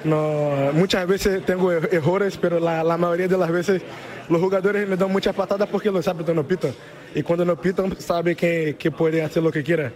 No, 0.04 0.72
muchas 0.74 1.08
veces 1.08 1.44
tengo 1.46 1.72
er- 1.72 1.90
errores, 1.92 2.38
pero 2.38 2.60
la, 2.60 2.84
de 3.28 3.38
las 3.38 3.52
veces 3.52 3.82
los 4.30 4.40
jugadores 4.40 4.88
me 4.88 4.96
dan 4.96 5.12
muchas 5.12 5.34
patadas 5.36 5.68
porque 5.68 5.90
los 5.90 6.08
árbitros 6.08 6.36
no 6.36 6.48
pitan. 6.48 6.72
Y 7.16 7.24
cuando 7.24 7.44
no 7.46 7.60
pitan, 7.60 8.00
sabe 8.00 8.36
que, 8.36 8.76
que 8.78 8.92
puede 8.92 9.24
hacer 9.24 9.42
lo 9.42 9.52
que 9.52 9.64
quiera. 9.64 9.94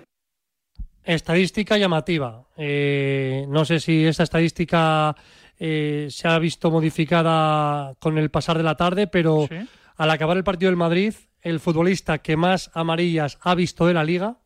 Estadística 1.03 1.77
llamativa. 1.77 2.45
Eh, 2.57 3.45
no 3.47 3.65
sé 3.65 3.79
si 3.79 4.05
esta 4.05 4.23
estadística 4.23 5.15
eh, 5.57 6.07
se 6.09 6.27
ha 6.27 6.37
visto 6.39 6.69
modificada 6.71 7.95
con 7.99 8.17
el 8.17 8.29
pasar 8.29 8.57
de 8.57 8.63
la 8.63 8.75
tarde, 8.75 9.07
pero 9.07 9.47
al 9.95 10.11
acabar 10.11 10.37
el 10.37 10.43
partido 10.43 10.69
del 10.69 10.77
Madrid, 10.77 11.13
el 11.41 11.59
futbolista 11.59 12.19
que 12.19 12.37
más 12.37 12.69
amarillas 12.73 13.37
ha 13.41 13.55
visto 13.55 13.87
de 13.87 13.93
la 13.93 14.03
liga 14.03 14.37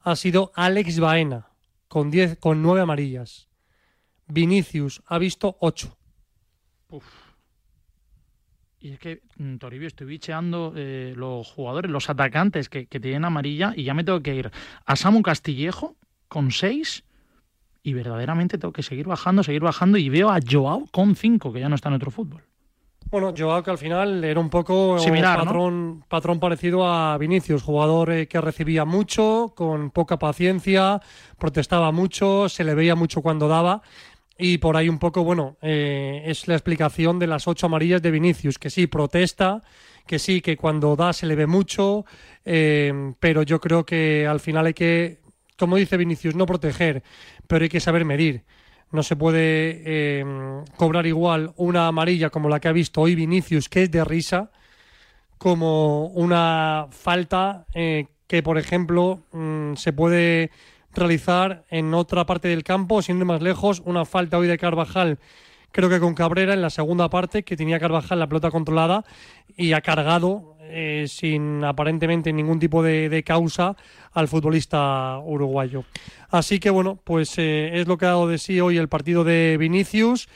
ha 0.00 0.16
sido 0.16 0.52
Alex 0.54 0.98
Baena, 0.98 1.48
con, 1.88 2.10
10, 2.10 2.38
con 2.38 2.62
9 2.62 2.80
amarillas. 2.80 3.48
Vinicius 4.26 5.02
ha 5.06 5.18
visto 5.18 5.56
8. 5.60 5.96
Y 8.82 8.94
es 8.94 8.98
que, 8.98 9.22
mm, 9.38 9.58
Toribio, 9.58 9.86
estoy 9.86 10.08
bicheando 10.08 10.72
eh, 10.76 11.14
los 11.16 11.46
jugadores, 11.52 11.88
los 11.88 12.10
atacantes 12.10 12.68
que, 12.68 12.86
que 12.86 12.98
tienen 12.98 13.24
amarilla 13.24 13.72
y 13.76 13.84
ya 13.84 13.94
me 13.94 14.02
tengo 14.02 14.20
que 14.20 14.34
ir 14.34 14.50
a 14.84 14.96
Samu 14.96 15.22
Castillejo 15.22 15.94
con 16.26 16.50
seis 16.50 17.04
y 17.84 17.92
verdaderamente 17.92 18.58
tengo 18.58 18.72
que 18.72 18.82
seguir 18.82 19.06
bajando, 19.06 19.44
seguir 19.44 19.62
bajando 19.62 19.98
y 19.98 20.08
veo 20.08 20.30
a 20.30 20.40
Joao 20.40 20.86
con 20.90 21.14
cinco, 21.14 21.52
que 21.52 21.60
ya 21.60 21.68
no 21.68 21.76
está 21.76 21.90
en 21.90 21.94
otro 21.94 22.10
fútbol. 22.10 22.42
Bueno, 23.10 23.34
Joao 23.36 23.62
que 23.62 23.70
al 23.70 23.78
final 23.78 24.24
era 24.24 24.40
un 24.40 24.48
poco 24.48 24.98
Similar, 24.98 25.44
patrón, 25.44 26.04
patrón 26.08 26.40
parecido 26.40 26.86
a 26.86 27.18
Vinicius, 27.18 27.62
jugador 27.62 28.10
eh, 28.10 28.26
que 28.26 28.40
recibía 28.40 28.84
mucho, 28.84 29.52
con 29.54 29.90
poca 29.90 30.18
paciencia, 30.18 31.00
protestaba 31.38 31.92
mucho, 31.92 32.48
se 32.48 32.64
le 32.64 32.74
veía 32.74 32.94
mucho 32.94 33.20
cuando 33.20 33.48
daba. 33.48 33.82
Y 34.38 34.58
por 34.58 34.76
ahí 34.76 34.88
un 34.88 34.98
poco, 34.98 35.24
bueno, 35.24 35.56
eh, 35.62 36.22
es 36.26 36.48
la 36.48 36.54
explicación 36.54 37.18
de 37.18 37.26
las 37.26 37.46
ocho 37.46 37.66
amarillas 37.66 38.02
de 38.02 38.10
Vinicius, 38.10 38.58
que 38.58 38.70
sí, 38.70 38.86
protesta, 38.86 39.62
que 40.06 40.18
sí, 40.18 40.40
que 40.40 40.56
cuando 40.56 40.96
da 40.96 41.12
se 41.12 41.26
le 41.26 41.36
ve 41.36 41.46
mucho, 41.46 42.04
eh, 42.44 43.12
pero 43.20 43.42
yo 43.42 43.60
creo 43.60 43.84
que 43.84 44.26
al 44.26 44.40
final 44.40 44.66
hay 44.66 44.74
que, 44.74 45.20
como 45.58 45.76
dice 45.76 45.96
Vinicius, 45.96 46.34
no 46.34 46.46
proteger, 46.46 47.02
pero 47.46 47.62
hay 47.62 47.68
que 47.68 47.80
saber 47.80 48.04
medir. 48.04 48.42
No 48.90 49.02
se 49.02 49.16
puede 49.16 49.82
eh, 49.84 50.24
cobrar 50.76 51.06
igual 51.06 51.52
una 51.56 51.86
amarilla 51.86 52.30
como 52.30 52.48
la 52.48 52.60
que 52.60 52.68
ha 52.68 52.72
visto 52.72 53.00
hoy 53.00 53.14
Vinicius, 53.14 53.68
que 53.68 53.84
es 53.84 53.90
de 53.90 54.04
risa, 54.04 54.50
como 55.38 56.06
una 56.08 56.88
falta 56.90 57.66
eh, 57.74 58.06
que, 58.26 58.42
por 58.42 58.58
ejemplo, 58.58 59.24
mm, 59.32 59.74
se 59.74 59.92
puede 59.92 60.50
realizar 60.94 61.64
en 61.70 61.94
otra 61.94 62.26
parte 62.26 62.48
del 62.48 62.64
campo, 62.64 63.02
sin 63.02 63.18
ir 63.18 63.24
más 63.24 63.42
lejos, 63.42 63.82
una 63.84 64.04
falta 64.04 64.38
hoy 64.38 64.46
de 64.46 64.58
Carvajal, 64.58 65.18
creo 65.70 65.88
que 65.88 66.00
con 66.00 66.14
Cabrera 66.14 66.54
en 66.54 66.62
la 66.62 66.70
segunda 66.70 67.08
parte, 67.08 67.42
que 67.42 67.56
tenía 67.56 67.80
Carvajal 67.80 68.18
la 68.18 68.26
pelota 68.26 68.50
controlada 68.50 69.04
y 69.56 69.72
ha 69.72 69.80
cargado 69.80 70.56
eh, 70.64 71.06
sin 71.08 71.64
aparentemente 71.64 72.32
ningún 72.32 72.58
tipo 72.58 72.82
de, 72.82 73.08
de 73.08 73.22
causa 73.22 73.76
al 74.12 74.28
futbolista 74.28 75.18
uruguayo. 75.18 75.84
Así 76.30 76.60
que 76.60 76.70
bueno, 76.70 76.98
pues 77.02 77.38
eh, 77.38 77.80
es 77.80 77.86
lo 77.88 77.96
que 77.98 78.06
ha 78.06 78.10
dado 78.10 78.28
de 78.28 78.38
sí 78.38 78.60
hoy 78.60 78.76
el 78.78 78.88
partido 78.88 79.24
de 79.24 79.56
Vinicius 79.58 80.28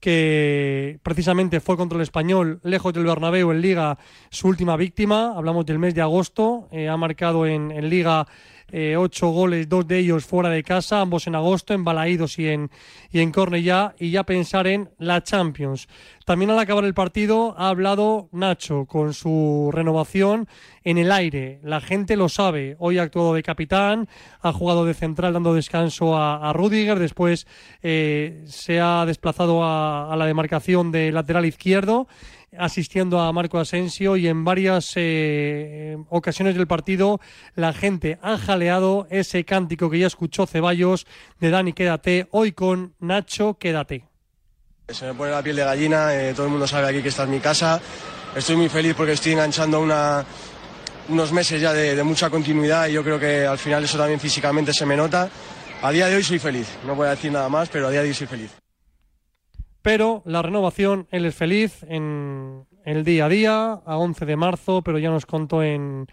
que 0.00 0.98
precisamente 1.02 1.60
fue 1.60 1.78
contra 1.78 1.96
el 1.96 2.02
español, 2.02 2.60
lejos 2.62 2.92
del 2.92 3.04
Bernabéu 3.04 3.52
en 3.52 3.62
Liga, 3.62 3.96
su 4.28 4.48
última 4.48 4.76
víctima. 4.76 5.32
Hablamos 5.34 5.64
del 5.64 5.78
mes 5.78 5.94
de 5.94 6.02
agosto. 6.02 6.68
eh, 6.72 6.90
ha 6.90 6.96
marcado 6.98 7.46
en, 7.46 7.70
en 7.70 7.88
Liga 7.88 8.26
eh, 8.70 8.96
ocho 8.96 9.28
goles, 9.28 9.68
dos 9.68 9.86
de 9.86 9.98
ellos 9.98 10.24
fuera 10.24 10.48
de 10.48 10.62
casa, 10.62 11.00
ambos 11.00 11.26
en 11.26 11.34
agosto, 11.34 11.74
en 11.74 11.84
Balaídos 11.84 12.38
y 12.38 12.48
en, 12.48 12.70
y 13.10 13.20
en 13.20 13.30
Cornellá, 13.32 13.94
y 13.98 14.10
ya 14.10 14.24
pensar 14.24 14.66
en 14.66 14.90
la 14.98 15.22
Champions. 15.22 15.88
También 16.24 16.50
al 16.50 16.58
acabar 16.58 16.84
el 16.84 16.94
partido 16.94 17.54
ha 17.58 17.68
hablado 17.68 18.28
Nacho 18.32 18.86
con 18.86 19.12
su 19.12 19.70
renovación 19.72 20.48
en 20.82 20.96
el 20.96 21.12
aire. 21.12 21.60
La 21.62 21.80
gente 21.80 22.16
lo 22.16 22.30
sabe. 22.30 22.76
Hoy 22.78 22.98
ha 22.98 23.02
actuado 23.02 23.34
de 23.34 23.42
capitán, 23.42 24.08
ha 24.40 24.52
jugado 24.52 24.86
de 24.86 24.94
central 24.94 25.34
dando 25.34 25.54
descanso 25.54 26.16
a, 26.16 26.48
a 26.48 26.52
Rudiger, 26.54 26.98
después 26.98 27.46
eh, 27.82 28.42
se 28.46 28.80
ha 28.80 29.04
desplazado 29.06 29.62
a, 29.62 30.10
a 30.12 30.16
la 30.16 30.26
demarcación 30.26 30.92
de 30.92 31.12
lateral 31.12 31.44
izquierdo 31.44 32.08
asistiendo 32.58 33.20
a 33.20 33.32
Marco 33.32 33.58
Asensio 33.58 34.16
y 34.16 34.28
en 34.28 34.44
varias 34.44 34.92
eh, 34.96 35.96
ocasiones 36.08 36.54
del 36.54 36.66
partido 36.66 37.20
la 37.54 37.72
gente 37.72 38.18
ha 38.22 38.38
jaleado 38.38 39.06
ese 39.10 39.44
cántico 39.44 39.90
que 39.90 39.98
ya 39.98 40.06
escuchó 40.06 40.46
Ceballos 40.46 41.06
de 41.40 41.50
Dani 41.50 41.72
Quédate, 41.72 42.28
hoy 42.30 42.52
con 42.52 42.94
Nacho 43.00 43.58
Quédate. 43.58 44.04
Se 44.88 45.06
me 45.06 45.14
pone 45.14 45.30
la 45.30 45.42
piel 45.42 45.56
de 45.56 45.64
gallina, 45.64 46.14
eh, 46.14 46.34
todo 46.34 46.46
el 46.46 46.52
mundo 46.52 46.66
sabe 46.66 46.88
aquí 46.88 47.02
que 47.02 47.08
esta 47.08 47.22
es 47.24 47.28
mi 47.28 47.40
casa. 47.40 47.80
Estoy 48.36 48.56
muy 48.56 48.68
feliz 48.68 48.94
porque 48.94 49.12
estoy 49.12 49.32
enganchando 49.32 49.80
una, 49.80 50.24
unos 51.08 51.32
meses 51.32 51.60
ya 51.60 51.72
de, 51.72 51.94
de 51.94 52.02
mucha 52.02 52.28
continuidad 52.28 52.88
y 52.88 52.92
yo 52.92 53.02
creo 53.02 53.18
que 53.18 53.46
al 53.46 53.58
final 53.58 53.84
eso 53.84 53.96
también 53.96 54.20
físicamente 54.20 54.72
se 54.72 54.84
me 54.84 54.96
nota. 54.96 55.30
A 55.82 55.90
día 55.90 56.06
de 56.06 56.16
hoy 56.16 56.22
soy 56.22 56.38
feliz, 56.38 56.68
no 56.86 56.94
voy 56.94 57.06
a 57.06 57.10
decir 57.10 57.30
nada 57.30 57.48
más, 57.48 57.68
pero 57.68 57.88
a 57.88 57.90
día 57.90 58.02
de 58.02 58.08
hoy 58.08 58.14
soy 58.14 58.26
feliz. 58.26 58.63
Pero 59.84 60.22
la 60.24 60.40
renovación, 60.40 61.06
él 61.10 61.26
es 61.26 61.34
feliz 61.34 61.84
en 61.90 62.64
el 62.86 63.04
día 63.04 63.26
a 63.26 63.28
día, 63.28 63.72
a 63.84 63.98
11 63.98 64.24
de 64.24 64.34
marzo, 64.34 64.80
pero 64.80 64.98
ya 64.98 65.10
nos 65.10 65.26
contó 65.26 65.62
en, 65.62 66.06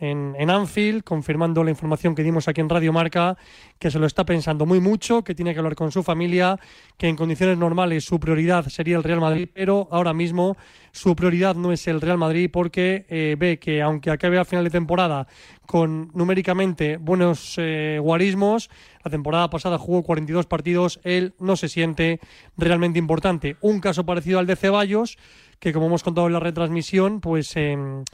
en, 0.00 0.50
Anfield, 0.50 1.02
confirmando 1.02 1.64
la 1.64 1.70
información 1.70 2.14
que 2.14 2.22
dimos 2.22 2.48
aquí 2.48 2.60
en 2.60 2.68
Radio 2.68 2.92
Marca, 2.92 3.36
que 3.78 3.90
se 3.90 3.98
lo 3.98 4.06
está 4.06 4.24
pensando 4.24 4.66
muy 4.66 4.80
mucho, 4.80 5.24
que 5.24 5.34
tiene 5.34 5.52
que 5.52 5.58
hablar 5.58 5.74
con 5.74 5.90
su 5.90 6.02
familia, 6.02 6.58
que 6.96 7.08
en 7.08 7.16
condiciones 7.16 7.58
normales 7.58 8.04
su 8.04 8.20
prioridad 8.20 8.66
sería 8.68 8.96
el 8.96 9.02
Real 9.02 9.20
Madrid, 9.20 9.48
pero 9.52 9.88
ahora 9.90 10.12
mismo 10.12 10.56
su 10.92 11.16
prioridad 11.16 11.56
no 11.56 11.72
es 11.72 11.86
el 11.88 12.00
Real 12.00 12.18
Madrid 12.18 12.50
porque 12.52 13.06
eh, 13.08 13.36
ve 13.38 13.58
que 13.58 13.82
aunque 13.82 14.10
acabe 14.10 14.38
a 14.38 14.44
final 14.44 14.64
de 14.64 14.70
temporada 14.70 15.26
con 15.66 16.10
numéricamente 16.14 16.96
buenos 16.96 17.56
eh, 17.58 17.98
guarismos, 18.00 18.70
la 19.04 19.10
temporada 19.10 19.50
pasada 19.50 19.78
jugó 19.78 20.02
42 20.02 20.46
partidos, 20.46 21.00
él 21.02 21.34
no 21.38 21.56
se 21.56 21.68
siente 21.68 22.20
realmente 22.56 22.98
importante. 22.98 23.56
Un 23.60 23.80
caso 23.80 24.06
parecido 24.06 24.38
al 24.38 24.46
de 24.46 24.56
Ceballos, 24.56 25.18
que 25.58 25.72
como 25.72 25.86
hemos 25.86 26.02
contado 26.02 26.28
en 26.28 26.34
la 26.34 26.40
retransmisión, 26.40 27.20
pues... 27.20 27.56
em, 27.56 28.04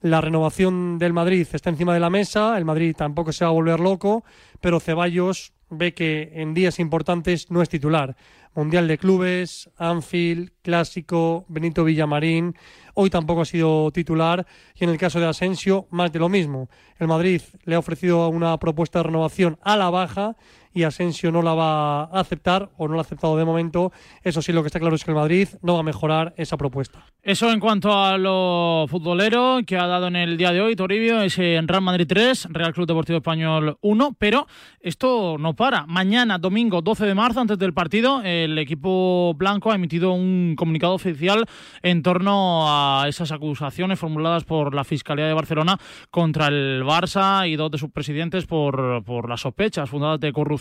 la 0.00 0.20
renovación 0.20 0.98
del 0.98 1.12
Madrid 1.12 1.46
está 1.52 1.70
encima 1.70 1.94
de 1.94 2.00
la 2.00 2.10
mesa, 2.10 2.56
el 2.56 2.64
Madrid 2.64 2.94
tampoco 2.96 3.32
se 3.32 3.44
va 3.44 3.50
a 3.50 3.54
volver 3.54 3.80
loco, 3.80 4.24
pero 4.60 4.80
Ceballos 4.80 5.52
ve 5.70 5.94
que 5.94 6.32
en 6.34 6.54
días 6.54 6.78
importantes 6.78 7.50
no 7.50 7.62
es 7.62 7.68
titular. 7.68 8.16
Mundial 8.54 8.88
de 8.88 8.98
Clubes, 8.98 9.70
Anfield, 9.76 10.50
Clásico, 10.62 11.44
Benito 11.48 11.84
Villamarín, 11.84 12.56
hoy 12.94 13.10
tampoco 13.10 13.42
ha 13.42 13.44
sido 13.44 13.90
titular 13.92 14.46
y 14.74 14.84
en 14.84 14.90
el 14.90 14.98
caso 14.98 15.20
de 15.20 15.26
Asensio 15.26 15.86
más 15.90 16.10
de 16.12 16.18
lo 16.18 16.28
mismo. 16.28 16.68
El 16.98 17.06
Madrid 17.06 17.42
le 17.64 17.74
ha 17.76 17.78
ofrecido 17.78 18.28
una 18.28 18.58
propuesta 18.58 18.98
de 18.98 19.04
renovación 19.04 19.58
a 19.62 19.76
la 19.76 19.90
baja 19.90 20.36
y 20.72 20.82
Asensio 20.82 21.32
no 21.32 21.42
la 21.42 21.54
va 21.54 22.02
a 22.04 22.20
aceptar 22.20 22.70
o 22.76 22.88
no 22.88 22.94
la 22.94 23.00
ha 23.00 23.02
aceptado 23.02 23.36
de 23.36 23.44
momento. 23.44 23.92
Eso 24.22 24.42
sí, 24.42 24.52
lo 24.52 24.62
que 24.62 24.68
está 24.68 24.80
claro 24.80 24.94
es 24.94 25.04
que 25.04 25.10
el 25.10 25.16
Madrid 25.16 25.48
no 25.62 25.74
va 25.74 25.80
a 25.80 25.82
mejorar 25.82 26.34
esa 26.36 26.56
propuesta. 26.56 27.04
Eso 27.22 27.50
en 27.50 27.60
cuanto 27.60 27.92
a 27.92 28.16
lo 28.16 28.86
futbolero 28.88 29.60
que 29.66 29.76
ha 29.76 29.86
dado 29.86 30.06
en 30.06 30.16
el 30.16 30.36
día 30.36 30.52
de 30.52 30.60
hoy 30.60 30.76
Toribio, 30.76 31.20
es 31.22 31.38
en 31.38 31.68
Real 31.68 31.82
Madrid 31.82 32.06
3, 32.08 32.48
Real 32.50 32.72
Club 32.72 32.86
Deportivo 32.86 33.18
Español 33.18 33.76
1, 33.80 34.16
pero 34.18 34.46
esto 34.80 35.36
no 35.38 35.54
para. 35.54 35.86
Mañana, 35.86 36.38
domingo 36.38 36.80
12 36.80 37.06
de 37.06 37.14
marzo, 37.14 37.40
antes 37.40 37.58
del 37.58 37.74
partido, 37.74 38.22
el 38.22 38.58
equipo 38.58 39.34
blanco 39.34 39.72
ha 39.72 39.74
emitido 39.74 40.12
un 40.12 40.54
comunicado 40.56 40.94
oficial 40.94 41.44
en 41.82 42.02
torno 42.02 42.64
a 42.66 43.06
esas 43.08 43.32
acusaciones 43.32 43.98
formuladas 43.98 44.44
por 44.44 44.74
la 44.74 44.84
Fiscalía 44.84 45.26
de 45.26 45.34
Barcelona 45.34 45.78
contra 46.10 46.48
el 46.48 46.82
Barça 46.84 47.48
y 47.48 47.56
dos 47.56 47.70
de 47.70 47.78
sus 47.78 47.90
presidentes 47.90 48.46
por, 48.46 49.02
por 49.04 49.28
las 49.28 49.40
sospechas 49.40 49.90
fundadas 49.90 50.20
de 50.20 50.32
corrupción 50.32 50.57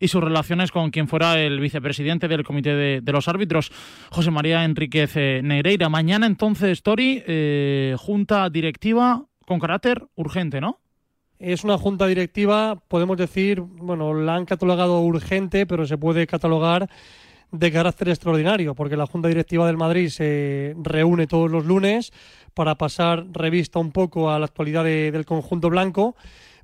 y 0.00 0.08
sus 0.08 0.22
relaciones 0.22 0.70
con 0.70 0.90
quien 0.90 1.08
fuera 1.08 1.38
el 1.40 1.60
vicepresidente 1.60 2.28
del 2.28 2.44
Comité 2.44 2.74
de, 3.00 3.12
los 3.12 3.28
Árbitros, 3.28 3.70
José 4.10 4.30
María 4.30 4.64
Enríquez 4.64 5.16
eh, 5.16 5.40
Negreira. 5.42 5.88
Mañana 5.88 6.26
entonces, 6.26 6.82
Tori, 6.82 7.22
eh, 7.26 7.94
junta 7.98 8.48
directiva 8.50 9.24
con 9.46 9.58
carácter 9.58 10.06
urgente, 10.14 10.60
¿no? 10.60 10.80
Es 11.38 11.64
una 11.64 11.76
junta 11.76 12.06
directiva, 12.06 12.80
podemos 12.86 13.16
decir, 13.16 13.60
bueno, 13.60 14.14
la 14.14 14.36
han 14.36 14.44
catalogado 14.44 15.00
urgente, 15.00 15.66
pero 15.66 15.86
se 15.86 15.98
puede 15.98 16.26
catalogar 16.26 16.88
de 17.50 17.70
carácter 17.72 18.08
extraordinario, 18.08 18.74
porque 18.74 18.96
la 18.96 19.06
junta 19.06 19.28
directiva 19.28 19.66
del 19.66 19.76
Madrid 19.76 20.08
se 20.08 20.74
reúne 20.80 21.26
todos 21.26 21.50
los 21.50 21.66
lunes 21.66 22.12
para 22.54 22.76
pasar 22.76 23.26
revista 23.32 23.78
un 23.78 23.92
poco 23.92 24.30
a 24.30 24.38
la 24.38 24.46
actualidad 24.46 24.84
de- 24.84 25.10
del 25.10 25.26
conjunto 25.26 25.68
blanco 25.68 26.16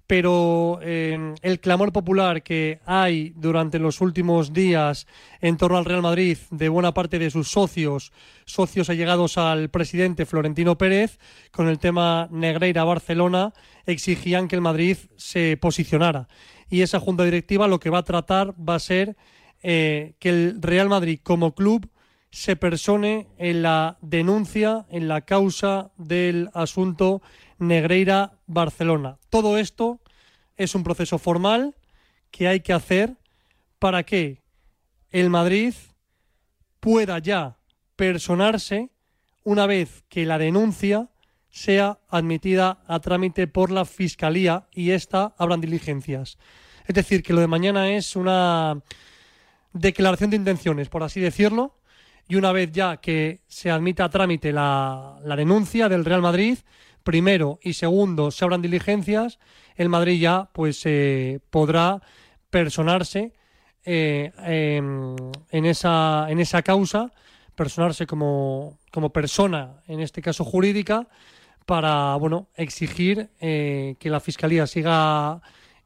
pero 0.09 0.81
eh, 0.83 1.35
el 1.43 1.61
clamor 1.61 1.93
popular 1.93 2.43
que 2.43 2.81
hay 2.87 3.35
durante 3.37 3.79
los 3.79 4.01
últimos 4.01 4.55
días 4.55 5.07
en 5.43 5.59
torno 5.59 5.77
al 5.77 5.85
Real 5.85 6.01
Madrid 6.01 6.39
de 6.51 6.71
buena 6.71 6.95
parte 6.95 7.19
de 7.19 7.31
sus 7.31 7.49
socios, 7.49 8.11
socios 8.47 8.89
allegados 8.89 9.37
al 9.37 9.69
presidente 9.69 10.25
Florentino 10.25 10.79
Pérez, 10.79 11.19
con 11.51 11.69
el 11.69 11.79
tema 11.79 12.27
Negreira 12.31 12.85
Barcelona, 12.85 13.53
exigían 13.85 14.49
que 14.49 14.57
el 14.57 14.63
Madrid 14.63 14.97
se 15.17 15.59
posicionara. 15.59 16.27
Y 16.71 16.81
esa 16.81 17.01
junta 17.01 17.25
directiva 17.25 17.69
lo 17.69 17.79
que 17.79 17.91
va 17.91 17.99
a 17.99 18.05
tratar 18.05 18.55
va 18.59 18.77
a 18.77 18.81
ser 18.81 19.15
eh, 19.63 20.15
que 20.19 20.31
el 20.31 20.63
Real 20.63 20.89
Madrid 20.89 21.21
como 21.23 21.55
club 21.55 21.87
se 22.31 22.57
persone 22.57 23.29
en 23.39 23.63
la 23.63 23.99
denuncia, 24.01 24.87
en 24.91 25.09
la 25.09 25.23
causa 25.23 25.91
del 25.97 26.51
asunto 26.55 27.23
Negreira-Barcelona. 27.59 29.19
Todo 29.31 29.59
esto 29.59 30.01
es 30.57 30.75
un 30.75 30.85
proceso 30.85 31.19
formal 31.19 31.75
que 32.31 32.49
hay 32.49 32.61
que 32.61 32.73
hacer 32.73 33.17
para 33.79 34.03
que 34.03 34.43
el 35.11 35.31
Madrid 35.31 35.75
pueda 36.81 37.19
ya 37.19 37.59
personarse 37.97 38.91
una 39.45 39.67
vez 39.67 40.05
que 40.09 40.27
la 40.27 40.39
denuncia 40.39 41.09
sea 41.51 41.99
admitida 42.09 42.83
a 42.87 43.01
trámite 43.01 43.47
por 43.47 43.71
la 43.71 43.85
Fiscalía 43.85 44.69
y 44.73 44.91
ésta 44.91 45.35
abran 45.39 45.61
diligencias. 45.61 46.39
Es 46.87 46.95
decir, 46.95 47.23
que 47.23 47.33
lo 47.33 47.41
de 47.41 47.47
mañana 47.47 47.91
es 47.91 48.17
una 48.17 48.83
declaración 49.73 50.31
de 50.31 50.37
intenciones, 50.37 50.89
por 50.89 51.03
así 51.03 51.21
decirlo, 51.21 51.78
y 52.29 52.37
una 52.37 52.53
vez 52.53 52.71
ya 52.73 52.99
que 52.99 53.41
se 53.49 53.71
admita 53.71 54.05
a 54.05 54.11
trámite 54.11 54.53
la, 54.53 55.19
la 55.25 55.35
denuncia 55.35 55.89
del 55.89 56.05
Real 56.05 56.23
Madrid, 56.23 56.59
primero 57.03 57.59
y 57.63 57.73
segundo 57.73 58.31
se 58.31 58.45
abran 58.45 58.61
diligencias, 58.61 59.39
el 59.77 59.89
Madrid 59.89 60.21
ya 60.21 60.51
pues 60.53 60.83
eh, 60.85 61.41
podrá 61.51 62.03
personarse 62.51 63.33
eh, 63.85 64.31
em, 64.45 65.17
en, 65.51 65.65
esa, 65.65 66.27
en 66.29 66.41
esa 66.41 66.63
causa, 66.63 67.11
personarse 67.55 68.07
como, 68.07 68.79
como 68.93 69.11
persona, 69.11 69.83
en 69.87 70.01
este 70.01 70.21
caso 70.21 70.45
jurídica, 70.45 71.09
para 71.65 72.17
bueno 72.17 72.49
exigir 72.55 73.31
eh, 73.41 73.97
que 73.99 74.11
la 74.11 74.21
Fiscalía 74.21 74.67
siga 74.67 75.41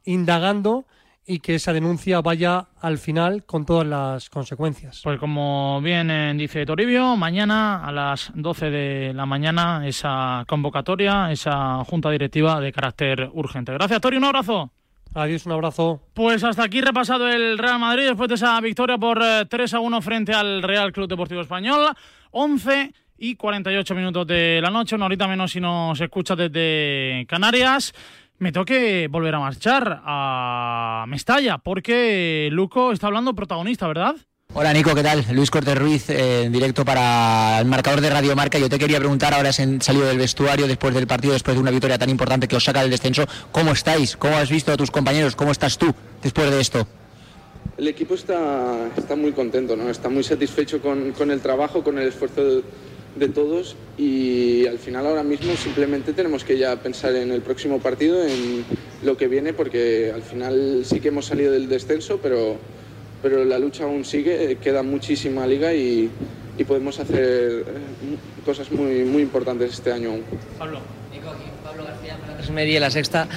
indagando 0.05 0.87
y 1.27 1.39
que 1.39 1.55
esa 1.55 1.73
denuncia 1.73 2.21
vaya 2.21 2.69
al 2.81 2.99
final 2.99 3.45
con 3.45 3.65
todas 3.65 3.87
las 3.87 4.29
consecuencias. 4.29 5.01
Pues 5.05 5.19
como 5.19 5.81
bien 5.81 6.11
eh, 6.11 6.35
dice 6.37 6.67
Toribio, 6.67 7.17
mañana 7.17 7.85
a 7.85 7.93
las 7.93 8.33
12 8.35 8.71
de 8.71 9.13
la 9.15 9.27
mañana 9.27 9.87
esa 9.87 10.45
convocatoria, 10.49 11.31
esa 11.31 11.85
junta 11.85 12.11
directiva 12.11 12.61
de 12.61 12.73
carácter 12.73 13.31
urgente. 13.33 13.73
Gracias, 13.73 14.01
Tori, 14.01 14.17
un 14.17 14.25
abrazo. 14.25 14.73
Adiós, 15.15 15.45
un 15.45 15.53
abrazo. 15.53 16.01
Pues 16.15 16.43
hasta 16.43 16.65
aquí 16.65 16.81
repasado 16.81 17.29
el 17.29 17.59
Real 17.59 17.79
Madrid 17.79 18.07
después 18.07 18.29
de 18.29 18.37
esa 18.37 18.59
victoria 18.61 18.97
por 18.97 19.21
eh, 19.23 19.45
3 19.49 19.75
a 19.75 19.81
1 19.81 20.03
frente 20.03 20.33
al 20.33 20.63
Real 20.63 20.93
Club 20.93 21.09
Deportivo 21.09 21.43
Español. 21.43 21.91
11 22.31 22.93
y 23.19 23.37
48 23.37 23.95
minutos 23.95 24.27
de 24.27 24.61
la 24.61 24.71
noche, 24.71 24.97
una 24.97 25.07
horita 25.07 25.29
menos 25.29 25.53
si 25.53 25.61
nos 25.61 26.01
escucha 26.01 26.35
desde 26.35 27.25
Canarias. 27.29 27.93
Me 28.43 28.51
toque 28.51 29.07
volver 29.09 29.37
a 29.37 29.39
marchar 29.39 30.03
a 30.05 31.05
Mestalla 31.07 31.59
porque 31.59 32.49
Luco 32.51 32.91
está 32.91 33.07
hablando 33.07 33.37
protagonista, 33.37 33.87
¿verdad? 33.87 34.17
Hola 34.53 34.73
Nico, 34.73 34.97
¿qué 34.97 35.03
tal? 35.05 35.25
Luis 35.31 35.49
Cortés 35.49 35.79
Ruiz 35.79 36.11
eh, 36.11 36.43
en 36.43 36.53
directo 36.53 36.85
para 36.85 37.61
el 37.61 37.67
marcador 37.67 38.01
de 38.01 38.11
Radio 38.11 38.35
Marca. 38.35 38.59
Yo 38.59 38.69
te 38.69 38.81
quería 38.81 38.99
preguntar, 38.99 39.33
ahora 39.33 39.51
has 39.51 39.61
en- 39.61 39.81
salido 39.81 40.07
del 40.07 40.19
vestuario 40.19 40.67
después 40.67 40.93
del 40.93 41.07
partido, 41.07 41.35
después 41.35 41.55
de 41.55 41.61
una 41.63 41.71
victoria 41.71 41.99
tan 41.99 42.11
importante 42.11 42.49
que 42.49 42.57
os 42.57 42.65
saca 42.65 42.81
del 42.83 42.91
descenso, 42.91 43.27
¿cómo 43.53 43.71
estáis? 43.71 44.17
¿Cómo 44.17 44.37
has 44.37 44.51
visto 44.51 44.73
a 44.73 44.77
tus 44.77 44.91
compañeros? 44.91 45.37
¿Cómo 45.37 45.53
estás 45.53 45.79
tú 45.79 45.95
después 46.21 46.51
de 46.51 46.61
esto? 46.61 46.85
El 47.79 47.87
equipo 47.87 48.15
está, 48.15 48.89
está 48.97 49.15
muy 49.15 49.31
contento, 49.31 49.77
¿no? 49.77 49.89
está 49.89 50.09
muy 50.09 50.25
satisfecho 50.25 50.83
con, 50.83 51.13
con 51.13 51.31
el 51.31 51.41
trabajo, 51.41 51.85
con 51.85 51.97
el 51.97 52.09
esfuerzo 52.09 52.63
de, 53.17 53.29
todos 53.29 53.77
y 53.99 54.67
al 54.67 54.79
final 54.79 55.07
ahora 55.07 55.23
mismo 55.23 55.55
simplemente 55.55 56.13
tenemos 56.13 56.45
que 56.45 56.59
ya 56.59 56.77
pensar 56.77 57.15
en 57.15 57.31
el 57.31 57.43
próximo 57.43 57.79
partido, 57.79 58.23
en 58.25 58.65
lo 59.03 59.17
que 59.17 59.29
viene, 59.29 59.53
porque 59.53 60.13
al 60.15 60.23
final 60.23 60.83
sí 60.85 61.01
que 61.01 61.09
hemos 61.09 61.27
salido 61.27 61.53
del 61.53 61.69
descenso, 61.69 62.19
pero, 62.23 62.57
pero 63.23 63.45
la 63.45 63.59
lucha 63.59 63.85
aún 63.85 64.05
sigue, 64.05 64.59
queda 64.63 64.83
muchísima 64.83 65.47
liga 65.47 65.75
y, 65.75 66.11
y 66.59 66.65
podemos 66.65 66.99
hacer 66.99 67.21
eh, 67.21 67.65
cosas 68.45 68.71
muy, 68.71 69.05
muy 69.05 69.23
importantes 69.23 69.73
este 69.73 69.93
año 69.93 70.11
aún. 70.11 70.23
Pablo. 70.59 70.81
García, 71.85 72.17
para 72.19 72.81
la 72.81 72.91
sexta. 72.91 73.29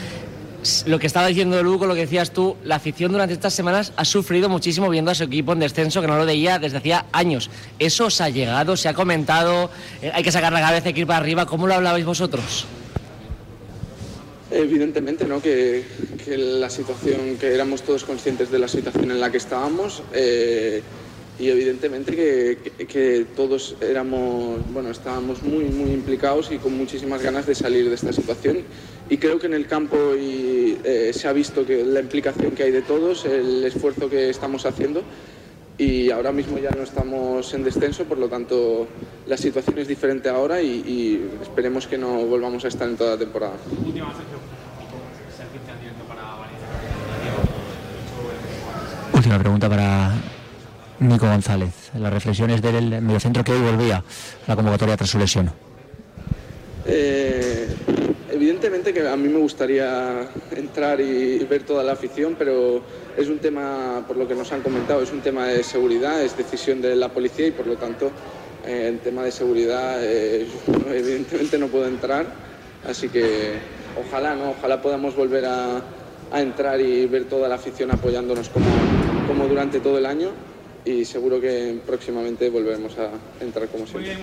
Lo 0.88 0.98
que 1.00 1.08
estaba 1.08 1.28
diciendo 1.28 1.62
Luco, 1.62 1.86
lo 1.86 1.94
que 1.94 2.02
decías 2.02 2.32
tú, 2.32 2.56
la 2.64 2.76
afición 2.78 3.12
durante 3.12 3.34
estas 3.34 3.54
semanas 3.54 3.94
ha 3.96 4.06
sufrido 4.06 4.50
muchísimo 4.50 4.90
viendo 4.90 5.12
a 5.12 5.16
su 5.16 5.24
equipo 5.24 5.54
en 5.54 5.60
descenso, 5.60 6.02
que 6.02 6.08
no 6.08 6.18
lo 6.18 6.26
veía 6.26 6.58
desde 6.60 6.78
hacía 6.78 7.06
años. 7.12 7.50
¿Eso 7.78 8.06
os 8.08 8.20
ha 8.22 8.30
llegado? 8.30 8.76
¿Se 8.76 8.90
ha 8.90 8.94
comentado? 8.94 9.70
Eh, 10.02 10.12
¿Hay 10.14 10.24
que 10.24 10.32
sacar 10.32 10.52
la 10.54 10.62
cabeza, 10.62 10.88
hay 10.88 10.94
que 10.94 11.02
ir 11.02 11.08
para 11.08 11.20
arriba? 11.20 11.46
¿Cómo 11.46 11.68
lo 11.68 11.74
hablabais 11.76 12.06
vosotros? 12.06 12.66
Evidentemente, 14.52 15.26
¿no? 15.26 15.42
Que, 15.42 15.84
que 16.24 16.38
la 16.38 16.70
situación, 16.70 17.38
que 17.40 17.54
éramos 17.54 17.82
todos 17.82 18.04
conscientes 18.04 18.52
de 18.52 18.60
la 18.60 18.68
situación 18.68 19.12
en 19.12 19.20
la 19.20 19.32
que 19.32 19.38
estábamos 19.38 20.04
eh, 20.14 20.82
y 21.40 21.50
evidentemente 21.50 22.16
que, 22.16 22.72
que- 22.78 22.86
que 22.88 23.26
todos 23.36 23.76
éramos, 23.82 24.60
bueno, 24.72 24.90
estábamos 24.92 25.42
muy, 25.44 25.66
muy 25.66 25.92
implicados 25.92 26.52
y 26.52 26.58
con 26.58 26.78
muchísimas 26.78 27.22
ganas 27.22 27.46
de 27.46 27.56
salir 27.56 27.90
de 27.90 27.96
esta 27.96 28.14
situación. 28.14 28.60
Y 29.10 29.18
creo 29.18 29.40
que 29.40 29.46
en 29.48 29.54
el 29.54 29.68
campo 29.68 30.16
y, 30.16 30.80
eh, 30.84 31.12
se 31.14 31.28
ha 31.28 31.34
visto 31.34 31.66
que 31.66 31.84
la 31.86 32.00
implicación 32.00 32.52
que 32.52 32.64
hay 32.64 32.72
de 32.72 32.82
todos, 32.82 33.26
el 33.26 33.64
esfuerzo 33.64 34.10
que 34.10 34.30
estamos 34.30 34.66
haciendo 34.66 35.04
y 35.78 36.10
ahora 36.10 36.32
mismo 36.32 36.58
ya 36.58 36.72
no 36.72 36.84
estamos 36.84 37.54
en 37.54 37.64
descenso, 37.64 38.06
por 38.06 38.18
lo 38.18 38.30
tanto 38.30 38.88
la 39.28 39.38
situación 39.38 39.78
es 39.78 39.88
diferente 39.88 40.30
ahora 40.30 40.62
y, 40.62 40.68
y 40.68 41.30
esperemos 41.42 41.86
que 41.86 41.98
no 41.98 42.26
volvamos 42.26 42.64
a 42.66 42.70
estar 42.70 42.88
en 42.88 42.98
toda 42.98 43.12
la 43.12 43.18
temporada. 43.18 43.54
Última 49.14 49.40
pregunta 49.40 49.70
para 49.70 50.14
Nico 51.00 51.28
González. 51.28 51.92
Las 52.00 52.14
reflexiones 52.14 52.62
del 52.62 53.02
mediocentro 53.02 53.44
que 53.44 53.52
hoy 53.52 53.62
volvía 53.62 53.98
a 53.98 54.04
la 54.48 54.56
convocatoria 54.56 54.98
tras 54.98 55.10
su 55.10 55.20
lesión. 55.20 55.52
Eh, 56.86 57.68
evidentemente 58.46 58.94
que 58.94 59.08
a 59.08 59.16
mí 59.16 59.28
me 59.28 59.40
gustaría 59.40 60.30
entrar 60.56 61.02
y 61.02 61.40
ver 61.46 61.64
toda 61.64 61.84
la 61.84 61.94
afición, 61.94 62.36
pero 62.38 62.80
es 63.18 63.28
un 63.28 63.40
tema, 63.40 64.06
por 64.08 64.18
lo 64.18 64.28
que 64.28 64.36
nos 64.36 64.52
han 64.52 64.62
comentado, 64.62 65.02
es 65.02 65.12
un 65.12 65.22
tema 65.22 65.48
de 65.48 65.64
seguridad, 65.64 66.22
es 66.22 66.38
decisión 66.38 66.80
de 66.80 66.96
la 66.96 67.10
policía 67.10 67.48
y 67.48 67.52
por 67.52 67.66
lo 67.66 67.76
tanto 67.76 68.12
eh, 68.64 68.90
en 68.90 69.00
tema 69.00 69.24
de 69.24 69.32
seguridad 69.32 69.98
eh, 70.00 70.46
evidentemente 70.94 71.58
no 71.58 71.70
puedo 71.70 71.88
entrar, 71.88 72.28
así 72.88 73.10
que 73.10 73.54
ojalá, 74.00 74.36
¿no? 74.36 74.52
Ojalá 74.52 74.80
podamos 74.80 75.16
volver 75.16 75.46
a, 75.46 75.82
a 76.32 76.40
entrar 76.40 76.80
y 76.80 77.08
ver 77.08 77.26
toda 77.26 77.50
la 77.50 77.56
afición 77.56 77.90
apoyándonos 77.90 78.50
como, 78.50 78.68
como 79.28 79.48
durante 79.48 79.80
todo 79.80 79.98
el 79.98 80.06
año 80.06 80.30
y 80.86 81.04
seguro 81.04 81.42
que 81.42 81.80
próximamente 81.86 82.50
volveremos 82.50 82.96
a 82.98 83.10
entrar 83.44 83.68
como 83.68 83.88
siempre. 83.88 84.16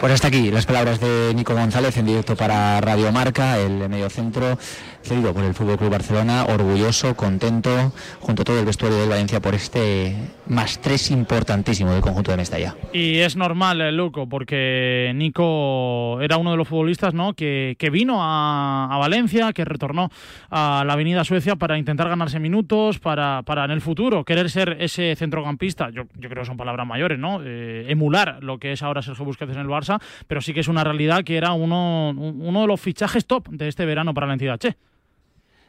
Pues 0.00 0.12
hasta 0.12 0.28
aquí 0.28 0.50
las 0.50 0.66
palabras 0.66 1.00
de 1.00 1.32
Nico 1.34 1.54
González 1.54 1.96
en 1.96 2.06
directo 2.06 2.36
para 2.36 2.80
Radio 2.80 3.12
Marca, 3.12 3.58
el 3.58 3.88
mediocentro 3.88 4.58
cedido 5.02 5.34
por 5.34 5.44
el 5.44 5.54
Fútbol 5.54 5.78
Club 5.78 5.90
Barcelona, 5.90 6.44
orgulloso, 6.46 7.14
contento, 7.14 7.92
junto 8.20 8.42
a 8.42 8.44
todo 8.44 8.58
el 8.58 8.66
vestuario 8.66 8.98
del 8.98 9.08
Valencia 9.08 9.40
por 9.40 9.54
este 9.54 10.14
más 10.46 10.80
tres 10.80 11.10
importantísimo 11.10 11.92
del 11.92 12.00
conjunto 12.00 12.30
de 12.30 12.36
Mestalla. 12.36 12.76
Y 12.92 13.18
es 13.18 13.36
normal, 13.36 13.80
eh, 13.80 13.92
Luco, 13.92 14.28
porque 14.28 15.12
Nico 15.14 16.20
era 16.20 16.36
uno 16.36 16.52
de 16.52 16.56
los 16.56 16.68
futbolistas 16.68 17.14
¿no? 17.14 17.34
que, 17.34 17.76
que 17.78 17.90
vino 17.90 18.22
a, 18.22 18.88
a 18.90 18.98
Valencia, 18.98 19.52
que 19.52 19.64
retornó 19.64 20.10
a 20.50 20.84
la 20.86 20.92
Avenida 20.92 21.24
Suecia 21.24 21.56
para 21.56 21.78
intentar 21.78 22.08
ganarse 22.08 22.38
minutos, 22.38 22.98
para, 22.98 23.42
para 23.44 23.64
en 23.64 23.70
el 23.70 23.80
futuro 23.80 24.24
querer 24.24 24.50
ser 24.50 24.76
ese 24.80 25.14
centrocampista. 25.16 25.90
Yo, 25.90 26.04
yo 26.18 26.28
creo 26.28 26.42
que 26.42 26.46
son 26.46 26.56
palabras 26.56 26.86
mayores, 26.86 27.18
¿no? 27.18 27.40
Eh, 27.44 27.86
emular 27.88 28.38
lo 28.42 28.58
que 28.58 28.72
es 28.72 28.82
ahora 28.82 29.02
Sergio 29.02 29.24
Busquets 29.24 29.52
en 29.52 29.60
el 29.60 29.68
Barça, 29.68 30.00
pero 30.26 30.40
sí 30.40 30.52
que 30.52 30.60
es 30.60 30.68
una 30.68 30.84
realidad 30.84 31.24
que 31.24 31.36
era 31.36 31.52
uno, 31.52 32.10
uno 32.10 32.60
de 32.60 32.66
los 32.66 32.80
fichajes 32.80 33.26
top 33.26 33.48
de 33.48 33.68
este 33.68 33.84
verano 33.84 34.14
para 34.14 34.26
la 34.26 34.34
entidad 34.34 34.58
Che. 34.58 34.76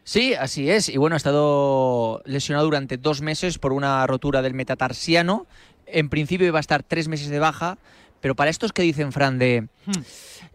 Sí, 0.03 0.33
así 0.33 0.69
es. 0.69 0.89
Y 0.89 0.97
bueno, 0.97 1.15
ha 1.15 1.17
estado 1.17 2.21
lesionado 2.25 2.65
durante 2.65 2.97
dos 2.97 3.21
meses 3.21 3.57
por 3.57 3.73
una 3.73 4.05
rotura 4.05 4.41
del 4.41 4.53
metatarsiano. 4.53 5.47
En 5.85 6.09
principio 6.09 6.47
iba 6.47 6.59
a 6.59 6.61
estar 6.61 6.83
tres 6.83 7.07
meses 7.07 7.29
de 7.29 7.39
baja, 7.39 7.77
pero 8.19 8.35
para 8.35 8.49
estos 8.49 8.73
que 8.73 8.81
dicen, 8.81 9.11
Fran, 9.11 9.39
de... 9.39 9.67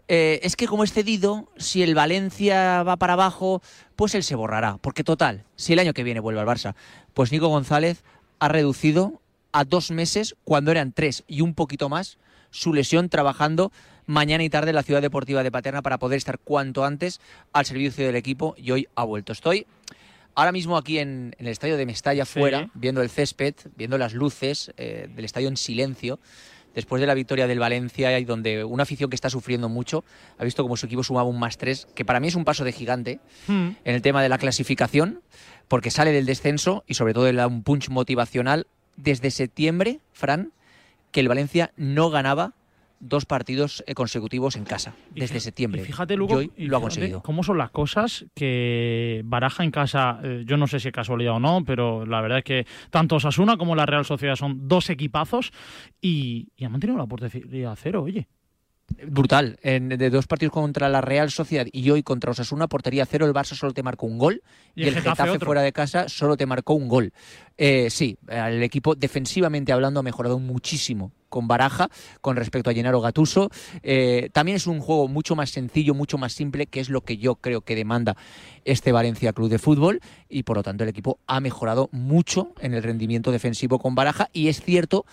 eh, 0.07 0.39
es 0.43 0.55
que 0.55 0.67
como 0.67 0.83
es 0.83 0.93
cedido, 0.93 1.49
si 1.57 1.81
el 1.83 1.95
Valencia 1.95 2.83
va 2.83 2.97
para 2.97 3.13
abajo, 3.13 3.61
pues 3.95 4.15
él 4.15 4.23
se 4.23 4.35
borrará. 4.35 4.77
Porque 4.81 5.03
total, 5.03 5.45
si 5.55 5.73
el 5.73 5.79
año 5.79 5.93
que 5.93 6.03
viene 6.03 6.19
vuelve 6.19 6.41
al 6.41 6.47
Barça, 6.47 6.75
pues 7.13 7.31
Nico 7.31 7.47
González 7.47 8.03
ha 8.39 8.47
reducido 8.47 9.21
a 9.51 9.63
dos 9.63 9.89
meses, 9.89 10.35
cuando 10.43 10.71
eran 10.71 10.93
tres 10.93 11.23
y 11.27 11.41
un 11.41 11.55
poquito 11.55 11.89
más, 11.89 12.17
su 12.51 12.73
lesión 12.73 13.09
trabajando 13.09 13.71
mañana 14.09 14.43
y 14.43 14.49
tarde 14.49 14.69
en 14.71 14.75
la 14.75 14.81
ciudad 14.81 15.03
deportiva 15.03 15.43
de 15.43 15.51
Paterna 15.51 15.83
para 15.83 15.99
poder 15.99 16.17
estar 16.17 16.39
cuanto 16.39 16.83
antes 16.83 17.21
al 17.53 17.65
servicio 17.67 18.03
del 18.03 18.15
equipo 18.15 18.55
y 18.57 18.71
hoy 18.71 18.87
ha 18.95 19.03
vuelto. 19.03 19.31
Estoy 19.33 19.67
ahora 20.33 20.51
mismo 20.51 20.77
aquí 20.77 20.97
en, 20.97 21.35
en 21.37 21.45
el 21.45 21.51
estadio 21.51 21.77
de 21.77 21.85
Mestalla, 21.85 22.25
Sí. 22.25 22.39
fuera, 22.39 22.71
viendo 22.73 23.03
el 23.03 23.11
césped, 23.11 23.53
viendo 23.77 23.99
las 23.99 24.15
luces 24.15 24.73
eh, 24.77 25.07
del 25.15 25.25
estadio 25.25 25.47
en 25.47 25.57
silencio. 25.57 26.19
Después 26.73 27.01
de 27.01 27.05
la 27.07 27.13
victoria 27.13 27.45
del 27.45 27.59
Valencia 27.59 28.17
y 28.19 28.25
donde 28.25 28.63
una 28.63 28.83
afición 28.83 29.11
que 29.11 29.15
está 29.15 29.29
sufriendo 29.29 29.69
mucho 29.69 30.03
ha 30.39 30.43
visto 30.43 30.63
como 30.63 30.75
su 30.75 30.87
equipo 30.87 31.03
sumaba 31.03 31.27
un 31.29 31.37
más 31.39 31.57
tres, 31.57 31.87
que 31.93 32.03
para 32.05 32.19
mí 32.19 32.27
es 32.29 32.35
un 32.35 32.45
paso 32.45 32.63
de 32.63 32.71
gigante 32.71 33.19
en 33.47 33.75
el 33.83 34.01
tema 34.01 34.23
de 34.23 34.29
la 34.29 34.37
clasificación, 34.39 35.21
porque 35.67 35.91
sale 35.91 36.11
del 36.11 36.25
descenso 36.25 36.83
y 36.87 36.95
sobre 36.95 37.13
todo 37.13 37.25
le 37.31 37.37
da 37.37 37.47
un 37.47 37.61
punch 37.63 37.89
motivacional 37.89 38.65
desde 38.97 39.29
septiembre, 39.31 39.99
Fran, 40.13 40.51
que 41.11 41.19
el 41.19 41.27
Valencia 41.27 41.73
no 41.75 42.09
ganaba 42.11 42.53
dos 42.99 43.25
partidos 43.25 43.83
eh, 43.87 43.93
consecutivos 43.93 44.55
en 44.55 44.65
casa, 44.65 44.93
desde 45.11 45.39
septiembre. 45.39 45.81
Y 45.81 45.85
fíjate, 45.85 46.15
Lugo, 46.15 46.35
hoy 46.35 46.51
y 46.57 46.65
lo 46.65 46.77
ha 46.77 46.81
conseguido. 46.81 47.21
cómo 47.21 47.43
son 47.43 47.57
las 47.57 47.71
cosas 47.71 48.25
que 48.33 49.21
baraja 49.25 49.63
en 49.63 49.71
casa. 49.71 50.19
eh, 50.23 50.43
yo 50.45 50.57
no 50.57 50.67
sé 50.67 50.79
si 50.79 50.89
es 50.89 50.93
casualidad 50.93 51.35
o 51.35 51.39
no, 51.39 51.63
pero 51.65 52.05
la 52.05 52.21
verdad 52.21 52.39
es 52.39 52.43
que 52.43 52.67
tanto 52.89 53.15
Osasuna 53.15 53.57
como 53.57 53.75
la 53.75 53.85
Real 53.85 54.05
Sociedad 54.05 54.35
son 54.35 54.67
dos 54.67 54.89
equipazos 54.89 55.51
y, 56.01 56.49
y 56.55 56.65
han 56.65 56.71
mantenido 56.71 56.97
la 56.97 57.07
portería 57.07 57.71
a 57.71 57.75
cero, 57.75 58.03
oye. 58.03 58.27
Brutal. 59.07 59.59
En, 59.61 59.89
de 59.89 60.09
dos 60.09 60.27
partidos 60.27 60.53
contra 60.53 60.89
la 60.89 61.01
Real 61.01 61.31
Sociedad 61.31 61.67
y 61.71 61.89
hoy 61.89 62.03
contra 62.03 62.31
Osasuna, 62.31 62.67
portería 62.67 63.05
cero, 63.05 63.25
el 63.25 63.33
Barça 63.33 63.55
solo 63.55 63.73
te 63.73 63.83
marcó 63.83 64.07
un 64.07 64.17
gol 64.17 64.41
Y 64.75 64.83
y, 64.83 64.87
el 64.87 64.95
Getafe 64.95 65.39
fuera 65.39 65.61
de 65.61 65.71
casa 65.71 66.09
solo 66.09 66.37
te 66.37 66.45
marcó 66.45 66.73
un 66.73 66.87
gol. 66.87 67.13
Eh, 67.57 67.89
sí, 67.89 68.17
el 68.27 68.63
equipo 68.63 68.95
defensivamente 68.95 69.71
hablando 69.71 69.99
ha 69.99 70.03
mejorado 70.03 70.39
muchísimo 70.39 71.11
con 71.29 71.47
Baraja 71.47 71.89
con 72.21 72.35
respecto 72.35 72.69
a 72.69 72.73
Gennaro 72.73 73.01
Gatuso. 73.01 73.49
Eh, 73.83 74.29
también 74.33 74.57
es 74.57 74.67
un 74.67 74.79
juego 74.79 75.07
mucho 75.07 75.35
más 75.35 75.51
sencillo, 75.51 75.93
mucho 75.93 76.17
más 76.17 76.33
simple, 76.33 76.65
que 76.65 76.79
es 76.79 76.89
lo 76.89 77.01
que 77.01 77.17
yo 77.17 77.35
creo 77.35 77.61
que 77.61 77.75
demanda 77.75 78.17
este 78.65 78.91
Valencia 78.91 79.33
Club 79.33 79.49
de 79.49 79.59
Fútbol 79.59 80.01
y 80.27 80.43
por 80.43 80.57
lo 80.57 80.63
tanto 80.63 80.83
el 80.83 80.89
equipo 80.89 81.19
ha 81.27 81.39
mejorado 81.39 81.89
mucho 81.91 82.53
en 82.59 82.73
el 82.73 82.83
rendimiento 82.83 83.31
defensivo 83.31 83.79
con 83.79 83.95
Baraja 83.95 84.29
y 84.33 84.47
es 84.47 84.61
cierto 84.61 85.05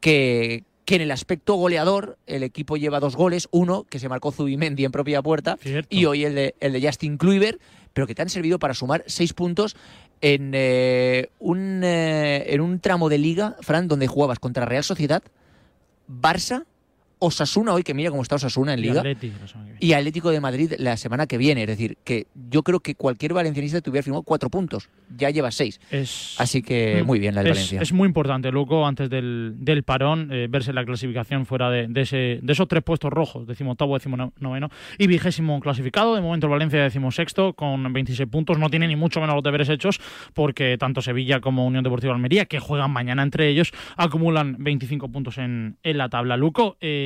que, 0.00 0.64
que 0.84 0.96
en 0.96 1.02
el 1.02 1.10
aspecto 1.10 1.54
goleador 1.54 2.16
el 2.26 2.42
equipo 2.42 2.76
lleva 2.76 3.00
dos 3.00 3.16
goles, 3.16 3.48
uno 3.50 3.84
que 3.84 3.98
se 3.98 4.08
marcó 4.08 4.32
Zubimendi 4.32 4.84
en 4.84 4.92
propia 4.92 5.20
puerta 5.20 5.58
y 5.90 6.04
hoy 6.04 6.24
el 6.24 6.34
de, 6.34 6.54
el 6.60 6.72
de 6.72 6.86
Justin 6.86 7.18
Kluivert, 7.18 7.60
pero 7.92 8.06
que 8.06 8.14
te 8.14 8.22
han 8.22 8.28
servido 8.28 8.58
para 8.58 8.74
sumar 8.74 9.02
seis 9.06 9.32
puntos 9.32 9.76
en, 10.20 10.52
eh, 10.54 11.30
un, 11.38 11.82
eh, 11.82 12.44
en 12.54 12.60
un 12.60 12.78
tramo 12.80 13.08
de 13.08 13.18
liga, 13.18 13.56
Fran, 13.60 13.88
donde 13.88 14.06
jugabas 14.06 14.38
contra 14.38 14.64
Real 14.64 14.84
Sociedad, 14.84 15.22
Barça, 16.08 16.66
Osasuna 17.18 17.72
hoy, 17.72 17.82
que 17.82 17.94
mira 17.94 18.10
cómo 18.10 18.22
está 18.22 18.36
Osasuna 18.36 18.74
en 18.74 18.82
liga, 18.82 19.02
y 19.80 19.92
Atlético 19.94 20.30
de 20.30 20.40
Madrid 20.40 20.74
la 20.78 20.96
semana 20.96 21.26
que 21.26 21.38
viene. 21.38 21.62
Es 21.62 21.68
decir, 21.68 21.96
que 22.04 22.26
yo 22.50 22.62
creo 22.62 22.80
que 22.80 22.94
cualquier 22.94 23.32
valencianista 23.32 23.80
te 23.80 23.88
hubiera 23.90 24.02
firmado 24.02 24.22
cuatro 24.22 24.50
puntos. 24.50 24.90
Ya 25.16 25.30
lleva 25.30 25.50
seis. 25.50 25.80
Así 26.38 26.62
que 26.62 27.02
muy 27.06 27.18
bien 27.18 27.34
la 27.34 27.42
es, 27.42 27.48
Valencia. 27.48 27.80
es 27.80 27.92
muy 27.92 28.06
importante, 28.06 28.52
Luco, 28.52 28.86
antes 28.86 29.08
del, 29.08 29.54
del 29.58 29.82
parón, 29.82 30.30
eh, 30.30 30.46
verse 30.50 30.72
la 30.72 30.84
clasificación 30.84 31.46
fuera 31.46 31.70
de, 31.70 31.86
de 31.88 32.00
ese, 32.02 32.38
de 32.42 32.52
esos 32.52 32.68
tres 32.68 32.82
puestos 32.82 33.10
rojos, 33.10 33.46
decimoctavo, 33.46 33.94
décimo 33.94 34.32
noveno 34.38 34.68
y 34.98 35.06
vigésimo 35.06 35.58
clasificado. 35.60 36.14
De 36.14 36.20
momento 36.20 36.46
el 36.46 36.50
Valencia 36.50 36.82
decimos 36.82 37.14
sexto 37.14 37.54
con 37.54 37.92
26 37.92 38.28
puntos. 38.28 38.58
No 38.58 38.68
tiene 38.68 38.88
ni 38.88 38.96
mucho 38.96 39.20
menos 39.20 39.34
los 39.36 39.44
deberes 39.44 39.68
hechos 39.68 40.00
porque 40.34 40.76
tanto 40.78 41.00
Sevilla 41.00 41.40
como 41.40 41.66
Unión 41.66 41.82
Deportiva 41.82 42.12
Almería, 42.12 42.44
que 42.44 42.58
juegan 42.58 42.90
mañana 42.90 43.22
entre 43.22 43.48
ellos, 43.48 43.72
acumulan 43.96 44.56
25 44.58 45.08
puntos 45.08 45.38
en, 45.38 45.78
en 45.82 45.98
la 45.98 46.08
tabla. 46.08 46.36
Luco, 46.36 46.76
eh, 46.80 47.04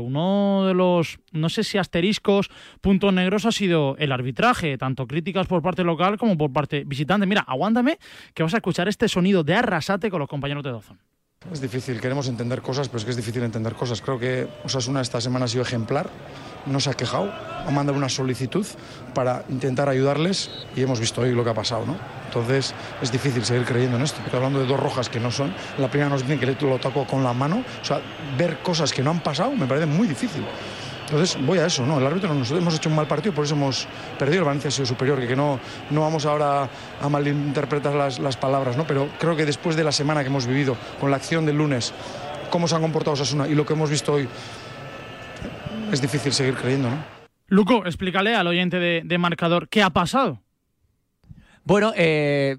uno 0.00 0.64
de 0.66 0.74
los, 0.74 1.18
no 1.32 1.48
sé 1.48 1.64
si 1.64 1.78
asteriscos, 1.78 2.50
puntos 2.80 3.12
negros 3.12 3.46
ha 3.46 3.52
sido 3.52 3.96
el 3.98 4.12
arbitraje, 4.12 4.78
tanto 4.78 5.06
críticas 5.06 5.46
por 5.46 5.62
parte 5.62 5.84
local 5.84 6.18
como 6.18 6.36
por 6.36 6.52
parte 6.52 6.84
visitante. 6.84 7.26
Mira, 7.26 7.42
aguántame 7.42 7.98
que 8.34 8.42
vas 8.42 8.54
a 8.54 8.58
escuchar 8.58 8.88
este 8.88 9.08
sonido 9.08 9.44
de 9.44 9.54
arrasate 9.54 10.10
con 10.10 10.20
los 10.20 10.28
compañeros 10.28 10.64
de 10.64 10.70
Dozón. 10.70 10.98
Es 11.52 11.60
difícil, 11.60 12.00
queremos 12.00 12.26
entender 12.28 12.62
cosas, 12.62 12.88
pero 12.88 12.98
es 12.98 13.04
que 13.04 13.10
es 13.10 13.16
difícil 13.16 13.42
entender 13.42 13.74
cosas. 13.74 14.00
Creo 14.00 14.18
que 14.18 14.48
Osasuna 14.64 15.02
esta 15.02 15.20
semana 15.20 15.44
ha 15.44 15.48
sido 15.48 15.62
ejemplar, 15.62 16.08
no 16.64 16.80
se 16.80 16.88
ha 16.88 16.94
quejado, 16.94 17.30
ha 17.30 17.70
mandado 17.70 17.98
una 17.98 18.08
solicitud 18.08 18.66
para 19.14 19.44
intentar 19.50 19.88
ayudarles 19.90 20.50
y 20.74 20.82
hemos 20.82 21.00
visto 21.00 21.20
hoy 21.20 21.32
lo 21.32 21.44
que 21.44 21.50
ha 21.50 21.54
pasado, 21.54 21.84
¿no? 21.84 21.98
Entonces 22.26 22.74
es 23.02 23.12
difícil 23.12 23.44
seguir 23.44 23.66
creyendo 23.66 23.96
en 23.96 24.02
esto. 24.02 24.20
Estoy 24.24 24.38
hablando 24.38 24.60
de 24.60 24.66
dos 24.66 24.80
rojas 24.80 25.08
que 25.10 25.20
no 25.20 25.30
son. 25.30 25.54
La 25.78 25.88
primera 25.88 26.08
nos 26.08 26.22
dicen 26.22 26.40
que 26.40 26.46
lo 26.46 26.78
tocó 26.78 27.06
con 27.06 27.22
la 27.22 27.34
mano. 27.34 27.62
O 27.80 27.84
sea, 27.84 28.00
ver 28.38 28.60
cosas 28.62 28.92
que 28.92 29.02
no 29.02 29.10
han 29.10 29.22
pasado 29.22 29.52
me 29.52 29.66
parece 29.66 29.86
muy 29.86 30.08
difícil. 30.08 30.44
Entonces 31.04 31.38
voy 31.44 31.58
a 31.58 31.66
eso, 31.66 31.84
¿no? 31.84 31.98
El 31.98 32.06
árbitro 32.06 32.32
nos 32.32 32.50
hemos 32.50 32.74
hecho 32.76 32.88
un 32.88 32.96
mal 32.96 33.06
partido, 33.06 33.34
por 33.34 33.44
eso 33.44 33.54
hemos 33.54 33.86
perdido. 34.18 34.40
El 34.40 34.44
Valencia 34.46 34.68
ha 34.68 34.70
sido 34.70 34.86
superior, 34.86 35.20
que, 35.20 35.26
que 35.26 35.36
no, 35.36 35.60
no 35.90 36.00
vamos 36.00 36.24
ahora 36.24 36.68
a 37.00 37.08
malinterpretar 37.08 37.94
las, 37.94 38.18
las 38.18 38.36
palabras, 38.36 38.76
¿no? 38.76 38.86
Pero 38.86 39.08
creo 39.18 39.36
que 39.36 39.44
después 39.44 39.76
de 39.76 39.84
la 39.84 39.92
semana 39.92 40.22
que 40.22 40.28
hemos 40.28 40.46
vivido, 40.46 40.76
con 41.00 41.10
la 41.10 41.16
acción 41.16 41.44
del 41.44 41.58
lunes, 41.58 41.92
cómo 42.50 42.66
se 42.68 42.74
han 42.74 42.82
comportado 42.82 43.12
Osasuna 43.12 43.46
y 43.46 43.54
lo 43.54 43.66
que 43.66 43.74
hemos 43.74 43.90
visto 43.90 44.14
hoy, 44.14 44.28
es 45.92 46.00
difícil 46.00 46.32
seguir 46.32 46.54
creyendo, 46.54 46.90
¿no? 46.90 46.96
Luco, 47.48 47.84
explícale 47.84 48.34
al 48.34 48.46
oyente 48.46 48.78
de, 48.78 49.02
de 49.04 49.18
marcador 49.18 49.68
qué 49.68 49.82
ha 49.82 49.90
pasado. 49.90 50.40
Bueno, 51.64 51.92
eh, 51.94 52.56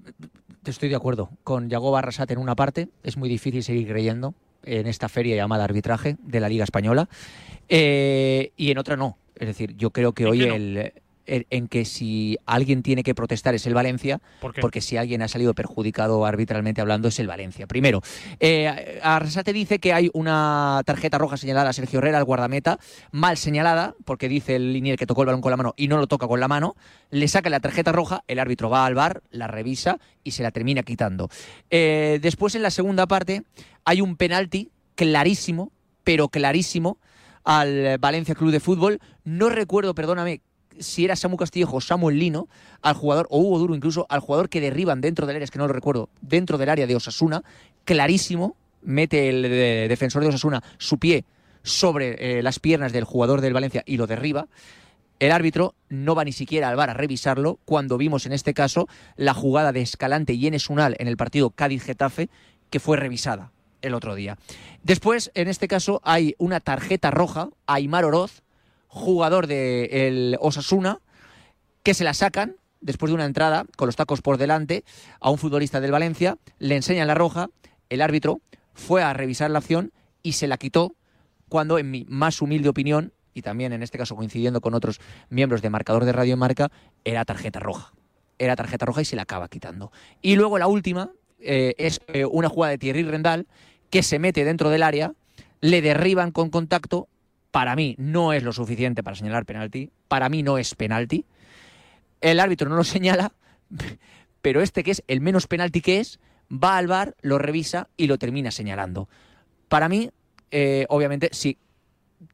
estoy 0.63 0.89
de 0.89 0.95
acuerdo 0.95 1.31
con 1.43 1.69
Yago 1.69 1.91
Barrasate 1.91 2.33
en 2.33 2.39
una 2.39 2.55
parte. 2.55 2.89
Es 3.03 3.17
muy 3.17 3.27
difícil 3.27 3.63
seguir 3.63 3.87
creyendo 3.87 4.35
en 4.65 4.87
esta 4.87 5.07
feria 5.09 5.35
llamada 5.35 5.63
arbitraje 5.63 6.17
de 6.19 6.39
la 6.39 6.49
Liga 6.49 6.63
Española. 6.63 7.07
Eh, 7.69 8.51
y 8.57 8.71
en 8.71 8.77
otra 8.77 8.95
no. 8.97 9.17
Es 9.35 9.47
decir, 9.47 9.75
yo 9.77 9.91
creo 9.91 10.13
que 10.13 10.25
hoy 10.25 10.43
el, 10.43 10.77
el- 10.77 10.93
en 11.25 11.67
que 11.67 11.85
si 11.85 12.37
alguien 12.45 12.83
tiene 12.83 13.03
que 13.03 13.15
protestar 13.15 13.55
es 13.55 13.65
el 13.65 13.73
Valencia, 13.73 14.21
porque 14.39 14.81
si 14.81 14.97
alguien 14.97 15.21
ha 15.21 15.27
salido 15.27 15.53
perjudicado 15.53 16.25
arbitralmente 16.25 16.81
hablando 16.81 17.07
es 17.07 17.19
el 17.19 17.27
Valencia. 17.27 17.67
Primero, 17.67 18.01
eh, 18.39 18.99
Arrasate 19.01 19.53
dice 19.53 19.79
que 19.79 19.93
hay 19.93 20.09
una 20.13 20.81
tarjeta 20.85 21.17
roja 21.17 21.37
señalada 21.37 21.69
a 21.69 21.73
Sergio 21.73 21.99
Herrera, 21.99 22.17
al 22.17 22.23
guardameta, 22.23 22.79
mal 23.11 23.37
señalada, 23.37 23.95
porque 24.05 24.29
dice 24.29 24.55
el 24.55 24.73
linier 24.73 24.97
que 24.97 25.05
tocó 25.05 25.21
el 25.21 25.27
balón 25.27 25.41
con 25.41 25.51
la 25.51 25.57
mano 25.57 25.73
y 25.77 25.87
no 25.87 25.97
lo 25.97 26.07
toca 26.07 26.27
con 26.27 26.39
la 26.39 26.47
mano, 26.47 26.75
le 27.09 27.27
saca 27.27 27.49
la 27.49 27.59
tarjeta 27.59 27.91
roja, 27.91 28.23
el 28.27 28.39
árbitro 28.39 28.69
va 28.69 28.85
al 28.85 28.95
bar, 28.95 29.23
la 29.31 29.47
revisa 29.47 29.99
y 30.23 30.31
se 30.31 30.43
la 30.43 30.51
termina 30.51 30.83
quitando. 30.83 31.29
Eh, 31.69 32.19
después, 32.21 32.55
en 32.55 32.61
la 32.61 32.71
segunda 32.71 33.07
parte, 33.07 33.43
hay 33.83 34.01
un 34.01 34.15
penalti 34.15 34.71
clarísimo, 34.95 35.71
pero 36.03 36.29
clarísimo, 36.29 36.97
al 37.45 37.97
Valencia 37.99 38.35
Club 38.35 38.51
de 38.51 38.59
Fútbol. 38.59 38.99
No 39.23 39.49
recuerdo, 39.49 39.95
perdóname, 39.95 40.41
si 40.79 41.05
era 41.05 41.15
Samu 41.15 41.37
Castillejo 41.37 41.77
o 41.77 41.81
Samuel 41.81 42.19
Lino, 42.19 42.47
al 42.81 42.95
jugador, 42.95 43.27
o 43.29 43.39
Hugo 43.39 43.59
Duro 43.59 43.75
incluso, 43.75 44.05
al 44.09 44.19
jugador 44.19 44.49
que 44.49 44.61
derriban 44.61 45.01
dentro 45.01 45.25
del 45.25 45.37
área, 45.37 45.43
es 45.43 45.51
que 45.51 45.59
no 45.59 45.67
lo 45.67 45.73
recuerdo, 45.73 46.09
dentro 46.21 46.57
del 46.57 46.69
área 46.69 46.87
de 46.87 46.95
Osasuna, 46.95 47.43
clarísimo, 47.83 48.55
mete 48.81 49.29
el 49.29 49.41
defensor 49.89 50.21
de 50.21 50.29
Osasuna 50.29 50.63
su 50.77 50.97
pie 50.97 51.25
sobre 51.63 52.37
eh, 52.37 52.43
las 52.43 52.59
piernas 52.59 52.93
del 52.93 53.03
jugador 53.03 53.41
del 53.41 53.53
Valencia 53.53 53.83
y 53.85 53.97
lo 53.97 54.07
derriba. 54.07 54.47
El 55.19 55.31
árbitro 55.31 55.73
no 55.89 56.13
va 56.13 56.23
ni 56.23 56.31
siquiera 56.31 56.69
al 56.69 56.75
bar 56.75 56.89
a 56.89 56.93
revisarlo 56.93 57.59
cuando 57.65 57.97
vimos 57.97 58.25
en 58.25 58.33
este 58.33 58.53
caso 58.53 58.87
la 59.15 59.33
jugada 59.33 59.71
de 59.71 59.81
Escalante 59.81 60.33
y 60.33 60.45
Enes 60.45 60.69
Unal 60.69 60.95
en 60.99 61.07
el 61.07 61.17
partido 61.17 61.49
Cádiz-Getafe 61.49 62.29
que 62.69 62.79
fue 62.79 62.97
revisada 62.97 63.51
el 63.81 63.93
otro 63.93 64.15
día. 64.15 64.37
Después, 64.83 65.31
en 65.35 65.47
este 65.47 65.67
caso, 65.67 66.01
hay 66.03 66.35
una 66.37 66.59
tarjeta 66.59 67.11
roja 67.11 67.49
a 67.65 67.75
Aymar 67.75 68.05
Oroz, 68.05 68.41
jugador 68.95 69.45
del 69.47 70.37
Osasuna, 70.39 70.99
que 71.83 71.93
se 71.93 72.05
la 72.05 72.13
sacan 72.13 72.55
después 72.79 73.09
de 73.09 73.15
una 73.15 73.25
entrada 73.25 73.65
con 73.75 73.87
los 73.87 73.97
tacos 73.97 74.21
por 74.21 74.37
delante 74.37 74.85
a 75.19 75.29
un 75.29 75.37
futbolista 75.37 75.81
del 75.81 75.91
Valencia, 75.91 76.37
le 76.59 76.77
enseñan 76.77 77.07
la 77.07 77.13
roja, 77.13 77.49
el 77.89 78.01
árbitro 78.01 78.41
fue 78.73 79.03
a 79.03 79.13
revisar 79.13 79.51
la 79.51 79.59
acción 79.59 79.91
y 80.23 80.33
se 80.33 80.47
la 80.47 80.57
quitó 80.57 80.95
cuando, 81.49 81.77
en 81.77 81.91
mi 81.91 82.05
más 82.07 82.41
humilde 82.41 82.69
opinión, 82.69 83.11
y 83.33 83.41
también 83.41 83.73
en 83.73 83.83
este 83.83 83.97
caso 83.97 84.15
coincidiendo 84.15 84.61
con 84.61 84.73
otros 84.73 85.01
miembros 85.29 85.61
de 85.61 85.69
marcador 85.69 86.05
de 86.05 86.13
Radio 86.13 86.37
Marca, 86.37 86.71
era 87.03 87.25
tarjeta 87.25 87.59
roja. 87.59 87.93
Era 88.39 88.55
tarjeta 88.55 88.85
roja 88.85 89.01
y 89.01 89.05
se 89.05 89.17
la 89.17 89.23
acaba 89.23 89.49
quitando. 89.49 89.91
Y 90.21 90.37
luego 90.37 90.57
la 90.57 90.67
última 90.67 91.11
eh, 91.39 91.75
es 91.77 91.99
eh, 92.07 92.23
una 92.23 92.47
jugada 92.47 92.71
de 92.71 92.77
Thierry 92.77 93.03
Rendal 93.03 93.45
que 93.89 94.03
se 94.03 94.19
mete 94.19 94.45
dentro 94.45 94.69
del 94.69 94.83
área, 94.83 95.13
le 95.59 95.81
derriban 95.81 96.31
con 96.31 96.49
contacto. 96.49 97.09
Para 97.55 97.77
mí 97.77 97.95
no 97.97 98.33
es 98.33 98.43
lo 98.43 98.51
suficiente 98.51 99.01
para 99.01 99.15
señalar 99.15 99.45
penalti. 99.45 99.89
Para 100.09 100.27
mí 100.27 100.43
no 100.43 100.57
es 100.57 100.75
penalti. 100.75 101.25
El 102.19 102.41
árbitro 102.41 102.69
no 102.69 102.75
lo 102.75 102.83
señala, 102.95 103.31
pero 104.41 104.61
este 104.61 104.83
que 104.83 104.91
es 104.91 105.05
el 105.07 105.21
menos 105.21 105.47
penalti 105.47 105.79
que 105.79 106.01
es, 106.01 106.19
va 106.51 106.75
al 106.75 106.87
bar, 106.87 107.15
lo 107.21 107.37
revisa 107.37 107.87
y 107.95 108.07
lo 108.07 108.17
termina 108.17 108.51
señalando. 108.51 109.07
Para 109.69 109.87
mí, 109.87 110.09
eh, 110.51 110.85
obviamente, 110.89 111.29
si 111.31 111.57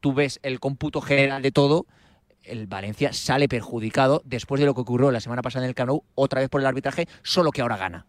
tú 0.00 0.12
ves 0.12 0.40
el 0.42 0.58
cómputo 0.58 1.00
general 1.00 1.40
de 1.40 1.52
todo, 1.52 1.86
el 2.42 2.66
Valencia 2.66 3.12
sale 3.12 3.46
perjudicado 3.46 4.22
después 4.24 4.58
de 4.58 4.66
lo 4.66 4.74
que 4.74 4.80
ocurrió 4.80 5.12
la 5.12 5.20
semana 5.20 5.42
pasada 5.42 5.64
en 5.64 5.68
el 5.68 5.76
Camp 5.76 6.02
otra 6.16 6.40
vez 6.40 6.50
por 6.50 6.62
el 6.62 6.66
arbitraje, 6.66 7.06
solo 7.22 7.52
que 7.52 7.62
ahora 7.62 7.76
gana. 7.76 8.06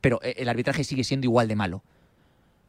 Pero 0.00 0.18
eh, 0.24 0.34
el 0.38 0.48
arbitraje 0.48 0.82
sigue 0.82 1.04
siendo 1.04 1.26
igual 1.26 1.46
de 1.46 1.54
malo. 1.54 1.84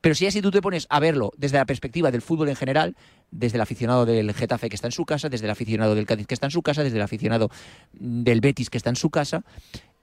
Pero 0.01 0.15
si 0.15 0.25
así 0.27 0.41
tú 0.41 0.51
te 0.51 0.61
pones 0.61 0.87
a 0.89 0.99
verlo 0.99 1.31
desde 1.37 1.57
la 1.57 1.65
perspectiva 1.65 2.11
del 2.11 2.21
fútbol 2.21 2.49
en 2.49 2.55
general, 2.55 2.95
desde 3.31 3.57
el 3.57 3.61
aficionado 3.61 4.05
del 4.05 4.33
Getafe 4.33 4.69
que 4.69 4.75
está 4.75 4.87
en 4.87 4.91
su 4.91 5.05
casa, 5.05 5.29
desde 5.29 5.45
el 5.45 5.51
aficionado 5.51 5.95
del 5.95 6.05
Cádiz 6.05 6.27
que 6.27 6.33
está 6.33 6.47
en 6.47 6.51
su 6.51 6.61
casa, 6.61 6.83
desde 6.83 6.97
el 6.97 7.03
aficionado 7.03 7.49
del 7.93 8.41
Betis 8.41 8.69
que 8.69 8.77
está 8.77 8.89
en 8.89 8.95
su 8.95 9.09
casa, 9.09 9.43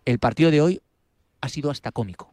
el 0.05 0.19
partido 0.19 0.51
de 0.51 0.61
hoy 0.61 0.81
ha 1.41 1.49
sido 1.49 1.71
hasta 1.71 1.93
cómico. 1.93 2.33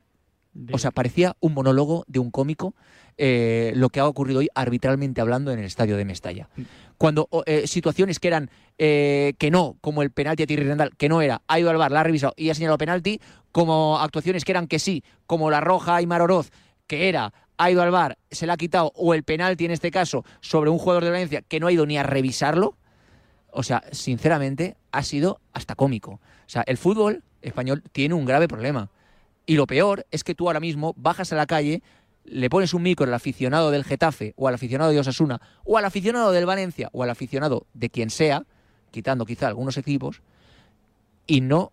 O 0.71 0.77
sea, 0.77 0.91
parecía 0.91 1.35
un 1.39 1.55
monólogo 1.55 2.03
de 2.07 2.19
un 2.19 2.29
cómico 2.29 2.75
eh, 3.17 3.73
lo 3.75 3.89
que 3.89 3.99
ha 3.99 4.07
ocurrido 4.07 4.39
hoy 4.39 4.49
arbitralmente 4.53 5.19
hablando 5.19 5.51
en 5.51 5.59
el 5.59 5.65
estadio 5.65 5.97
de 5.97 6.05
Mestalla. 6.05 6.49
Cuando 6.97 7.27
eh, 7.45 7.65
situaciones 7.65 8.19
que 8.19 8.27
eran 8.27 8.51
eh, 8.77 9.33
que 9.39 9.49
no, 9.49 9.77
como 9.81 10.03
el 10.03 10.11
penalti 10.11 10.43
a 10.43 10.47
Thierry 10.47 10.67
que 10.97 11.09
no 11.09 11.21
era, 11.21 11.41
ha 11.47 11.59
ido 11.59 11.69
al 11.69 11.77
bar, 11.77 11.91
la 11.91 12.01
ha 12.01 12.03
revisado 12.03 12.33
y 12.37 12.49
ha 12.49 12.55
señalado 12.55 12.77
penalti, 12.77 13.19
como 13.51 13.99
actuaciones 13.99 14.45
que 14.45 14.51
eran 14.51 14.67
que 14.67 14.79
sí, 14.79 15.03
como 15.25 15.49
la 15.49 15.59
roja 15.59 15.93
a 15.93 15.97
Aymar 15.97 16.21
Oroz, 16.21 16.51
que 16.87 17.09
era, 17.09 17.33
ha 17.57 17.71
ido 17.71 17.81
al 17.81 17.91
bar, 17.91 18.17
se 18.31 18.47
la 18.47 18.53
ha 18.53 18.57
quitado, 18.57 18.91
o 18.95 19.13
el 19.13 19.23
penalti 19.23 19.65
en 19.65 19.71
este 19.71 19.91
caso 19.91 20.25
sobre 20.41 20.69
un 20.69 20.77
jugador 20.77 21.03
de 21.03 21.11
Valencia 21.11 21.41
que 21.41 21.59
no 21.59 21.67
ha 21.67 21.71
ido 21.71 21.85
ni 21.85 21.97
a 21.97 22.03
revisarlo. 22.03 22.77
O 23.51 23.63
sea, 23.63 23.83
sinceramente, 23.91 24.77
ha 24.91 25.03
sido 25.03 25.39
hasta 25.53 25.75
cómico. 25.75 26.13
O 26.13 26.49
sea, 26.49 26.63
el 26.65 26.77
fútbol 26.77 27.23
español 27.41 27.83
tiene 27.91 28.15
un 28.15 28.25
grave 28.25 28.47
problema. 28.47 28.89
Y 29.45 29.55
lo 29.55 29.67
peor 29.67 30.05
es 30.11 30.23
que 30.23 30.35
tú 30.35 30.47
ahora 30.47 30.59
mismo 30.59 30.93
bajas 30.97 31.31
a 31.33 31.35
la 31.35 31.45
calle, 31.45 31.83
le 32.23 32.49
pones 32.49 32.73
un 32.73 32.81
micro 32.81 33.05
al 33.05 33.13
aficionado 33.13 33.69
del 33.69 33.83
Getafe 33.83 34.33
o 34.37 34.47
al 34.47 34.55
aficionado 34.55 34.91
de 34.91 34.99
Osasuna 34.99 35.41
o 35.65 35.77
al 35.77 35.85
aficionado 35.85 36.31
del 36.31 36.45
Valencia 36.45 36.89
o 36.93 37.03
al 37.03 37.09
aficionado 37.09 37.67
de 37.73 37.89
quien 37.89 38.09
sea, 38.09 38.45
quitando 38.91 39.25
quizá 39.25 39.47
algunos 39.47 39.77
equipos, 39.77 40.21
y 41.27 41.41
no 41.41 41.71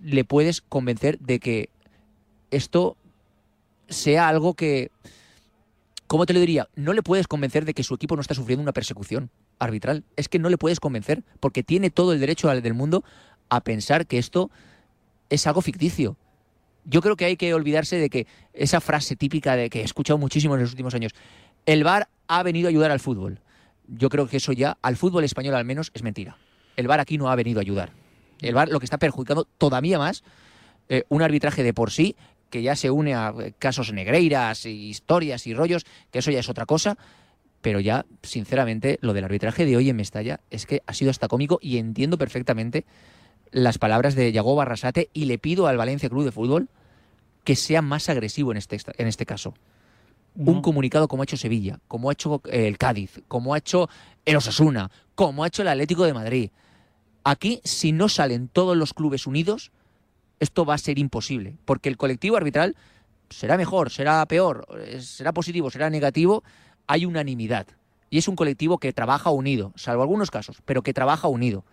le 0.00 0.24
puedes 0.24 0.62
convencer 0.62 1.18
de 1.18 1.38
que 1.38 1.68
esto 2.50 2.96
sea 3.88 4.28
algo 4.28 4.54
que, 4.54 4.90
¿cómo 6.10 6.26
te 6.26 6.32
lo 6.32 6.40
diría? 6.40 6.68
No 6.74 6.92
le 6.92 7.04
puedes 7.04 7.28
convencer 7.28 7.64
de 7.64 7.72
que 7.72 7.84
su 7.84 7.94
equipo 7.94 8.16
no 8.16 8.20
está 8.20 8.34
sufriendo 8.34 8.64
una 8.64 8.72
persecución 8.72 9.30
arbitral. 9.60 10.02
Es 10.16 10.28
que 10.28 10.40
no 10.40 10.48
le 10.48 10.58
puedes 10.58 10.80
convencer 10.80 11.22
porque 11.38 11.62
tiene 11.62 11.90
todo 11.90 12.12
el 12.12 12.18
derecho 12.18 12.48
del 12.48 12.74
mundo 12.74 13.04
a 13.48 13.60
pensar 13.60 14.08
que 14.08 14.18
esto 14.18 14.50
es 15.28 15.46
algo 15.46 15.60
ficticio. 15.60 16.16
Yo 16.84 17.00
creo 17.00 17.14
que 17.14 17.26
hay 17.26 17.36
que 17.36 17.54
olvidarse 17.54 17.94
de 17.94 18.10
que 18.10 18.26
esa 18.54 18.80
frase 18.80 19.14
típica 19.14 19.54
de 19.54 19.70
que 19.70 19.82
he 19.82 19.84
escuchado 19.84 20.18
muchísimo 20.18 20.56
en 20.56 20.62
los 20.62 20.70
últimos 20.70 20.94
años, 20.94 21.12
el 21.64 21.84
VAR 21.84 22.08
ha 22.26 22.42
venido 22.42 22.66
a 22.66 22.70
ayudar 22.70 22.90
al 22.90 22.98
fútbol. 22.98 23.38
Yo 23.86 24.08
creo 24.08 24.26
que 24.26 24.38
eso 24.38 24.50
ya, 24.50 24.78
al 24.82 24.96
fútbol 24.96 25.22
español 25.22 25.54
al 25.54 25.64
menos, 25.64 25.92
es 25.94 26.02
mentira. 26.02 26.38
El 26.74 26.88
VAR 26.88 26.98
aquí 26.98 27.18
no 27.18 27.30
ha 27.30 27.36
venido 27.36 27.60
a 27.60 27.62
ayudar. 27.62 27.92
El 28.40 28.54
VAR 28.54 28.68
lo 28.68 28.80
que 28.80 28.86
está 28.86 28.98
perjudicando 28.98 29.46
todavía 29.58 30.00
más 30.00 30.24
eh, 30.88 31.04
un 31.08 31.22
arbitraje 31.22 31.62
de 31.62 31.72
por 31.72 31.92
sí 31.92 32.16
que 32.50 32.62
ya 32.62 32.76
se 32.76 32.90
une 32.90 33.14
a 33.14 33.32
eh, 33.40 33.54
casos 33.58 33.92
negreiras 33.92 34.66
y 34.66 34.88
historias 34.88 35.46
y 35.46 35.54
rollos, 35.54 35.86
que 36.10 36.18
eso 36.18 36.30
ya 36.30 36.40
es 36.40 36.48
otra 36.48 36.66
cosa. 36.66 36.98
Pero 37.62 37.80
ya, 37.80 38.06
sinceramente, 38.22 38.98
lo 39.02 39.12
del 39.12 39.24
arbitraje 39.24 39.66
de 39.66 39.76
hoy 39.76 39.90
en 39.90 39.96
Mestalla 39.96 40.40
es 40.50 40.66
que 40.66 40.82
ha 40.86 40.94
sido 40.94 41.10
hasta 41.10 41.28
cómico 41.28 41.58
y 41.62 41.78
entiendo 41.78 42.18
perfectamente 42.18 42.84
las 43.50 43.78
palabras 43.78 44.14
de 44.14 44.32
Yago 44.32 44.54
Barrasate 44.54 45.10
y 45.12 45.26
le 45.26 45.38
pido 45.38 45.66
al 45.66 45.76
Valencia 45.76 46.08
Club 46.08 46.24
de 46.24 46.32
Fútbol 46.32 46.68
que 47.44 47.56
sea 47.56 47.82
más 47.82 48.08
agresivo 48.08 48.50
en 48.52 48.58
este, 48.58 48.78
en 48.96 49.06
este 49.06 49.26
caso. 49.26 49.54
Un 50.36 50.62
comunicado 50.62 51.08
como 51.08 51.22
ha 51.22 51.24
hecho 51.24 51.36
Sevilla, 51.36 51.80
como 51.88 52.08
ha 52.08 52.12
hecho 52.12 52.40
eh, 52.46 52.68
el 52.68 52.78
Cádiz, 52.78 53.20
como 53.26 53.52
ha 53.52 53.58
hecho 53.58 53.88
el 54.24 54.36
Osasuna, 54.36 54.90
como 55.14 55.42
ha 55.42 55.48
hecho 55.48 55.62
el 55.62 55.68
Atlético 55.68 56.04
de 56.04 56.14
Madrid. 56.14 56.50
Aquí, 57.24 57.60
si 57.64 57.92
no 57.92 58.08
salen 58.08 58.48
todos 58.48 58.76
los 58.76 58.94
clubes 58.94 59.26
unidos, 59.26 59.72
esto 60.40 60.64
va 60.64 60.74
a 60.74 60.78
ser 60.78 60.98
imposible, 60.98 61.56
porque 61.64 61.88
el 61.88 61.96
colectivo 61.96 62.36
arbitral 62.36 62.74
será 63.28 63.56
mejor, 63.56 63.90
será 63.90 64.24
peor, 64.26 64.66
eh, 64.78 65.00
será 65.00 65.32
positivo, 65.32 65.70
será 65.70 65.88
negativo, 65.90 66.42
hay 66.86 67.06
unanimidad. 67.06 67.66
Y 68.08 68.18
es 68.18 68.26
un 68.26 68.34
colectivo 68.34 68.78
que 68.78 68.92
trabaja 68.92 69.30
unido, 69.30 69.72
salvo 69.76 70.02
algunos 70.02 70.30
casos, 70.30 70.56
pero 70.64 70.82
que 70.82 70.92
trabaja 70.92 71.28
unido. 71.28 71.64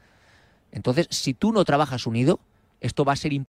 Entonces, 0.72 1.08
si 1.10 1.34
tú 1.34 1.52
no 1.52 1.66
trabajas 1.66 2.06
unido, 2.06 2.40
esto 2.82 3.04
va 3.06 3.14
a 3.14 3.16
ser 3.16 3.34